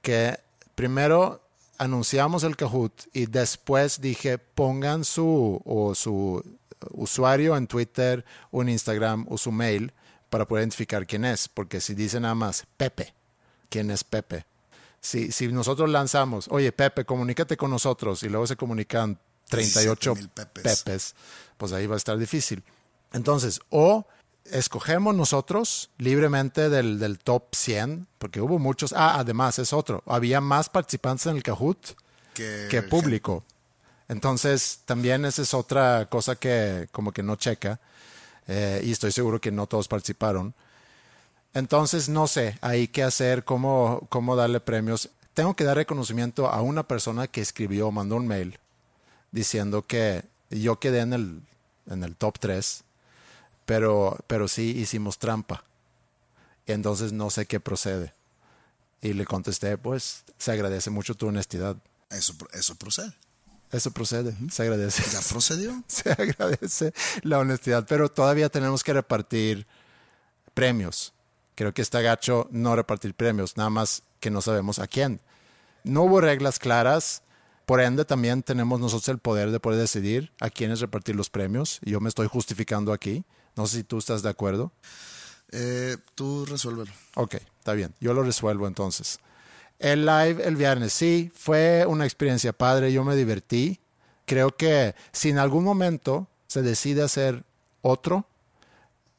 que 0.01 0.37
primero 0.75 1.41
anunciamos 1.77 2.43
el 2.43 2.55
Kahoot 2.55 2.93
y 3.13 3.25
después 3.25 4.01
dije 4.01 4.37
pongan 4.37 5.05
su 5.05 5.61
o 5.65 5.95
su 5.95 6.43
usuario 6.91 7.55
en 7.55 7.67
Twitter 7.67 8.25
o 8.51 8.61
en 8.61 8.69
Instagram 8.69 9.25
o 9.29 9.37
su 9.37 9.51
mail 9.51 9.93
para 10.29 10.47
poder 10.47 10.63
identificar 10.63 11.05
quién 11.05 11.25
es, 11.25 11.47
porque 11.47 11.79
si 11.79 11.93
dice 11.93 12.19
nada 12.19 12.35
más 12.35 12.65
Pepe, 12.77 13.13
¿quién 13.69 13.91
es 13.91 14.03
Pepe? 14.03 14.45
Si, 14.99 15.31
si 15.31 15.47
nosotros 15.49 15.89
lanzamos, 15.89 16.47
oye 16.49 16.71
Pepe, 16.71 17.05
comunícate 17.05 17.57
con 17.57 17.69
nosotros 17.69 18.23
y 18.23 18.29
luego 18.29 18.47
se 18.47 18.55
comunican 18.55 19.19
38 19.49 20.15
17,000 20.15 20.29
pepes. 20.29 20.83
pepes, 20.83 21.15
pues 21.57 21.73
ahí 21.73 21.85
va 21.85 21.95
a 21.95 21.97
estar 21.97 22.17
difícil. 22.17 22.63
Entonces, 23.11 23.59
o 23.69 24.07
escogemos 24.45 25.15
nosotros 25.15 25.89
libremente 25.97 26.69
del, 26.69 26.99
del 26.99 27.19
top 27.19 27.55
100, 27.55 28.07
porque 28.17 28.41
hubo 28.41 28.59
muchos. 28.59 28.93
Ah, 28.93 29.19
además 29.19 29.59
es 29.59 29.73
otro. 29.73 30.03
Había 30.05 30.41
más 30.41 30.69
participantes 30.69 31.25
en 31.27 31.37
el 31.37 31.43
Kahoot 31.43 31.95
Que, 32.33 32.67
que 32.69 32.81
público. 32.81 33.43
Entonces, 34.09 34.81
también 34.85 35.25
esa 35.25 35.41
es 35.41 35.53
otra 35.53 36.07
cosa 36.09 36.35
que 36.35 36.87
como 36.91 37.11
que 37.11 37.23
no 37.23 37.35
checa. 37.35 37.79
eh, 38.47 38.81
y 38.83 38.91
estoy 38.91 39.11
seguro 39.11 39.39
que 39.39 39.51
no 39.51 39.67
todos 39.67 39.87
participaron. 39.87 40.53
Entonces, 41.53 42.09
no 42.09 42.27
sé 42.27 42.57
ahí 42.61 42.87
qué 42.87 43.03
hacer, 43.03 43.43
cómo, 43.43 44.05
cómo 44.09 44.35
darle 44.35 44.59
premios. 44.59 45.09
Tengo 45.33 45.55
que 45.55 45.63
dar 45.63 45.77
reconocimiento 45.77 46.47
a 46.49 46.61
una 46.61 46.83
persona 46.87 47.27
que 47.27 47.41
escribió, 47.41 47.91
mandó 47.91 48.15
un 48.17 48.27
mail 48.27 48.59
diciendo 49.31 49.83
que 49.83 50.23
yo 50.49 50.79
quedé 50.79 50.99
en 50.99 51.13
el, 51.13 51.41
en 51.89 52.03
el 52.03 52.15
top 52.15 52.37
3, 52.39 52.83
pero, 53.65 54.17
pero 54.27 54.47
sí 54.47 54.71
hicimos 54.77 55.19
trampa. 55.19 55.63
Entonces 56.65 57.13
no 57.13 57.29
sé 57.29 57.45
qué 57.45 57.59
procede. 57.59 58.13
Y 59.01 59.13
le 59.13 59.25
contesté, 59.25 59.77
pues 59.77 60.23
se 60.37 60.51
agradece 60.51 60.89
mucho 60.89 61.15
tu 61.15 61.27
honestidad. 61.27 61.75
Eso, 62.09 62.33
eso 62.53 62.75
procede. 62.75 63.13
Eso 63.71 63.89
procede, 63.91 64.35
se 64.51 64.61
agradece. 64.61 65.03
¿Ya 65.11 65.19
procedió? 65.27 65.83
Se 65.87 66.11
agradece 66.11 66.93
la 67.23 67.39
honestidad, 67.39 67.87
pero 67.87 68.07
todavía 68.07 68.47
tenemos 68.49 68.83
que 68.83 68.93
repartir 68.93 69.65
premios. 70.53 71.11
Creo 71.55 71.73
que 71.73 71.81
está 71.81 72.01
gacho 72.01 72.47
no 72.51 72.75
repartir 72.75 73.15
premios, 73.15 73.57
nada 73.57 73.71
más 73.71 74.03
que 74.19 74.29
no 74.29 74.41
sabemos 74.41 74.77
a 74.77 74.85
quién. 74.85 75.21
No 75.83 76.03
hubo 76.03 76.21
reglas 76.21 76.59
claras, 76.59 77.23
por 77.65 77.81
ende 77.81 78.05
también 78.05 78.43
tenemos 78.43 78.79
nosotros 78.79 79.09
el 79.09 79.17
poder 79.17 79.49
de 79.49 79.59
poder 79.59 79.79
decidir 79.79 80.31
a 80.39 80.51
quiénes 80.51 80.79
repartir 80.79 81.15
los 81.15 81.31
premios. 81.31 81.79
Y 81.83 81.91
yo 81.91 81.99
me 81.99 82.09
estoy 82.09 82.27
justificando 82.27 82.93
aquí. 82.93 83.25
No 83.55 83.67
sé 83.67 83.77
si 83.77 83.83
tú 83.83 83.97
estás 83.99 84.21
de 84.23 84.29
acuerdo. 84.29 84.71
Eh, 85.51 85.97
tú 86.15 86.45
resuélvelo. 86.45 86.91
Ok, 87.15 87.35
está 87.59 87.73
bien. 87.73 87.93
Yo 87.99 88.13
lo 88.13 88.23
resuelvo 88.23 88.67
entonces. 88.67 89.19
El 89.79 90.05
live 90.05 90.43
el 90.45 90.55
viernes, 90.55 90.93
sí, 90.93 91.31
fue 91.35 91.85
una 91.87 92.05
experiencia 92.05 92.53
padre. 92.53 92.91
Yo 92.93 93.03
me 93.03 93.15
divertí. 93.15 93.79
Creo 94.25 94.55
que 94.55 94.95
si 95.11 95.29
en 95.29 95.37
algún 95.37 95.63
momento 95.63 96.27
se 96.47 96.61
decide 96.61 97.03
hacer 97.03 97.43
otro, 97.81 98.25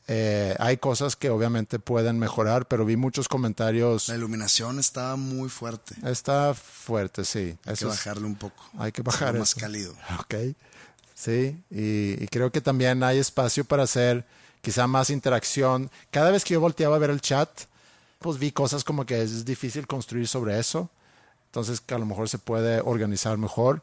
eh, 0.07 0.55
hay 0.59 0.77
cosas 0.79 1.17
que 1.17 1.31
obviamente 1.31 1.79
pueden 1.79 2.19
mejorar, 2.19 2.67
pero 2.69 2.85
vi 2.85 2.97
muchos 2.97 3.29
comentarios. 3.29 4.09
La 4.09 4.17
iluminación 4.17 4.79
estaba 4.79 5.17
muy 5.17 5.49
fuerte. 5.49 5.95
Está 6.05 6.55
fuerte, 6.55 7.25
sí. 7.25 7.39
Hay 7.39 7.57
que 7.65 7.73
Eso 7.73 7.89
bajarle 7.89 8.27
un 8.27 8.37
poco. 8.37 8.65
hay 8.79 8.93
que 8.93 9.03
bajar 9.03 9.39
más 9.39 9.55
cálido. 9.55 9.95
Ok. 10.21 10.35
Sí, 11.25 11.65
y, 11.71 12.27
creo 12.27 12.53
que 12.53 12.61
también 12.61 13.03
hay 13.03 13.17
espacio 13.17 13.65
para 13.65 13.85
hacer 13.85 14.27
quizá 14.61 14.87
más 14.87 15.09
interacción. 15.09 15.91
Cada 16.11 16.31
vez 16.31 16.45
que 16.45 16.53
yo 16.53 16.61
volteaba 16.61 16.97
a 16.97 16.99
ver 16.99 17.09
el 17.09 17.23
chat, 17.23 17.49
pues 18.19 18.39
vi 18.39 18.53
cosas 18.53 18.85
como 18.85 19.07
que 19.07 19.23
es 19.23 19.47
difícil 19.47 19.87
construir 19.87 20.29
sobre 20.29 20.59
eso. 20.59 20.91
Entonces 21.47 21.81
que 21.81 21.95
a 21.95 21.99
lo 21.99 22.05
mejor 22.05 22.29
se 22.29 22.37
puede 22.37 22.83
organizar 22.83 23.39
mejor. 23.39 23.81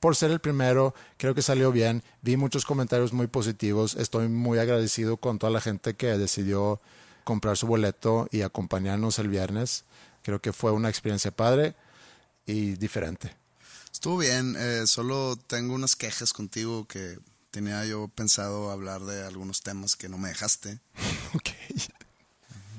Por 0.00 0.16
ser 0.16 0.30
el 0.30 0.40
primero, 0.40 0.94
creo 1.16 1.34
que 1.34 1.40
salió 1.40 1.72
bien. 1.72 2.02
Vi 2.20 2.36
muchos 2.36 2.66
comentarios 2.66 3.14
muy 3.14 3.26
positivos. 3.26 3.94
Estoy 3.94 4.28
muy 4.28 4.58
agradecido 4.58 5.16
con 5.16 5.38
toda 5.38 5.50
la 5.50 5.62
gente 5.62 5.94
que 5.94 6.08
decidió 6.18 6.78
comprar 7.24 7.56
su 7.56 7.66
boleto 7.66 8.28
y 8.30 8.42
acompañarnos 8.42 9.18
el 9.18 9.28
viernes. 9.28 9.84
Creo 10.22 10.42
que 10.42 10.52
fue 10.52 10.72
una 10.72 10.90
experiencia 10.90 11.30
padre 11.30 11.74
y 12.44 12.72
diferente. 12.72 13.45
Estuvo 13.96 14.18
bien. 14.18 14.56
eh, 14.58 14.86
solo 14.86 15.36
tengo 15.36 15.72
unas 15.72 15.96
quejas 15.96 16.34
contigo 16.34 16.86
que 16.86 17.18
tenía 17.50 17.82
yo 17.86 18.08
pensado 18.08 18.70
hablar 18.70 19.00
de 19.06 19.24
algunos 19.24 19.62
temas 19.62 19.96
que 19.96 20.10
no 20.10 20.18
me 20.18 20.28
dejaste. 20.28 20.78
Ok. 21.32 21.48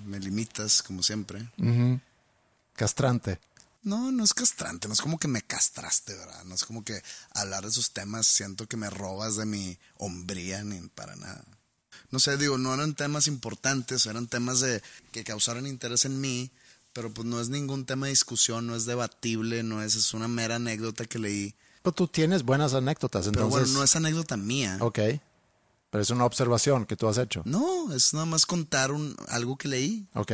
Me 0.05 0.19
limitas, 0.19 0.83
como 0.83 1.01
siempre. 1.01 1.49
Castrante. 2.73 3.39
No, 3.81 4.11
no 4.11 4.23
es 4.23 4.35
castrante, 4.35 4.87
no 4.87 4.93
es 4.93 5.01
como 5.01 5.17
que 5.17 5.27
me 5.27 5.41
castraste, 5.41 6.13
¿verdad? 6.13 6.43
No 6.43 6.53
es 6.53 6.63
como 6.63 6.83
que 6.83 7.01
hablar 7.31 7.63
de 7.63 7.69
esos 7.69 7.93
temas 7.93 8.27
siento 8.27 8.67
que 8.67 8.77
me 8.77 8.91
robas 8.91 9.37
de 9.37 9.47
mi 9.47 9.79
hombría 9.95 10.63
ni 10.63 10.79
para 10.89 11.15
nada. 11.15 11.43
No 12.11 12.19
sé, 12.19 12.37
digo, 12.37 12.59
no 12.59 12.75
eran 12.75 12.93
temas 12.93 13.25
importantes, 13.25 14.05
eran 14.05 14.27
temas 14.27 14.59
de 14.59 14.83
que 15.11 15.23
causaron 15.23 15.65
interés 15.65 16.05
en 16.05 16.21
mí, 16.21 16.51
pero 16.97 17.13
pues 17.13 17.27
no 17.27 17.39
es 17.39 17.49
ningún 17.49 17.85
tema 17.85 18.07
de 18.07 18.09
discusión, 18.13 18.65
no 18.65 18.75
es 18.75 18.87
debatible, 18.87 19.61
no 19.61 19.83
es, 19.83 19.93
es 19.93 20.15
una 20.15 20.27
mera 20.27 20.55
anécdota 20.55 21.05
que 21.05 21.19
leí. 21.19 21.53
Pero 21.83 21.93
tú 21.93 22.07
tienes 22.07 22.41
buenas 22.41 22.73
anécdotas, 22.73 23.27
Pero 23.27 23.43
entonces. 23.43 23.67
bueno, 23.67 23.77
no 23.77 23.83
es 23.83 23.95
anécdota 23.95 24.35
mía. 24.35 24.79
Ok. 24.81 24.97
Pero 25.91 26.01
es 26.01 26.09
una 26.09 26.25
observación 26.25 26.87
que 26.87 26.95
tú 26.95 27.07
has 27.07 27.19
hecho. 27.19 27.43
No, 27.45 27.93
es 27.93 28.15
nada 28.15 28.25
más 28.25 28.47
contar 28.47 28.91
un, 28.91 29.15
algo 29.27 29.59
que 29.59 29.67
leí 29.67 30.07
Ok. 30.15 30.31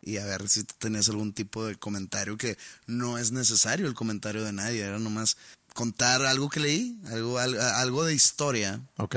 y 0.00 0.18
a 0.18 0.24
ver 0.26 0.48
si 0.48 0.62
tenías 0.62 1.08
algún 1.08 1.32
tipo 1.32 1.66
de 1.66 1.74
comentario 1.74 2.36
que 2.36 2.56
no 2.86 3.18
es 3.18 3.32
necesario 3.32 3.88
el 3.88 3.94
comentario 3.94 4.44
de 4.44 4.52
nadie, 4.52 4.82
era 4.82 5.00
nomás 5.00 5.36
contar 5.74 6.24
algo 6.24 6.48
que 6.48 6.60
leí, 6.60 7.00
algo, 7.06 7.40
al- 7.40 7.58
algo 7.60 8.04
de 8.04 8.14
historia, 8.14 8.80
Ok. 8.98 9.16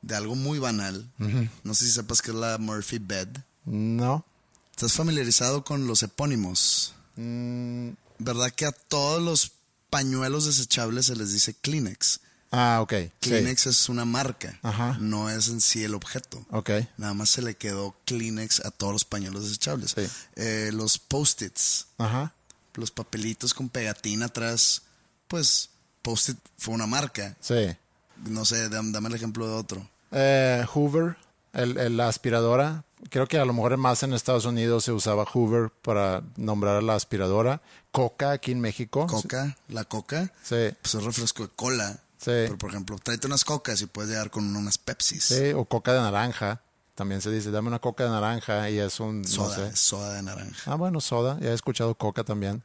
de 0.00 0.16
algo 0.16 0.36
muy 0.36 0.58
banal. 0.58 1.06
No 1.64 1.74
sé 1.74 1.84
si 1.84 1.92
sepas 1.92 2.22
qué 2.22 2.30
es 2.30 2.36
la 2.38 2.56
Murphy 2.56 2.98
Bed. 2.98 3.28
No. 3.66 4.24
¿Estás 4.80 4.94
familiarizado 4.96 5.62
con 5.62 5.86
los 5.86 6.02
epónimos? 6.02 6.94
Mm, 7.16 7.90
¿Verdad 8.18 8.50
que 8.50 8.64
a 8.64 8.72
todos 8.72 9.20
los 9.20 9.52
pañuelos 9.90 10.46
desechables 10.46 11.04
se 11.04 11.16
les 11.16 11.34
dice 11.34 11.52
Kleenex? 11.52 12.20
ah, 12.50 12.78
ok. 12.80 12.92
Sí. 12.94 13.10
Kleenex 13.20 13.66
es 13.66 13.90
una 13.90 14.06
marca, 14.06 14.58
Ajá. 14.62 14.96
no 14.98 15.28
es 15.28 15.48
en 15.48 15.60
sí 15.60 15.84
el 15.84 15.94
objeto. 15.94 16.46
Ok. 16.50 16.70
Nada 16.96 17.12
más 17.12 17.28
se 17.28 17.42
le 17.42 17.56
quedó 17.56 17.94
Kleenex 18.06 18.60
a 18.64 18.70
todos 18.70 18.94
los 18.94 19.04
pañuelos 19.04 19.44
desechables. 19.44 19.90
Sí. 19.94 20.06
Eh, 20.36 20.70
los 20.72 20.98
post-its, 20.98 21.88
Ajá. 21.98 22.32
los 22.72 22.90
papelitos 22.90 23.52
con 23.52 23.68
pegatina 23.68 24.24
atrás, 24.26 24.80
pues 25.28 25.68
Post-it 26.00 26.38
fue 26.56 26.72
una 26.72 26.86
marca. 26.86 27.36
Sí. 27.42 27.76
No 28.24 28.46
sé, 28.46 28.70
dam- 28.70 28.92
dame 28.92 29.10
el 29.10 29.14
ejemplo 29.16 29.46
de 29.46 29.52
otro. 29.52 29.90
Eh, 30.10 30.64
Hoover, 30.72 31.18
el, 31.52 31.76
el- 31.78 31.96
la 31.96 32.08
aspiradora. 32.08 32.84
Creo 33.08 33.26
que 33.26 33.38
a 33.38 33.44
lo 33.44 33.52
mejor 33.54 33.76
más 33.78 34.02
en 34.02 34.12
Estados 34.12 34.44
Unidos 34.44 34.84
se 34.84 34.92
usaba 34.92 35.24
Hoover 35.24 35.70
para 35.70 36.22
nombrar 36.36 36.76
a 36.76 36.82
la 36.82 36.94
aspiradora. 36.94 37.62
Coca 37.92 38.32
aquí 38.32 38.52
en 38.52 38.60
México. 38.60 39.06
Coca, 39.06 39.56
la 39.68 39.84
coca, 39.84 40.32
Sí. 40.42 40.68
pues 40.82 40.94
es 40.94 41.02
refresco 41.04 41.44
de 41.44 41.48
cola. 41.56 41.92
Sí. 42.18 42.26
Pero 42.26 42.58
por 42.58 42.70
ejemplo, 42.70 42.98
tráete 43.02 43.26
unas 43.26 43.44
cocas 43.44 43.80
y 43.80 43.86
puedes 43.86 44.10
llegar 44.10 44.30
con 44.30 44.54
unas 44.54 44.76
Pepsis. 44.76 45.24
Sí, 45.24 45.52
o 45.54 45.64
coca 45.64 45.94
de 45.94 46.00
naranja. 46.00 46.60
También 46.94 47.22
se 47.22 47.30
dice, 47.30 47.50
dame 47.50 47.68
una 47.68 47.78
coca 47.78 48.04
de 48.04 48.10
naranja 48.10 48.68
y 48.68 48.78
es 48.78 49.00
un, 49.00 49.24
Soda, 49.26 49.56
no 49.56 49.70
sé. 49.70 49.76
soda 49.76 50.12
de 50.14 50.22
naranja. 50.22 50.70
Ah, 50.70 50.74
bueno, 50.74 51.00
soda. 51.00 51.38
Ya 51.40 51.48
he 51.48 51.54
escuchado 51.54 51.94
coca 51.94 52.22
también. 52.24 52.62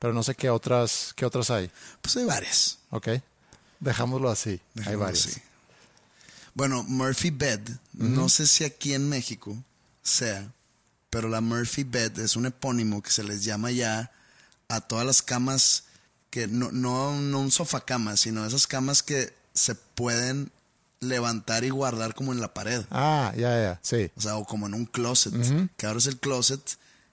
Pero 0.00 0.12
no 0.12 0.24
sé 0.24 0.34
qué 0.34 0.50
otras, 0.50 1.12
qué 1.14 1.24
otras 1.24 1.50
hay. 1.50 1.70
Pues 2.02 2.16
hay 2.16 2.24
varias. 2.24 2.78
Ok. 2.90 3.08
Dejámoslo 3.78 4.28
así. 4.30 4.50
Hay 4.50 4.60
Dejémoslo 4.74 5.04
varios. 5.04 5.26
así. 5.26 5.42
Bueno, 6.54 6.82
Murphy 6.84 7.30
Bed, 7.30 7.60
no 7.92 8.28
sé 8.28 8.46
si 8.46 8.64
aquí 8.64 8.94
en 8.94 9.08
México 9.08 9.56
sea, 10.02 10.52
pero 11.10 11.28
la 11.28 11.40
Murphy 11.40 11.84
Bed 11.84 12.18
es 12.18 12.36
un 12.36 12.46
epónimo 12.46 13.02
que 13.02 13.10
se 13.10 13.22
les 13.22 13.44
llama 13.44 13.70
ya 13.70 14.10
a 14.68 14.80
todas 14.80 15.06
las 15.06 15.22
camas 15.22 15.84
que 16.30 16.46
no, 16.46 16.70
no, 16.72 17.20
no 17.20 17.40
un 17.40 17.50
sofá 17.50 17.84
cama, 17.84 18.16
sino 18.16 18.46
esas 18.46 18.66
camas 18.66 19.02
que 19.02 19.32
se 19.54 19.74
pueden 19.74 20.52
levantar 21.00 21.64
y 21.64 21.70
guardar 21.70 22.14
como 22.14 22.32
en 22.32 22.40
la 22.40 22.52
pared. 22.54 22.84
Ah, 22.90 23.32
ya, 23.36 23.60
ya, 23.60 23.80
sí. 23.82 24.10
O 24.16 24.20
sea, 24.20 24.36
o 24.36 24.44
como 24.44 24.66
en 24.66 24.74
un 24.74 24.86
closet. 24.86 25.34
Que 25.76 25.86
abres 25.86 26.06
el 26.06 26.18
closet 26.18 26.60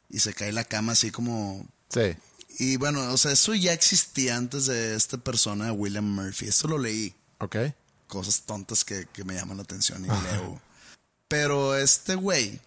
y 0.10 0.20
se 0.20 0.34
cae 0.34 0.52
la 0.52 0.64
cama 0.66 0.92
así 0.92 1.10
como 1.12 1.66
Sí. 1.90 2.16
y 2.60 2.76
bueno, 2.78 3.12
o 3.14 3.18
sea, 3.18 3.32
eso 3.32 3.54
ya 3.56 3.72
existía 3.74 4.36
antes 4.36 4.66
de 4.66 4.96
esta 4.96 5.18
persona, 5.18 5.72
William 5.72 6.06
Murphy. 6.06 6.48
Esto 6.48 6.68
lo 6.68 6.78
leí. 6.78 7.16
Ok. 7.40 7.56
Cosas 8.08 8.42
tontas 8.44 8.86
que, 8.86 9.08
que 9.14 9.24
me 9.24 9.36
llaman 9.36 9.58
la 9.58 9.64
atención 9.64 10.04
y 10.04 10.08
leo. 10.08 10.62
Pero 11.28 11.76
este 11.76 12.16
güey, 12.16 12.60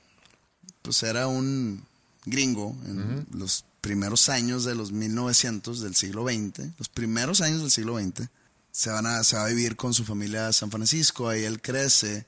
pues 0.83 1.03
era 1.03 1.27
un 1.27 1.85
gringo 2.27 2.77
en 2.87 3.27
los 3.33 3.65
primeros 3.81 4.29
años 4.29 4.65
de 4.65 4.75
los 4.75 4.93
1900 4.93 5.81
del 5.81 5.95
siglo 5.97 6.25
XX. 6.25 6.69
Los 6.79 6.89
primeros 6.89 7.41
años 7.41 7.63
del 7.63 7.71
siglo 7.71 7.99
XX. 7.99 8.29
Se, 8.73 8.91
van 8.91 9.07
a, 9.07 9.25
se 9.25 9.37
va 9.37 9.47
a 9.47 9.49
vivir 9.49 9.77
con 9.77 9.95
su 9.95 10.05
familia 10.05 10.49
a 10.49 10.53
San 10.53 10.71
Francisco. 10.71 11.29
Ahí 11.29 11.45
él 11.45 11.61
crece. 11.61 12.27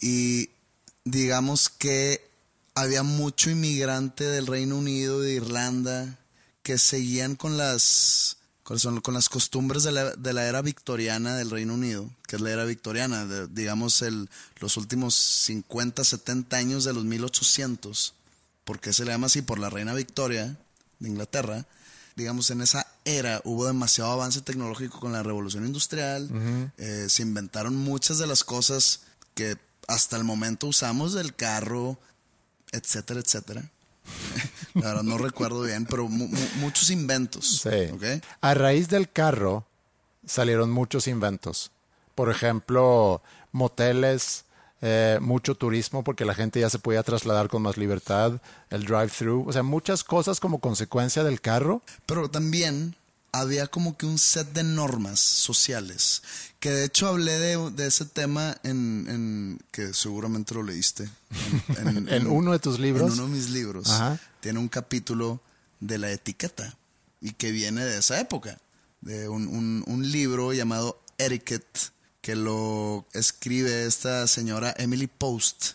Y 0.00 0.50
digamos 1.04 1.68
que 1.68 2.30
había 2.74 3.02
mucho 3.02 3.50
inmigrante 3.50 4.24
del 4.24 4.46
Reino 4.46 4.76
Unido, 4.76 5.20
de 5.20 5.34
Irlanda, 5.34 6.18
que 6.62 6.78
seguían 6.78 7.36
con 7.36 7.56
las, 7.56 8.38
con 8.62 8.78
son- 8.78 9.00
con 9.00 9.14
las 9.14 9.28
costumbres 9.28 9.82
de 9.82 9.92
la, 9.92 10.10
de 10.14 10.32
la 10.32 10.46
era 10.46 10.62
victoriana 10.62 11.34
del 11.36 11.50
Reino 11.50 11.74
Unido, 11.74 12.08
que 12.26 12.36
es 12.36 12.42
la 12.42 12.50
era 12.50 12.64
victoriana, 12.64 13.26
de- 13.26 13.48
digamos 13.48 14.02
el, 14.02 14.28
los 14.60 14.76
últimos 14.76 15.14
50, 15.14 16.04
70 16.04 16.56
años 16.56 16.84
de 16.84 16.92
los 16.92 17.04
1800. 17.04 18.14
¿Por 18.64 18.78
qué 18.80 18.92
se 18.92 19.04
le 19.04 19.10
llama 19.10 19.26
así? 19.26 19.42
Por 19.42 19.58
la 19.58 19.70
reina 19.70 19.92
Victoria 19.94 20.56
de 21.00 21.08
Inglaterra. 21.08 21.66
Digamos, 22.14 22.50
en 22.50 22.60
esa 22.60 22.86
era 23.04 23.40
hubo 23.44 23.66
demasiado 23.66 24.12
avance 24.12 24.40
tecnológico 24.42 25.00
con 25.00 25.12
la 25.12 25.22
revolución 25.22 25.66
industrial. 25.66 26.28
Eh, 26.76 27.06
se 27.08 27.22
inventaron 27.22 27.74
muchas 27.74 28.18
de 28.18 28.26
las 28.26 28.44
cosas 28.44 29.00
que 29.34 29.56
hasta 29.88 30.16
el 30.16 30.24
momento 30.24 30.66
usamos 30.68 31.14
del 31.14 31.34
carro, 31.34 31.98
etcétera, 32.70 33.20
etcétera. 33.20 33.68
La 34.74 34.88
verdad 34.88 35.02
no 35.02 35.18
recuerdo 35.18 35.62
bien, 35.62 35.84
pero 35.86 36.08
mu- 36.08 36.28
mu- 36.28 36.48
muchos 36.56 36.90
inventos. 36.90 37.60
Sí. 37.62 37.90
¿ok? 37.92 38.24
A 38.40 38.54
raíz 38.54 38.88
del 38.88 39.10
carro 39.10 39.66
salieron 40.26 40.70
muchos 40.70 41.08
inventos. 41.08 41.70
Por 42.14 42.30
ejemplo, 42.30 43.22
moteles, 43.52 44.44
eh, 44.80 45.18
mucho 45.20 45.54
turismo 45.54 46.02
porque 46.04 46.24
la 46.24 46.34
gente 46.34 46.58
ya 46.60 46.70
se 46.70 46.78
podía 46.78 47.02
trasladar 47.02 47.48
con 47.48 47.62
más 47.62 47.76
libertad, 47.76 48.40
el 48.70 48.84
drive-thru, 48.84 49.44
o 49.48 49.52
sea, 49.52 49.62
muchas 49.62 50.04
cosas 50.04 50.40
como 50.40 50.58
consecuencia 50.60 51.22
del 51.24 51.40
carro. 51.40 51.82
Pero 52.06 52.28
también 52.30 52.96
había 53.32 53.66
como 53.66 53.96
que 53.96 54.04
un 54.06 54.18
set 54.18 54.52
de 54.52 54.62
normas 54.62 55.18
sociales. 55.20 56.22
Que 56.60 56.70
de 56.70 56.84
hecho 56.84 57.08
hablé 57.08 57.38
de, 57.38 57.70
de 57.70 57.86
ese 57.86 58.04
tema 58.04 58.56
en, 58.62 59.06
en- 59.08 59.60
que 59.70 59.94
seguramente 59.94 60.54
lo 60.54 60.62
leíste. 60.62 61.08
En, 61.78 62.08
En 62.08 62.26
uno 62.26 62.52
de 62.52 62.58
tus 62.58 62.78
libros. 62.78 63.12
En 63.12 63.20
uno 63.20 63.28
de 63.28 63.34
mis 63.36 63.50
libros. 63.50 63.88
Ajá. 63.90 64.18
Tiene 64.40 64.58
un 64.58 64.68
capítulo 64.68 65.40
de 65.80 65.98
la 65.98 66.10
etiqueta. 66.10 66.76
Y 67.20 67.32
que 67.32 67.50
viene 67.52 67.84
de 67.84 67.98
esa 67.98 68.20
época. 68.20 68.58
De 69.00 69.28
un, 69.28 69.48
un- 69.48 69.82
un 69.86 70.10
libro 70.12 70.52
llamado 70.52 71.00
Etiquette. 71.18 71.90
Que 72.20 72.36
lo 72.36 73.04
escribe 73.14 73.86
esta 73.86 74.26
señora 74.28 74.74
Emily 74.78 75.06
Post. 75.08 75.72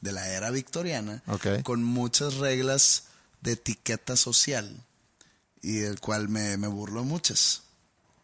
De 0.00 0.12
la 0.12 0.28
era 0.28 0.50
victoriana. 0.50 1.22
Ok. 1.26 1.62
Con 1.62 1.82
muchas 1.84 2.34
reglas 2.36 3.04
de 3.42 3.52
etiqueta 3.52 4.16
social 4.16 4.74
y 5.62 5.78
del 5.78 6.00
cual 6.00 6.28
me, 6.28 6.56
me 6.56 6.68
burlo 6.68 7.04
muchas. 7.04 7.62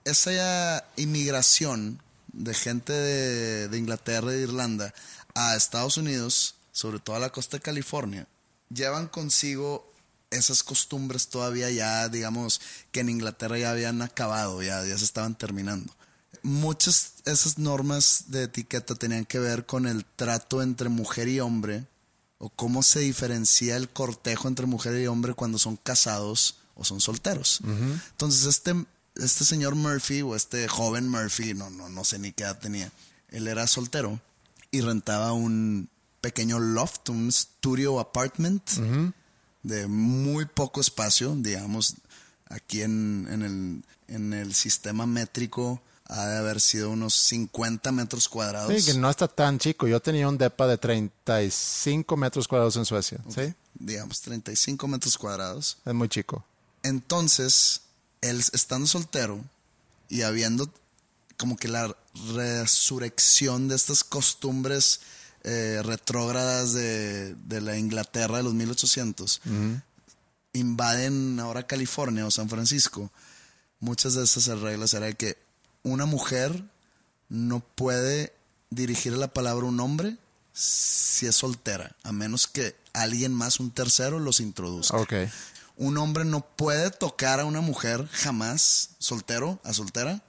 Esa 0.04 0.84
inmigración 0.96 2.00
de 2.32 2.54
gente 2.54 2.92
de, 2.92 3.68
de 3.68 3.78
Inglaterra 3.78 4.32
y 4.32 4.36
de 4.36 4.42
Irlanda 4.42 4.94
a 5.34 5.56
Estados 5.56 5.96
Unidos, 5.96 6.56
sobre 6.72 6.98
todo 6.98 7.16
a 7.16 7.20
la 7.20 7.30
costa 7.30 7.56
de 7.56 7.62
California, 7.62 8.26
llevan 8.70 9.08
consigo 9.08 9.92
esas 10.30 10.62
costumbres 10.62 11.28
todavía 11.28 11.70
ya, 11.70 12.08
digamos, 12.08 12.60
que 12.92 13.00
en 13.00 13.08
Inglaterra 13.08 13.58
ya 13.58 13.70
habían 13.70 14.02
acabado, 14.02 14.62
ya, 14.62 14.84
ya 14.84 14.98
se 14.98 15.04
estaban 15.04 15.36
terminando. 15.36 15.94
Muchas 16.42 17.14
esas 17.24 17.58
normas 17.58 18.24
de 18.28 18.44
etiqueta 18.44 18.94
tenían 18.94 19.24
que 19.24 19.38
ver 19.38 19.66
con 19.66 19.86
el 19.86 20.04
trato 20.04 20.62
entre 20.62 20.88
mujer 20.88 21.28
y 21.28 21.40
hombre, 21.40 21.86
o 22.38 22.50
cómo 22.50 22.82
se 22.82 23.00
diferencia 23.00 23.76
el 23.76 23.88
cortejo 23.88 24.46
entre 24.48 24.66
mujer 24.66 25.00
y 25.00 25.06
hombre 25.06 25.34
cuando 25.34 25.58
son 25.58 25.76
casados 25.76 26.58
o 26.76 26.84
son 26.84 27.00
solteros. 27.00 27.60
Entonces, 28.12 28.44
este, 28.46 28.74
este 29.16 29.44
señor 29.44 29.74
Murphy, 29.74 30.22
o 30.22 30.36
este 30.36 30.68
joven 30.68 31.08
Murphy, 31.08 31.54
no, 31.54 31.70
no, 31.70 31.88
no 31.88 32.04
sé 32.04 32.18
ni 32.18 32.32
qué 32.32 32.44
edad 32.44 32.58
tenía, 32.58 32.92
él 33.30 33.48
era 33.48 33.66
soltero 33.66 34.20
y 34.70 34.80
rentaba 34.82 35.32
un 35.32 35.88
pequeño 36.20 36.58
loft, 36.58 37.08
un 37.08 37.30
studio 37.32 37.98
apartment 38.00 38.62
de 39.62 39.86
muy 39.88 40.44
poco 40.46 40.80
espacio, 40.80 41.34
digamos, 41.36 41.94
aquí 42.48 42.82
en, 42.82 43.26
en 43.30 43.42
el, 43.42 44.14
en 44.14 44.32
el 44.32 44.54
sistema 44.54 45.06
métrico 45.06 45.82
ha 46.08 46.24
de 46.26 46.38
haber 46.38 46.60
sido 46.60 46.90
unos 46.90 47.14
50 47.14 47.90
metros 47.90 48.28
cuadrados. 48.28 48.72
Sí, 48.72 48.92
que 48.92 48.98
no 48.98 49.10
está 49.10 49.26
tan 49.26 49.58
chico. 49.58 49.88
Yo 49.88 50.00
tenía 50.00 50.28
un 50.28 50.38
depa 50.38 50.68
de 50.68 50.78
35 50.78 52.16
metros 52.16 52.46
cuadrados 52.46 52.76
en 52.76 52.84
Suecia. 52.84 53.18
Sí, 53.28 53.52
Digamos, 53.74 54.20
35 54.20 54.86
metros 54.88 55.18
cuadrados. 55.18 55.78
es 55.84 55.94
muy 55.94 56.08
chico. 56.08 56.44
Entonces, 56.86 57.82
él 58.20 58.42
estando 58.52 58.86
soltero 58.86 59.44
y 60.08 60.22
habiendo 60.22 60.70
como 61.36 61.56
que 61.56 61.68
la 61.68 61.94
resurrección 62.34 63.68
de 63.68 63.74
estas 63.74 64.04
costumbres 64.04 65.00
eh, 65.42 65.80
retrógradas 65.84 66.72
de, 66.72 67.34
de 67.34 67.60
la 67.60 67.76
Inglaterra 67.76 68.38
de 68.38 68.44
los 68.44 68.54
1800, 68.54 69.40
invaden 70.52 71.38
ahora 71.40 71.66
California 71.66 72.26
o 72.26 72.30
San 72.30 72.48
Francisco, 72.48 73.10
muchas 73.80 74.14
de 74.14 74.24
esas 74.24 74.46
reglas 74.60 74.94
era 74.94 75.12
que 75.12 75.36
una 75.82 76.06
mujer 76.06 76.62
no 77.28 77.60
puede 77.60 78.32
dirigir 78.70 79.12
la 79.12 79.28
palabra 79.28 79.66
a 79.66 79.68
un 79.68 79.80
hombre 79.80 80.16
si 80.52 81.26
es 81.26 81.36
soltera, 81.36 81.94
a 82.02 82.12
menos 82.12 82.46
que 82.46 82.74
alguien 82.94 83.34
más, 83.34 83.60
un 83.60 83.70
tercero, 83.70 84.18
los 84.18 84.40
introduzca. 84.40 84.96
Un 85.76 85.98
hombre 85.98 86.24
no 86.24 86.40
puede 86.40 86.90
tocar 86.90 87.40
a 87.40 87.44
una 87.44 87.60
mujer 87.60 88.08
jamás, 88.12 88.90
soltero, 88.98 89.60
a 89.64 89.72
soltera, 89.74 90.22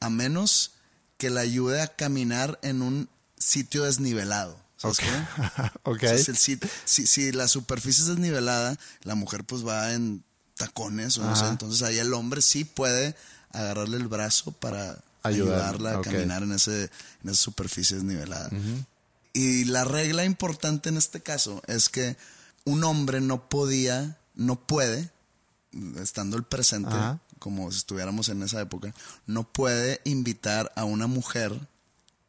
a 0.00 0.10
menos 0.10 0.72
que 1.18 1.28
la 1.30 1.40
ayude 1.40 1.82
a 1.82 1.88
caminar 1.88 2.58
en 2.62 2.82
un 2.82 3.08
sitio 3.36 3.84
desnivelado. 3.84 4.58
¿Sabes 4.76 4.98
Ok. 5.00 5.04
cómo? 5.06 5.70
Ok. 5.96 6.02
O 6.04 6.18
sea, 6.18 6.34
si, 6.34 6.58
si- 6.84 7.06
si 7.06 7.32
la 7.32 7.48
superficie 7.48 8.02
es 8.02 8.08
desnivelada, 8.08 8.78
la 9.02 9.14
mujer 9.14 9.44
pues 9.44 9.66
va 9.66 9.92
en 9.92 10.22
tacones 10.56 11.18
o 11.18 11.24
no 11.24 11.34
sé. 11.36 11.46
Entonces 11.46 11.82
ahí 11.82 11.98
el 11.98 12.14
hombre 12.14 12.40
sí 12.40 12.64
puede 12.64 13.14
agarrarle 13.52 13.96
el 13.96 14.08
brazo 14.08 14.52
para 14.52 14.98
ayudarla 15.22 15.90
a 15.90 16.00
caminar 16.02 16.42
en, 16.44 16.52
ese, 16.52 16.84
en 17.24 17.30
esa 17.30 17.42
superficie 17.42 17.96
desnivelada. 17.96 18.48
Y 19.32 19.64
la 19.64 19.84
regla 19.84 20.24
importante 20.24 20.88
en 20.88 20.96
este 20.96 21.20
caso 21.20 21.60
es 21.66 21.88
que 21.88 22.16
un 22.64 22.84
hombre 22.84 23.20
no 23.20 23.48
podía, 23.48 24.16
no 24.34 24.56
puede, 24.56 25.10
estando 26.00 26.36
el 26.36 26.42
presente, 26.44 26.90
Ajá. 26.90 27.18
como 27.38 27.70
si 27.70 27.78
estuviéramos 27.78 28.28
en 28.28 28.42
esa 28.42 28.60
época, 28.60 28.94
no 29.26 29.44
puede 29.44 30.00
invitar 30.04 30.72
a 30.76 30.84
una 30.84 31.06
mujer 31.06 31.68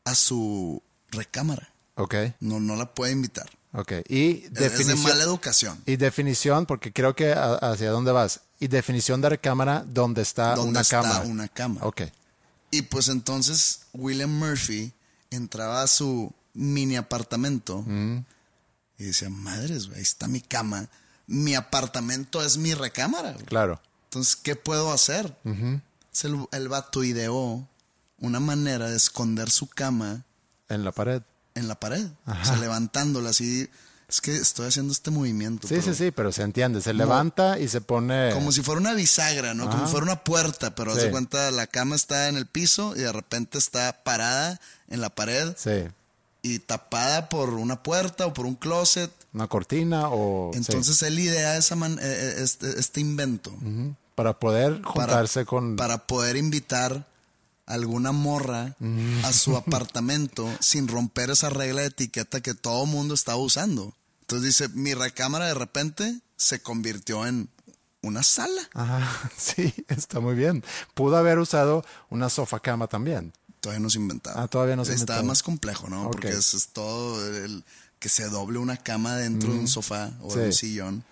a 0.05 0.15
su 0.15 0.81
recámara. 1.09 1.71
Ok. 1.95 2.15
No, 2.39 2.59
no 2.59 2.75
la 2.75 2.93
puede 2.93 3.11
invitar. 3.11 3.49
Ok. 3.73 3.93
Y 4.09 4.31
Es- 4.31 4.43
Es 4.45 4.53
de 4.53 4.69
definición. 4.69 5.03
mala 5.03 5.23
educación. 5.23 5.81
Y 5.85 5.95
definición, 5.97 6.65
porque 6.65 6.91
creo 6.91 7.15
que 7.15 7.33
a- 7.33 7.55
hacia 7.55 7.91
dónde 7.91 8.11
vas. 8.11 8.41
Y 8.59 8.67
definición 8.67 9.21
de 9.21 9.29
recámara 9.29 9.83
donde 9.87 10.21
está 10.21 10.55
donde 10.55 10.71
una 10.71 10.81
está 10.81 11.01
cámara. 11.01 11.25
una 11.25 11.47
cama. 11.47 11.81
Ok. 11.83 12.01
Y 12.71 12.83
pues 12.83 13.07
entonces 13.09 13.81
William 13.93 14.29
Murphy 14.31 14.93
entraba 15.29 15.81
a 15.83 15.87
su 15.87 16.33
mini 16.53 16.95
apartamento 16.95 17.83
Mm. 17.85 18.23
y 18.97 19.03
decía, 19.05 19.29
madres, 19.29 19.87
güey, 19.87 19.97
ahí 19.97 20.03
está 20.03 20.27
mi 20.27 20.41
cama. 20.41 20.89
Mi 21.31 21.55
apartamento 21.55 22.43
es 22.43 22.57
mi 22.57 22.73
recámara. 22.73 23.33
Claro. 23.45 23.81
Entonces, 24.05 24.35
¿qué 24.35 24.55
puedo 24.55 24.91
hacer? 24.91 25.33
Entonces, 25.45 26.23
el, 26.25 26.45
el 26.51 26.67
vato 26.67 27.03
ideó 27.03 27.67
una 28.19 28.39
manera 28.39 28.89
de 28.89 28.97
esconder 28.97 29.49
su 29.49 29.67
cama 29.67 30.23
En 30.69 30.83
la 30.83 30.91
pared. 30.91 31.21
en 31.55 31.67
la 31.67 31.75
pared. 31.79 32.05
O 32.27 32.45
sea, 32.45 32.57
levantándola 32.57 33.29
así 33.29 33.69
Es 34.09 34.19
que 34.19 34.35
estoy 34.35 34.67
haciendo 34.67 34.91
este 34.91 35.09
movimiento. 35.09 35.67
Sí, 35.69 35.81
sí, 35.81 35.93
sí, 35.95 36.11
pero 36.11 36.33
se 36.33 36.41
entiende. 36.43 36.81
Se 36.81 36.93
levanta 36.93 37.57
y 37.59 37.69
se 37.69 37.79
pone. 37.79 38.31
Como 38.33 38.51
si 38.51 38.61
fuera 38.61 38.81
una 38.81 38.93
bisagra, 38.93 39.53
¿no? 39.53 39.63
Como 39.69 39.77
Ajá. 39.77 39.85
si 39.85 39.91
fuera 39.91 40.03
una 40.05 40.23
puerta, 40.25 40.75
pero 40.75 40.93
Sí. 40.95 41.01
de 41.03 41.11
cuenta 41.11 41.49
la 41.51 41.65
cama 41.67 41.95
está 41.95 42.27
en 42.27 42.35
el 42.35 42.45
piso 42.45 42.93
y 42.97 42.99
de 42.99 43.11
repente 43.13 43.57
está 43.57 44.03
parada 44.03 44.59
en 44.89 44.99
la 44.99 45.09
pared 45.09 45.53
Sí, 45.57 45.87
y 46.41 46.59
tapada 46.59 47.29
por 47.29 47.49
una 47.53 47.83
puerta 47.83 48.25
o 48.25 48.33
por 48.33 48.45
un 48.45 48.55
closet. 48.55 49.11
una 49.33 49.47
cortina 49.47 50.09
o. 50.09 50.51
sí. 50.53 50.57
Entonces 50.59 51.01
él 51.03 51.19
idea 51.19 51.57
esa 51.57 51.75
man- 51.75 51.99
eh, 52.01 52.03
eh, 52.03 52.35
este, 52.39 52.79
este 52.79 52.99
invento. 53.01 53.53
Para 54.15 54.39
poder 54.39 54.81
para, 54.81 54.91
juntarse 54.91 55.45
con. 55.45 55.75
para 55.75 56.05
poder 56.07 56.35
invitar 56.37 57.07
a 57.67 57.73
alguna 57.73 58.11
morra 58.11 58.75
a 59.23 59.31
su 59.33 59.55
apartamento 59.57 60.49
sin 60.59 60.87
romper 60.87 61.29
esa 61.29 61.49
regla 61.49 61.81
de 61.81 61.87
etiqueta 61.87 62.41
que 62.41 62.53
todo 62.53 62.85
mundo 62.85 63.13
estaba 63.13 63.37
usando. 63.37 63.93
Entonces 64.21 64.45
dice, 64.47 64.69
mi 64.69 64.93
recámara 64.93 65.45
de 65.47 65.53
repente 65.53 66.19
se 66.37 66.61
convirtió 66.61 67.25
en 67.27 67.49
una 68.01 68.23
sala. 68.23 68.61
Ajá, 68.73 69.29
sí, 69.37 69.73
está 69.87 70.19
muy 70.19 70.33
bien. 70.35 70.63
Pudo 70.95 71.17
haber 71.17 71.37
usado 71.37 71.85
una 72.09 72.29
sofá 72.29 72.59
cama 72.59 72.87
también. 72.87 73.31
Todavía 73.61 73.79
no 73.79 73.89
se 73.89 73.99
inventaba. 73.99 74.43
Ah, 74.43 74.47
todavía 74.47 74.75
no 74.75 74.83
se 74.83 74.91
Está 74.91 75.13
inventaba. 75.13 75.23
más 75.27 75.43
complejo, 75.43 75.87
¿no? 75.89 76.11
Porque 76.11 76.29
es, 76.29 76.53
es 76.53 76.67
todo 76.69 77.25
el 77.45 77.63
que 77.99 78.09
se 78.09 78.27
doble 78.27 78.57
una 78.59 78.75
cama 78.77 79.15
dentro 79.15 79.53
de 79.53 79.59
un 79.59 79.67
sofá 79.67 80.11
o 80.21 80.35
de 80.35 80.47
un 80.47 80.53
sillón. 80.53 81.03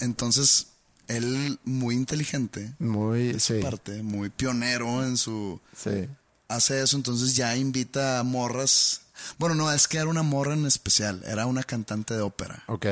Entonces, 0.00 0.68
él 1.08 1.58
muy 1.64 1.94
inteligente, 1.94 2.72
Muy, 2.78 3.32
de 3.34 3.40
su 3.40 3.54
sí, 3.54 3.60
parte, 3.60 4.02
muy 4.02 4.30
pionero 4.30 5.04
en 5.04 5.16
su... 5.16 5.60
sí. 5.76 6.08
Hace 6.48 6.82
eso, 6.82 6.96
entonces 6.96 7.36
ya 7.36 7.54
invita 7.54 8.18
a 8.18 8.24
morras. 8.24 9.02
Bueno, 9.38 9.54
no, 9.54 9.70
es 9.70 9.86
que 9.86 9.98
era 9.98 10.08
una 10.08 10.24
morra 10.24 10.54
en 10.54 10.66
especial, 10.66 11.22
era 11.24 11.46
una 11.46 11.62
cantante 11.62 12.14
de 12.14 12.22
ópera. 12.22 12.64
Ok. 12.66 12.86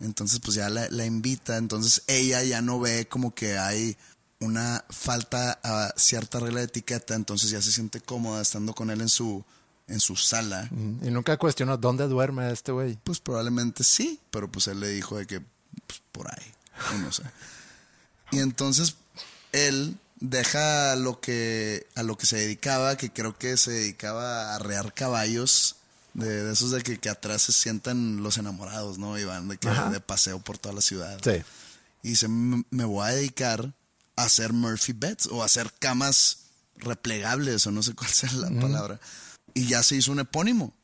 Entonces, 0.00 0.40
pues 0.40 0.54
ya 0.56 0.70
la, 0.70 0.88
la 0.88 1.04
invita. 1.04 1.58
Entonces, 1.58 2.02
ella 2.06 2.42
ya 2.44 2.62
no 2.62 2.80
ve 2.80 3.06
como 3.06 3.34
que 3.34 3.58
hay 3.58 3.98
una 4.44 4.84
falta 4.90 5.58
a 5.62 5.92
cierta 5.96 6.38
regla 6.40 6.60
de 6.60 6.66
etiqueta. 6.66 7.14
Entonces, 7.14 7.50
ya 7.50 7.60
se 7.62 7.72
siente 7.72 8.00
cómoda 8.00 8.42
estando 8.42 8.74
con 8.74 8.90
él 8.90 9.00
en 9.00 9.08
su, 9.08 9.44
en 9.88 10.00
su 10.00 10.16
sala. 10.16 10.68
Y 10.72 11.10
nunca 11.10 11.36
cuestionó 11.36 11.76
dónde 11.76 12.06
duerme 12.06 12.50
este 12.52 12.72
güey. 12.72 12.98
Pues 13.04 13.20
probablemente 13.20 13.84
sí, 13.84 14.20
pero 14.30 14.50
pues 14.50 14.68
él 14.68 14.80
le 14.80 14.88
dijo 14.88 15.16
de 15.18 15.26
que 15.26 15.40
pues, 15.86 16.00
por 16.12 16.28
ahí, 16.30 16.52
no 17.00 17.10
sé. 17.12 17.22
Y 18.30 18.38
entonces 18.38 18.96
él 19.52 19.96
deja 20.20 20.96
lo 20.96 21.20
que 21.20 21.86
a 21.94 22.02
lo 22.02 22.16
que 22.16 22.26
se 22.26 22.36
dedicaba, 22.36 22.96
que 22.96 23.10
creo 23.12 23.36
que 23.36 23.56
se 23.56 23.70
dedicaba 23.72 24.52
a 24.52 24.54
arrear 24.56 24.94
caballos, 24.94 25.76
de, 26.14 26.44
de 26.44 26.52
esos 26.52 26.70
de 26.70 26.80
que, 26.82 26.98
que 26.98 27.08
atrás 27.10 27.42
se 27.42 27.52
sientan 27.52 28.22
los 28.22 28.38
enamorados, 28.38 28.98
¿no? 28.98 29.18
Y 29.18 29.24
van 29.24 29.48
de, 29.48 29.58
que, 29.58 29.68
de 29.68 30.00
paseo 30.00 30.38
por 30.40 30.58
toda 30.58 30.74
la 30.74 30.80
ciudad. 30.80 31.20
Sí. 31.22 31.42
Y 32.02 32.10
dice, 32.10 32.26
"M- 32.26 32.64
me 32.70 32.84
voy 32.84 33.04
a 33.06 33.12
dedicar 33.12 33.60
a 33.66 33.72
hacer 34.16 34.52
Murphy 34.52 34.92
beds 34.92 35.26
o 35.26 35.42
hacer 35.42 35.72
camas 35.78 36.38
replegables 36.76 37.66
o 37.66 37.70
no 37.70 37.82
sé 37.82 37.94
cuál 37.94 38.10
sea 38.10 38.32
la 38.32 38.48
palabra. 38.60 39.00
Y 39.54 39.66
ya 39.66 39.82
se 39.82 39.96
hizo 39.96 40.12
un 40.12 40.20
epónimo. 40.20 40.74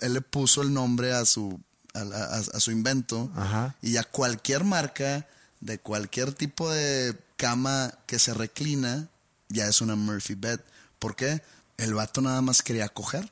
Él 0.00 0.14
le 0.14 0.20
puso 0.20 0.62
el 0.62 0.72
nombre 0.72 1.12
a 1.14 1.24
su, 1.24 1.60
a, 1.94 2.04
la- 2.04 2.24
a- 2.24 2.38
a 2.56 2.60
su 2.60 2.70
invento 2.70 3.30
Ajá. 3.34 3.74
y 3.82 3.92
ya 3.92 4.04
cualquier 4.04 4.64
marca 4.64 5.26
de 5.60 5.78
cualquier 5.78 6.32
tipo 6.32 6.70
de 6.70 7.16
cama 7.36 7.92
que 8.06 8.18
se 8.18 8.34
reclina 8.34 9.08
ya 9.48 9.66
es 9.66 9.80
una 9.80 9.96
Murphy 9.96 10.34
bed. 10.34 10.60
¿Por 10.98 11.16
qué? 11.16 11.42
El 11.78 11.94
vato 11.94 12.20
nada 12.20 12.40
más 12.42 12.62
quería 12.62 12.88
coger. 12.88 13.30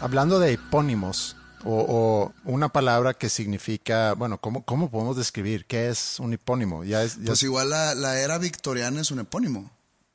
Hablando 0.00 0.38
de 0.38 0.52
epónimos, 0.52 1.36
o, 1.66 1.84
o 2.24 2.32
una 2.44 2.68
palabra 2.68 3.14
que 3.14 3.28
significa, 3.28 4.14
bueno, 4.14 4.38
¿cómo, 4.38 4.64
¿cómo 4.64 4.90
podemos 4.90 5.16
describir 5.16 5.66
qué 5.66 5.88
es 5.88 6.18
un 6.20 6.32
epónimo? 6.32 6.84
Ya 6.84 7.02
es, 7.02 7.16
ya 7.16 7.26
Pues 7.26 7.40
es- 7.40 7.42
igual 7.44 7.70
la, 7.70 7.94
la 7.94 8.20
era 8.20 8.38
victoriana 8.38 9.00
es 9.00 9.10
un 9.10 9.18
epónimo. 9.20 9.70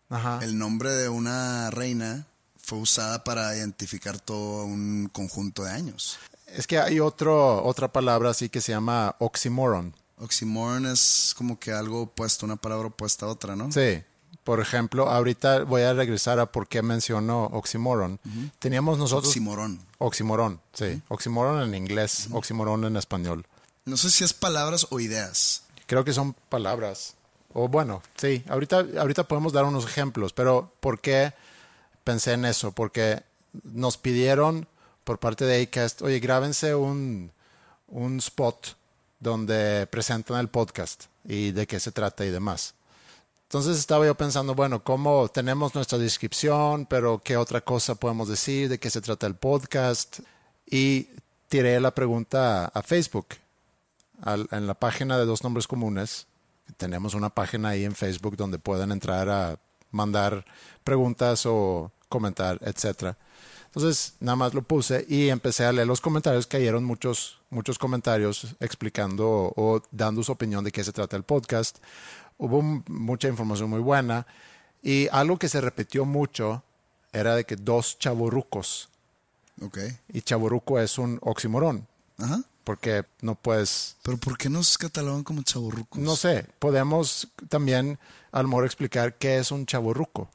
ajá. 0.09 0.39
El 0.43 0.57
nombre 0.57 0.91
de 0.91 1.09
una 1.09 1.69
reina 1.71 2.25
fue 2.57 2.77
usada 2.79 3.23
para 3.23 3.55
identificar 3.55 4.19
todo 4.19 4.65
un 4.65 5.09
conjunto 5.11 5.63
de 5.63 5.71
años. 5.71 6.17
Es 6.47 6.67
que 6.67 6.79
hay 6.79 6.99
otro, 6.99 7.63
otra 7.63 7.91
palabra 7.91 8.29
así 8.31 8.49
que 8.49 8.61
se 8.61 8.71
llama 8.71 9.15
oxymoron. 9.19 9.95
Oxymoron 10.19 10.85
es 10.85 11.33
como 11.37 11.59
que 11.59 11.71
algo 11.71 12.03
opuesto, 12.03 12.45
una 12.45 12.55
palabra 12.57 12.87
opuesta 12.89 13.25
a 13.25 13.29
otra, 13.29 13.55
¿no? 13.55 13.71
Sí. 13.71 14.03
Por 14.43 14.59
ejemplo, 14.59 15.09
ahorita 15.09 15.63
voy 15.63 15.83
a 15.83 15.93
regresar 15.93 16.39
a 16.39 16.47
por 16.47 16.67
qué 16.67 16.81
mencionó 16.81 17.45
oxymoron. 17.45 18.19
Teníamos 18.59 18.97
nosotros... 18.97 19.29
Oxymorón. 19.29 19.79
Oxymoron, 19.99 20.59
sí. 20.73 21.01
Oxymoron 21.09 21.61
en 21.61 21.75
inglés, 21.75 22.27
oxymoron 22.31 22.85
en 22.85 22.97
español. 22.97 23.45
No 23.85 23.97
sé 23.97 24.09
si 24.09 24.23
es 24.23 24.33
palabras 24.33 24.87
o 24.89 24.99
ideas. 24.99 25.63
Creo 25.85 26.03
que 26.03 26.13
son 26.13 26.33
palabras. 26.49 27.15
O 27.53 27.67
bueno, 27.67 28.01
sí, 28.15 28.43
ahorita, 28.47 28.85
ahorita 28.97 29.27
podemos 29.27 29.53
dar 29.53 29.65
unos 29.65 29.85
ejemplos, 29.85 30.33
pero 30.33 30.71
¿por 30.79 31.01
qué 31.01 31.33
pensé 32.03 32.33
en 32.33 32.45
eso? 32.45 32.71
Porque 32.71 33.23
nos 33.63 33.97
pidieron 33.97 34.67
por 35.03 35.19
parte 35.19 35.45
de 35.45 35.61
Acast, 35.61 36.01
oye, 36.01 36.19
grábense 36.19 36.75
un, 36.75 37.31
un 37.87 38.17
spot 38.19 38.75
donde 39.19 39.87
presentan 39.87 40.39
el 40.39 40.47
podcast 40.47 41.05
y 41.25 41.51
de 41.51 41.67
qué 41.67 41.79
se 41.79 41.91
trata 41.91 42.25
y 42.25 42.29
demás. 42.29 42.73
Entonces 43.51 43.77
estaba 43.79 44.05
yo 44.05 44.15
pensando, 44.15 44.55
bueno, 44.55 44.81
¿cómo 44.81 45.27
tenemos 45.27 45.75
nuestra 45.75 45.97
descripción, 45.97 46.85
pero 46.85 47.21
qué 47.21 47.35
otra 47.35 47.59
cosa 47.59 47.95
podemos 47.95 48.29
decir, 48.29 48.69
de 48.69 48.79
qué 48.79 48.89
se 48.89 49.01
trata 49.01 49.27
el 49.27 49.35
podcast? 49.35 50.21
Y 50.65 51.09
tiré 51.49 51.77
la 51.81 51.93
pregunta 51.93 52.67
a 52.67 52.81
Facebook 52.81 53.27
al- 54.21 54.47
en 54.51 54.67
la 54.67 54.73
página 54.73 55.17
de 55.17 55.25
Dos 55.25 55.43
Nombres 55.43 55.67
Comunes. 55.67 56.27
Tenemos 56.77 57.13
una 57.13 57.29
página 57.29 57.67
ahí 57.67 57.83
en 57.83 57.93
Facebook 57.93 58.37
donde 58.37 58.57
pueden 58.57 58.89
entrar 58.93 59.27
a 59.27 59.59
mandar 59.91 60.45
preguntas 60.85 61.45
o 61.45 61.91
comentar, 62.07 62.57
etcétera. 62.61 63.17
Entonces, 63.65 64.13
nada 64.21 64.37
más 64.37 64.53
lo 64.53 64.61
puse 64.61 65.05
y 65.09 65.27
empecé 65.27 65.65
a 65.65 65.73
leer 65.73 65.87
los 65.87 65.99
comentarios. 65.99 66.47
Cayeron 66.47 66.85
muchos, 66.85 67.39
muchos 67.49 67.77
comentarios 67.77 68.55
explicando 68.61 69.29
o, 69.29 69.53
o 69.75 69.83
dando 69.91 70.23
su 70.23 70.31
opinión 70.31 70.63
de 70.63 70.71
qué 70.71 70.85
se 70.85 70.93
trata 70.93 71.17
el 71.17 71.23
podcast. 71.23 71.79
Hubo 72.41 72.63
mucha 72.87 73.27
información 73.27 73.69
muy 73.69 73.79
buena. 73.79 74.25
Y 74.81 75.07
algo 75.11 75.37
que 75.37 75.47
se 75.47 75.61
repitió 75.61 76.05
mucho 76.05 76.63
era 77.13 77.35
de 77.35 77.45
que 77.45 77.55
dos 77.55 77.99
chavorrucos. 77.99 78.89
Ok. 79.61 79.77
Y 80.11 80.21
chavorruco 80.21 80.79
es 80.79 80.97
un 80.97 81.19
oximorón. 81.21 81.87
Ajá. 82.17 82.41
Porque 82.63 83.05
no 83.21 83.35
puedes 83.35 83.95
Pero 84.01 84.17
¿por 84.17 84.37
qué 84.39 84.49
nos 84.49 84.77
catalogan 84.77 85.23
como 85.23 85.43
chaburrucos? 85.43 86.01
no 86.01 86.15
sé, 86.15 86.47
podemos 86.59 87.27
también 87.49 87.99
a 88.31 88.41
lo 88.41 88.47
mejor 88.47 88.65
explicar 88.65 89.17
qué 89.19 89.37
es 89.37 89.51
un 89.51 89.67
chaborruco. 89.67 90.27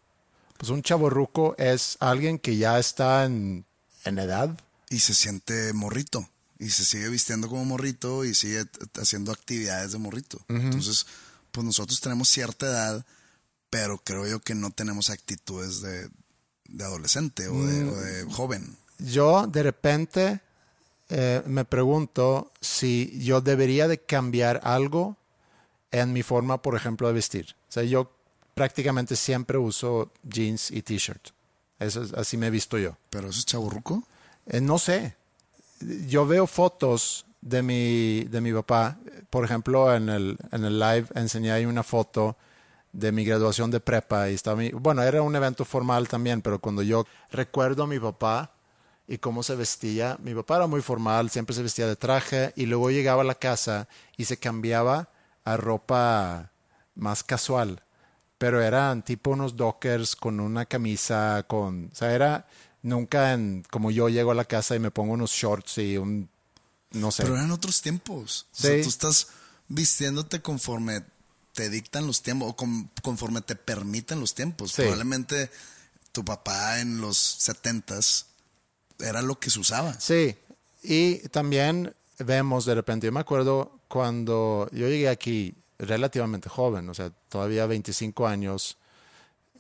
Pues 0.59 0.71
un 0.71 0.83
chaborruco 0.83 1.57
es 1.59 1.97
alguien 1.99 2.39
que 2.39 2.57
ya 2.57 2.79
está 2.79 3.25
en, 3.25 3.65
en 4.05 4.19
edad. 4.19 4.57
Y 4.91 5.01
se 5.01 5.13
siente 5.13 5.73
morrito. 5.73 6.29
Y 6.59 6.71
se 6.71 6.85
sigue 6.85 7.09
vistiendo 7.09 7.49
como 7.49 7.65
morrito 7.65 8.25
y 8.25 8.33
sigue 8.35 8.65
haciendo 9.01 9.33
actividades 9.33 9.93
de 9.93 9.99
morrito. 9.99 10.39
Entonces, 10.49 11.07
pues 11.57 11.65
nosotros 11.65 12.03
tenemos 12.03 12.29
cierta 12.29 12.67
edad, 12.67 13.07
pero 13.71 13.97
creo 14.05 14.27
yo 14.27 14.41
que 14.41 14.55
no 14.55 14.71
tenemos 14.71 15.09
actitudes 15.09 15.81
de, 15.81 16.11
de 16.69 16.85
adolescente 16.85 17.49
o 17.49 17.65
de, 17.65 17.85
o 17.85 17.97
de 17.97 18.25
joven. 18.31 18.77
Yo 18.99 19.47
de 19.47 19.63
repente 19.63 20.41
eh, 21.09 21.43
me 21.47 21.65
pregunto 21.65 22.53
si 22.61 23.19
yo 23.25 23.41
debería 23.41 23.89
de 23.89 23.99
cambiar 24.03 24.61
algo 24.65 25.17
en 25.93 26.13
mi 26.13 26.23
forma, 26.23 26.61
por 26.61 26.77
ejemplo, 26.77 27.09
de 27.09 27.15
vestir. 27.15 27.57
O 27.71 27.73
sea, 27.73 27.85
yo 27.85 28.11
prácticamente 28.55 29.17
siempre 29.17 29.57
uso 29.57 30.13
jeans 30.25 30.71
y 30.71 30.83
t-shirt. 30.83 31.29
Eso 31.79 32.03
es- 32.03 32.13
así 32.13 32.37
me 32.37 32.49
he 32.49 32.51
visto 32.51 32.77
yo. 32.77 32.99
Pero 33.09 33.31
eso 33.31 33.39
es 33.39 33.47
chaburruco. 33.47 34.03
Eh, 34.47 34.61
no 34.61 34.79
sé. 34.79 35.17
Yo 36.07 36.27
veo 36.27 36.47
fotos 36.47 37.26
de 37.47 37.63
mi, 37.63 38.25
de 38.25 38.41
mi 38.41 38.53
papá. 38.53 38.99
Por 39.31 39.45
ejemplo, 39.45 39.95
en 39.95 40.09
el, 40.09 40.37
en 40.51 40.65
el 40.65 40.79
live 40.79 41.07
enseñé 41.15 41.53
ahí 41.53 41.65
una 41.65 41.83
foto 41.83 42.37
de 42.93 43.13
mi 43.13 43.25
graduación 43.25 43.71
de 43.71 43.79
prepa 43.79 44.31
y 44.31 44.35
estaba 44.35 44.61
bueno, 44.73 45.03
era 45.03 45.23
un 45.23 45.37
evento 45.37 45.65
formal 45.65 46.09
también, 46.09 46.43
pero 46.43 46.59
cuando 46.59 46.83
yo 46.83 47.07
recuerdo 47.31 47.85
a 47.85 47.87
mi 47.87 48.01
papá 48.01 48.53
y 49.07 49.19
cómo 49.19 49.43
se 49.43 49.55
vestía, 49.55 50.17
mi 50.21 50.35
papá 50.35 50.57
era 50.57 50.67
muy 50.67 50.83
formal, 50.83 51.31
siempre 51.31 51.55
se 51.55 51.63
vestía 51.63 51.87
de 51.87 51.95
traje 51.95 52.53
y 52.57 52.67
luego 52.67 52.91
llegaba 52.91 53.23
a 53.23 53.25
la 53.25 53.37
casa 53.37 53.87
y 54.17 54.25
se 54.25 54.39
cambiaba 54.39 55.11
a 55.45 55.57
ropa 55.57 56.51
más 56.97 57.23
casual, 57.23 57.83
pero 58.39 58.61
eran 58.61 59.05
tipo 59.05 59.31
unos 59.31 59.57
dockers 59.57 60.17
con 60.17 60.41
una 60.41 60.65
camisa, 60.65 61.45
con, 61.47 61.91
o 61.93 61.95
sea, 61.95 62.13
era 62.13 62.47
nunca 62.83 63.39
como 63.71 63.91
yo 63.91 64.09
llego 64.09 64.33
a 64.33 64.35
la 64.35 64.47
casa 64.47 64.75
y 64.75 64.81
me 64.81 64.91
pongo 64.91 65.13
unos 65.13 65.31
shorts 65.31 65.79
y 65.79 65.99
un, 65.99 66.29
no 66.93 67.11
sé. 67.11 67.23
Pero 67.23 67.37
eran 67.37 67.51
otros 67.51 67.81
tiempos. 67.83 68.47
O 68.53 68.63
sea, 68.63 68.77
Sí. 68.77 68.83
tú 68.83 68.89
estás 68.89 69.29
vistiéndote 69.69 70.41
conforme 70.43 71.03
te 71.55 71.71
dictan 71.71 72.07
los 72.07 72.23
tiempos 72.23 72.51
o 72.51 72.57
con- 72.57 72.91
conforme 73.03 73.41
te 73.41 73.57
permiten 73.57 74.21
los 74.21 74.35
tiempos. 74.35 74.73
Sí. 74.73 74.83
Probablemente 74.83 75.51
tu 76.13 76.25
papá 76.25 76.81
en 76.81 77.01
los 77.01 77.17
setentas 77.17 78.27
era 78.99 79.23
lo 79.23 79.39
que 79.39 79.51
se 79.51 79.59
usaba. 79.61 79.99
Sí, 80.01 80.37
y 80.83 81.17
también 81.29 81.95
vemos 82.19 82.65
de 82.67 82.75
repente, 82.75 83.07
yo 83.07 83.13
me 83.13 83.21
acuerdo 83.21 83.81
cuando 83.89 84.69
yo 84.73 84.89
llegué 84.89 85.09
aquí 85.09 85.55
relativamente 85.79 86.49
joven, 86.49 86.89
o 86.89 86.95
sea, 86.95 87.11
todavía 87.29 87.67
25 87.67 88.27
años, 88.27 88.77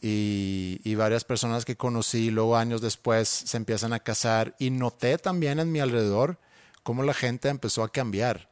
y, 0.02 0.80
y, 0.84 0.94
varias 0.94 1.24
personas 1.24 1.64
que 1.64 1.76
conocí, 1.76 2.30
luego 2.30 2.56
años 2.56 2.80
después 2.82 3.28
se 3.28 3.56
empiezan 3.56 3.92
a 3.92 4.00
casar, 4.00 4.54
y 4.58 4.70
noté 4.70 5.16
también 5.18 5.58
en 5.58 5.72
mi 5.72 5.80
alrededor 5.80 6.38
cómo 6.86 7.02
la 7.02 7.14
gente 7.14 7.48
empezó 7.48 7.82
a 7.82 7.90
cambiar. 7.90 8.48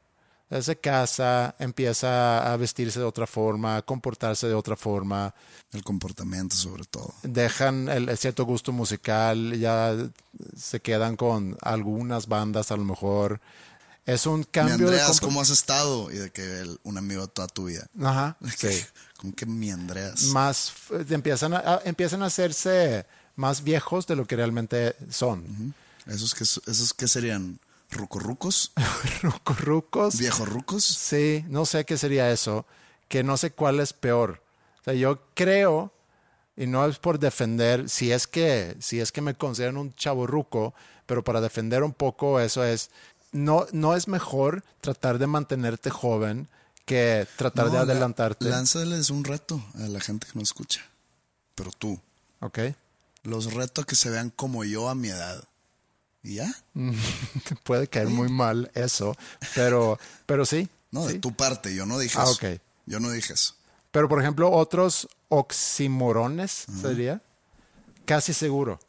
Se 0.60 0.76
casa, 0.76 1.54
empieza 1.60 2.52
a 2.52 2.56
vestirse 2.56 2.98
de 2.98 3.04
otra 3.04 3.28
forma, 3.28 3.76
a 3.76 3.82
comportarse 3.82 4.48
de 4.48 4.54
otra 4.54 4.74
forma. 4.74 5.32
El 5.72 5.84
comportamiento 5.84 6.56
sobre 6.56 6.84
todo. 6.84 7.14
Dejan 7.22 7.88
el, 7.88 8.18
cierto 8.18 8.44
gusto 8.44 8.72
musical, 8.72 9.56
ya 9.58 9.94
se 10.56 10.80
quedan 10.80 11.16
con 11.16 11.56
algunas 11.62 12.26
bandas 12.26 12.72
a 12.72 12.76
lo 12.76 12.84
mejor. 12.84 13.40
Es 14.04 14.26
un 14.26 14.42
cambio. 14.42 14.78
Mi 14.78 14.84
Andreas, 14.84 15.20
¿cómo 15.20 15.40
has 15.40 15.50
estado? 15.50 16.10
Y 16.10 16.16
de 16.16 16.30
que 16.30 16.64
un 16.82 16.98
amigo 16.98 17.28
toda 17.28 17.46
tu 17.46 17.66
vida. 17.66 17.86
Ajá. 18.02 18.36
Sí. 18.56 18.84
Como 19.16 19.32
que 19.32 19.46
mi 19.46 19.70
Andreas. 19.70 20.24
Más, 20.24 20.72
empiezan 21.08 21.54
a, 21.54 21.80
empiezan 21.84 22.22
a 22.24 22.26
hacerse 22.26 23.06
más 23.36 23.62
viejos 23.62 24.08
de 24.08 24.16
lo 24.16 24.26
que 24.26 24.34
realmente 24.34 24.96
son. 25.08 25.74
¿Esos, 26.06 26.34
que, 26.34 26.42
¿Esos 26.42 26.92
que 26.92 27.08
serían? 27.08 27.58
¿Rucorrucos? 27.94 28.72
¿Rucorrucos? 29.22 30.18
¿Viejorrucos? 30.18 30.84
Sí, 30.84 31.44
no 31.48 31.64
sé 31.64 31.84
qué 31.84 31.96
sería 31.96 32.30
eso, 32.30 32.66
que 33.08 33.22
no 33.22 33.36
sé 33.36 33.52
cuál 33.52 33.80
es 33.80 33.92
peor. 33.92 34.42
O 34.80 34.84
sea, 34.84 34.94
yo 34.94 35.22
creo, 35.34 35.92
y 36.56 36.66
no 36.66 36.84
es 36.86 36.98
por 36.98 37.18
defender, 37.18 37.88
si 37.88 38.12
es 38.12 38.26
que, 38.26 38.76
si 38.80 39.00
es 39.00 39.12
que 39.12 39.20
me 39.20 39.34
consideran 39.34 39.76
un 39.76 39.94
chaborruco, 39.94 40.74
pero 41.06 41.22
para 41.22 41.40
defender 41.40 41.82
un 41.82 41.92
poco 41.92 42.40
eso 42.40 42.64
es, 42.64 42.90
no, 43.32 43.66
no 43.72 43.94
es 43.94 44.08
mejor 44.08 44.64
tratar 44.80 45.18
de 45.18 45.26
mantenerte 45.26 45.90
joven 45.90 46.48
que 46.84 47.26
tratar 47.36 47.70
de 47.70 47.78
adelantarte. 47.78 48.44
Lánzales 48.46 49.10
un 49.10 49.24
reto 49.24 49.64
a 49.76 49.88
la 49.88 50.00
gente 50.00 50.26
que 50.26 50.32
no 50.34 50.42
escucha, 50.42 50.82
pero 51.54 51.70
tú. 51.70 52.00
Ok. 52.40 52.58
Los 53.22 53.54
reto 53.54 53.80
a 53.80 53.84
que 53.84 53.96
se 53.96 54.10
vean 54.10 54.30
como 54.30 54.64
yo 54.64 54.88
a 54.88 54.94
mi 54.94 55.08
edad. 55.08 55.44
¿Y 56.24 56.36
ya? 56.36 56.52
Puede 57.64 57.86
caer 57.86 58.08
muy 58.08 58.30
mal 58.30 58.70
eso, 58.74 59.14
pero, 59.54 59.98
pero 60.26 60.46
sí. 60.46 60.68
No, 60.90 61.06
de 61.06 61.18
tu 61.18 61.34
parte, 61.34 61.74
yo 61.74 61.86
no 61.86 61.98
dije 61.98 62.18
ah, 62.18 62.24
eso. 62.24 62.32
ok. 62.32 62.60
Yo 62.86 62.98
no 62.98 63.10
dije 63.10 63.34
eso. 63.34 63.54
Pero, 63.90 64.08
por 64.08 64.20
ejemplo, 64.20 64.50
otros 64.50 65.08
oximorones 65.28 66.66
sería 66.80 67.20
casi 68.06 68.32
seguro. 68.32 68.80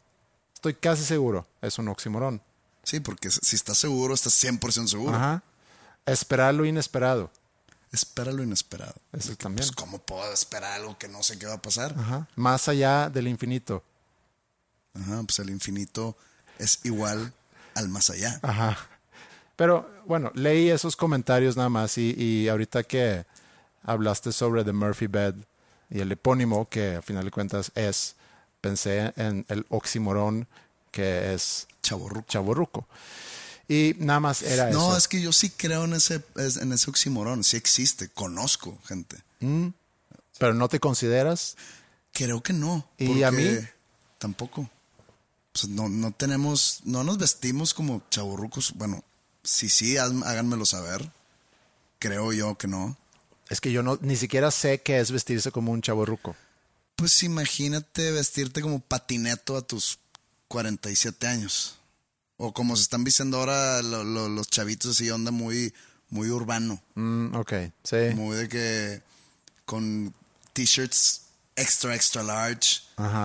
Estoy 0.54 0.74
casi 0.74 1.04
seguro. 1.04 1.46
Es 1.60 1.78
un 1.78 1.88
oximorón. 1.88 2.40
Sí, 2.82 3.00
porque 3.00 3.30
si 3.30 3.54
estás 3.54 3.78
seguro, 3.78 4.14
estás 4.14 4.32
100% 4.42 4.86
seguro. 4.86 5.14
Ajá. 5.14 5.42
Esperar 6.06 6.54
lo 6.54 6.64
inesperado. 6.64 7.30
Espera 7.92 8.32
lo 8.32 8.42
inesperado. 8.42 8.94
Eso 9.12 9.36
también. 9.36 9.66
Pues, 9.66 9.72
¿cómo 9.72 9.98
puedo 9.98 10.32
esperar 10.32 10.72
algo 10.72 10.96
que 10.96 11.08
no 11.08 11.22
sé 11.22 11.38
qué 11.38 11.46
va 11.46 11.54
a 11.54 11.62
pasar? 11.62 11.94
Ajá. 11.98 12.28
Más 12.36 12.68
allá 12.68 13.10
del 13.10 13.28
infinito. 13.28 13.82
Ajá, 14.94 15.22
pues 15.24 15.38
el 15.40 15.50
infinito 15.50 16.16
es 16.58 16.80
igual 16.84 17.32
al 17.74 17.88
más 17.88 18.10
allá. 18.10 18.38
Ajá. 18.42 18.76
Pero 19.56 19.90
bueno, 20.06 20.30
leí 20.34 20.70
esos 20.70 20.96
comentarios 20.96 21.56
nada 21.56 21.68
más 21.68 21.96
y, 21.98 22.14
y 22.16 22.48
ahorita 22.48 22.82
que 22.82 23.24
hablaste 23.82 24.32
sobre 24.32 24.64
The 24.64 24.72
Murphy 24.72 25.06
Bed 25.06 25.34
y 25.88 26.00
el 26.00 26.12
epónimo, 26.12 26.68
que 26.68 26.96
a 26.96 27.02
final 27.02 27.24
de 27.24 27.30
cuentas 27.30 27.70
es, 27.74 28.16
pensé 28.60 29.12
en 29.16 29.46
el 29.48 29.64
oximorón 29.68 30.46
que 30.90 31.34
es 31.34 31.68
chaborruco. 31.82 32.26
chaborruco. 32.28 32.88
Y 33.68 33.94
nada 33.98 34.20
más 34.20 34.42
era 34.42 34.70
eso. 34.70 34.78
No, 34.78 34.96
es 34.96 35.08
que 35.08 35.20
yo 35.20 35.32
sí 35.32 35.50
creo 35.50 35.84
en 35.84 35.94
ese, 35.94 36.22
en 36.36 36.72
ese 36.72 36.90
oximorón, 36.90 37.44
sí 37.44 37.56
existe, 37.56 38.08
conozco 38.08 38.78
gente. 38.86 39.16
Mm. 39.40 39.68
Pero 40.38 40.54
no 40.54 40.68
te 40.68 40.80
consideras. 40.80 41.56
Creo 42.12 42.42
que 42.42 42.52
no. 42.52 42.88
¿Y 42.98 43.22
a 43.22 43.30
mí? 43.30 43.58
Tampoco. 44.18 44.70
Pues, 45.56 45.68
no, 45.70 45.88
no 45.88 46.12
tenemos, 46.12 46.80
no 46.84 47.02
nos 47.02 47.16
vestimos 47.16 47.72
como 47.72 48.02
chaburrucos. 48.10 48.74
Bueno, 48.74 49.02
si 49.42 49.70
sí, 49.70 49.96
háganmelo 49.96 50.66
saber. 50.66 51.10
Creo 51.98 52.30
yo 52.34 52.58
que 52.58 52.68
no. 52.68 52.98
Es 53.48 53.62
que 53.62 53.72
yo 53.72 53.82
no, 53.82 53.98
ni 54.02 54.16
siquiera 54.16 54.50
sé 54.50 54.82
qué 54.82 54.98
es 54.98 55.10
vestirse 55.10 55.50
como 55.50 55.72
un 55.72 55.80
chaburruco. 55.80 56.36
Pues 56.96 57.22
imagínate 57.22 58.10
vestirte 58.10 58.60
como 58.60 58.80
patineto 58.80 59.56
a 59.56 59.62
tus 59.62 59.98
47 60.48 61.26
años. 61.26 61.78
O 62.36 62.52
como 62.52 62.76
se 62.76 62.82
están 62.82 63.02
vistiendo 63.02 63.38
ahora 63.38 63.80
los 63.80 64.50
chavitos 64.50 64.90
así, 64.90 65.10
onda 65.10 65.30
muy, 65.30 65.72
muy 66.10 66.28
urbano. 66.28 66.82
Mm, 66.96 67.34
ok, 67.34 67.52
sí. 67.82 67.96
Muy 68.14 68.36
de 68.36 68.48
que 68.50 69.02
con 69.64 70.12
t-shirts 70.52 71.22
extra, 71.56 71.94
extra 71.94 72.22
large. 72.22 72.82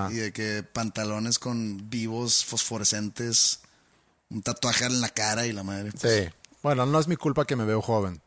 Y 0.10 0.16
de 0.16 0.34
que 0.34 0.64
pantalones 0.64 1.40
con 1.40 1.90
vivos 1.90 2.44
fosforescentes, 2.44 3.60
un 4.30 4.42
tatuaje 4.42 4.86
en 4.86 5.02
la 5.02 5.10
cara 5.10 5.46
y 5.46 5.54
la 5.54 5.64
madre. 5.64 5.92
Pues, 5.92 6.24
sí. 6.24 6.30
Bueno, 6.64 6.86
no 6.86 7.00
es 7.00 7.08
mi 7.08 7.16
culpa 7.16 7.46
que 7.46 7.56
me 7.56 7.66
veo 7.66 7.82
joven. 7.82 8.22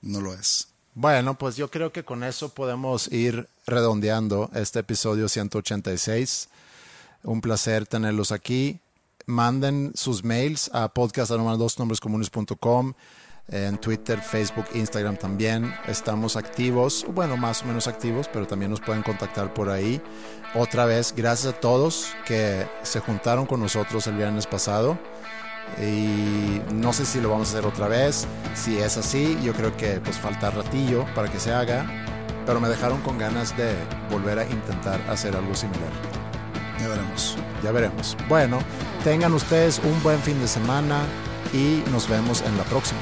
No 0.00 0.20
lo 0.20 0.34
es. 0.34 0.68
Bueno, 0.94 1.38
pues 1.38 1.56
yo 1.56 1.70
creo 1.70 1.92
que 1.92 2.04
con 2.04 2.22
eso 2.22 2.50
podemos 2.50 3.10
ir 3.10 3.48
redondeando 3.66 4.50
este 4.54 4.80
episodio 4.80 5.28
186. 5.28 6.48
Un 7.22 7.40
placer 7.40 7.86
tenerlos 7.86 8.32
aquí. 8.32 8.80
Manden 9.24 9.92
sus 9.94 10.24
mails 10.24 10.68
a 10.74 10.88
podcast.com 10.88 12.94
en 13.48 13.78
Twitter, 13.78 14.20
Facebook, 14.20 14.66
Instagram 14.74 15.16
también. 15.16 15.74
Estamos 15.86 16.36
activos, 16.36 17.04
bueno, 17.08 17.36
más 17.36 17.62
o 17.62 17.66
menos 17.66 17.86
activos, 17.88 18.28
pero 18.32 18.46
también 18.46 18.70
nos 18.70 18.80
pueden 18.80 19.02
contactar 19.02 19.52
por 19.52 19.68
ahí. 19.70 20.00
Otra 20.54 20.84
vez, 20.84 21.14
gracias 21.16 21.54
a 21.54 21.60
todos 21.60 22.14
que 22.26 22.66
se 22.82 23.00
juntaron 23.00 23.46
con 23.46 23.60
nosotros 23.60 24.06
el 24.06 24.16
viernes 24.16 24.46
pasado. 24.46 24.98
Y 25.80 26.60
no 26.74 26.92
sé 26.92 27.06
si 27.06 27.20
lo 27.20 27.30
vamos 27.30 27.48
a 27.48 27.52
hacer 27.52 27.66
otra 27.66 27.88
vez. 27.88 28.26
Si 28.54 28.78
es 28.78 28.96
así, 28.96 29.38
yo 29.42 29.52
creo 29.54 29.76
que 29.76 30.00
pues 30.00 30.16
falta 30.18 30.50
ratillo 30.50 31.06
para 31.14 31.30
que 31.30 31.38
se 31.40 31.52
haga. 31.52 31.86
Pero 32.44 32.60
me 32.60 32.68
dejaron 32.68 33.00
con 33.02 33.18
ganas 33.18 33.56
de 33.56 33.74
volver 34.10 34.38
a 34.38 34.44
intentar 34.44 35.00
hacer 35.08 35.36
algo 35.36 35.54
similar. 35.54 35.90
Ya 36.80 36.88
veremos. 36.88 37.36
Ya 37.62 37.70
veremos. 37.70 38.16
Bueno, 38.28 38.58
tengan 39.04 39.32
ustedes 39.32 39.80
un 39.84 40.02
buen 40.02 40.18
fin 40.18 40.40
de 40.40 40.48
semana 40.48 41.02
y 41.52 41.82
nos 41.90 42.08
vemos 42.08 42.42
en 42.42 42.56
la 42.58 42.64
próxima. 42.64 43.00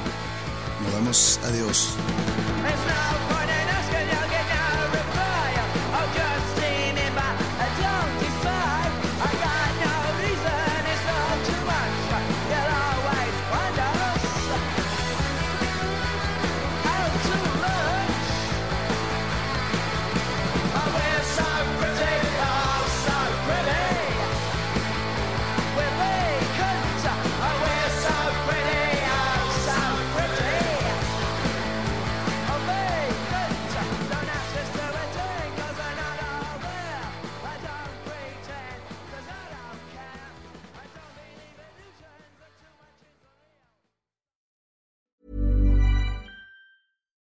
Nos 0.83 0.93
vemos. 0.93 1.41
Adiós. 1.45 1.95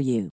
for 0.00 0.04
you. 0.04 0.30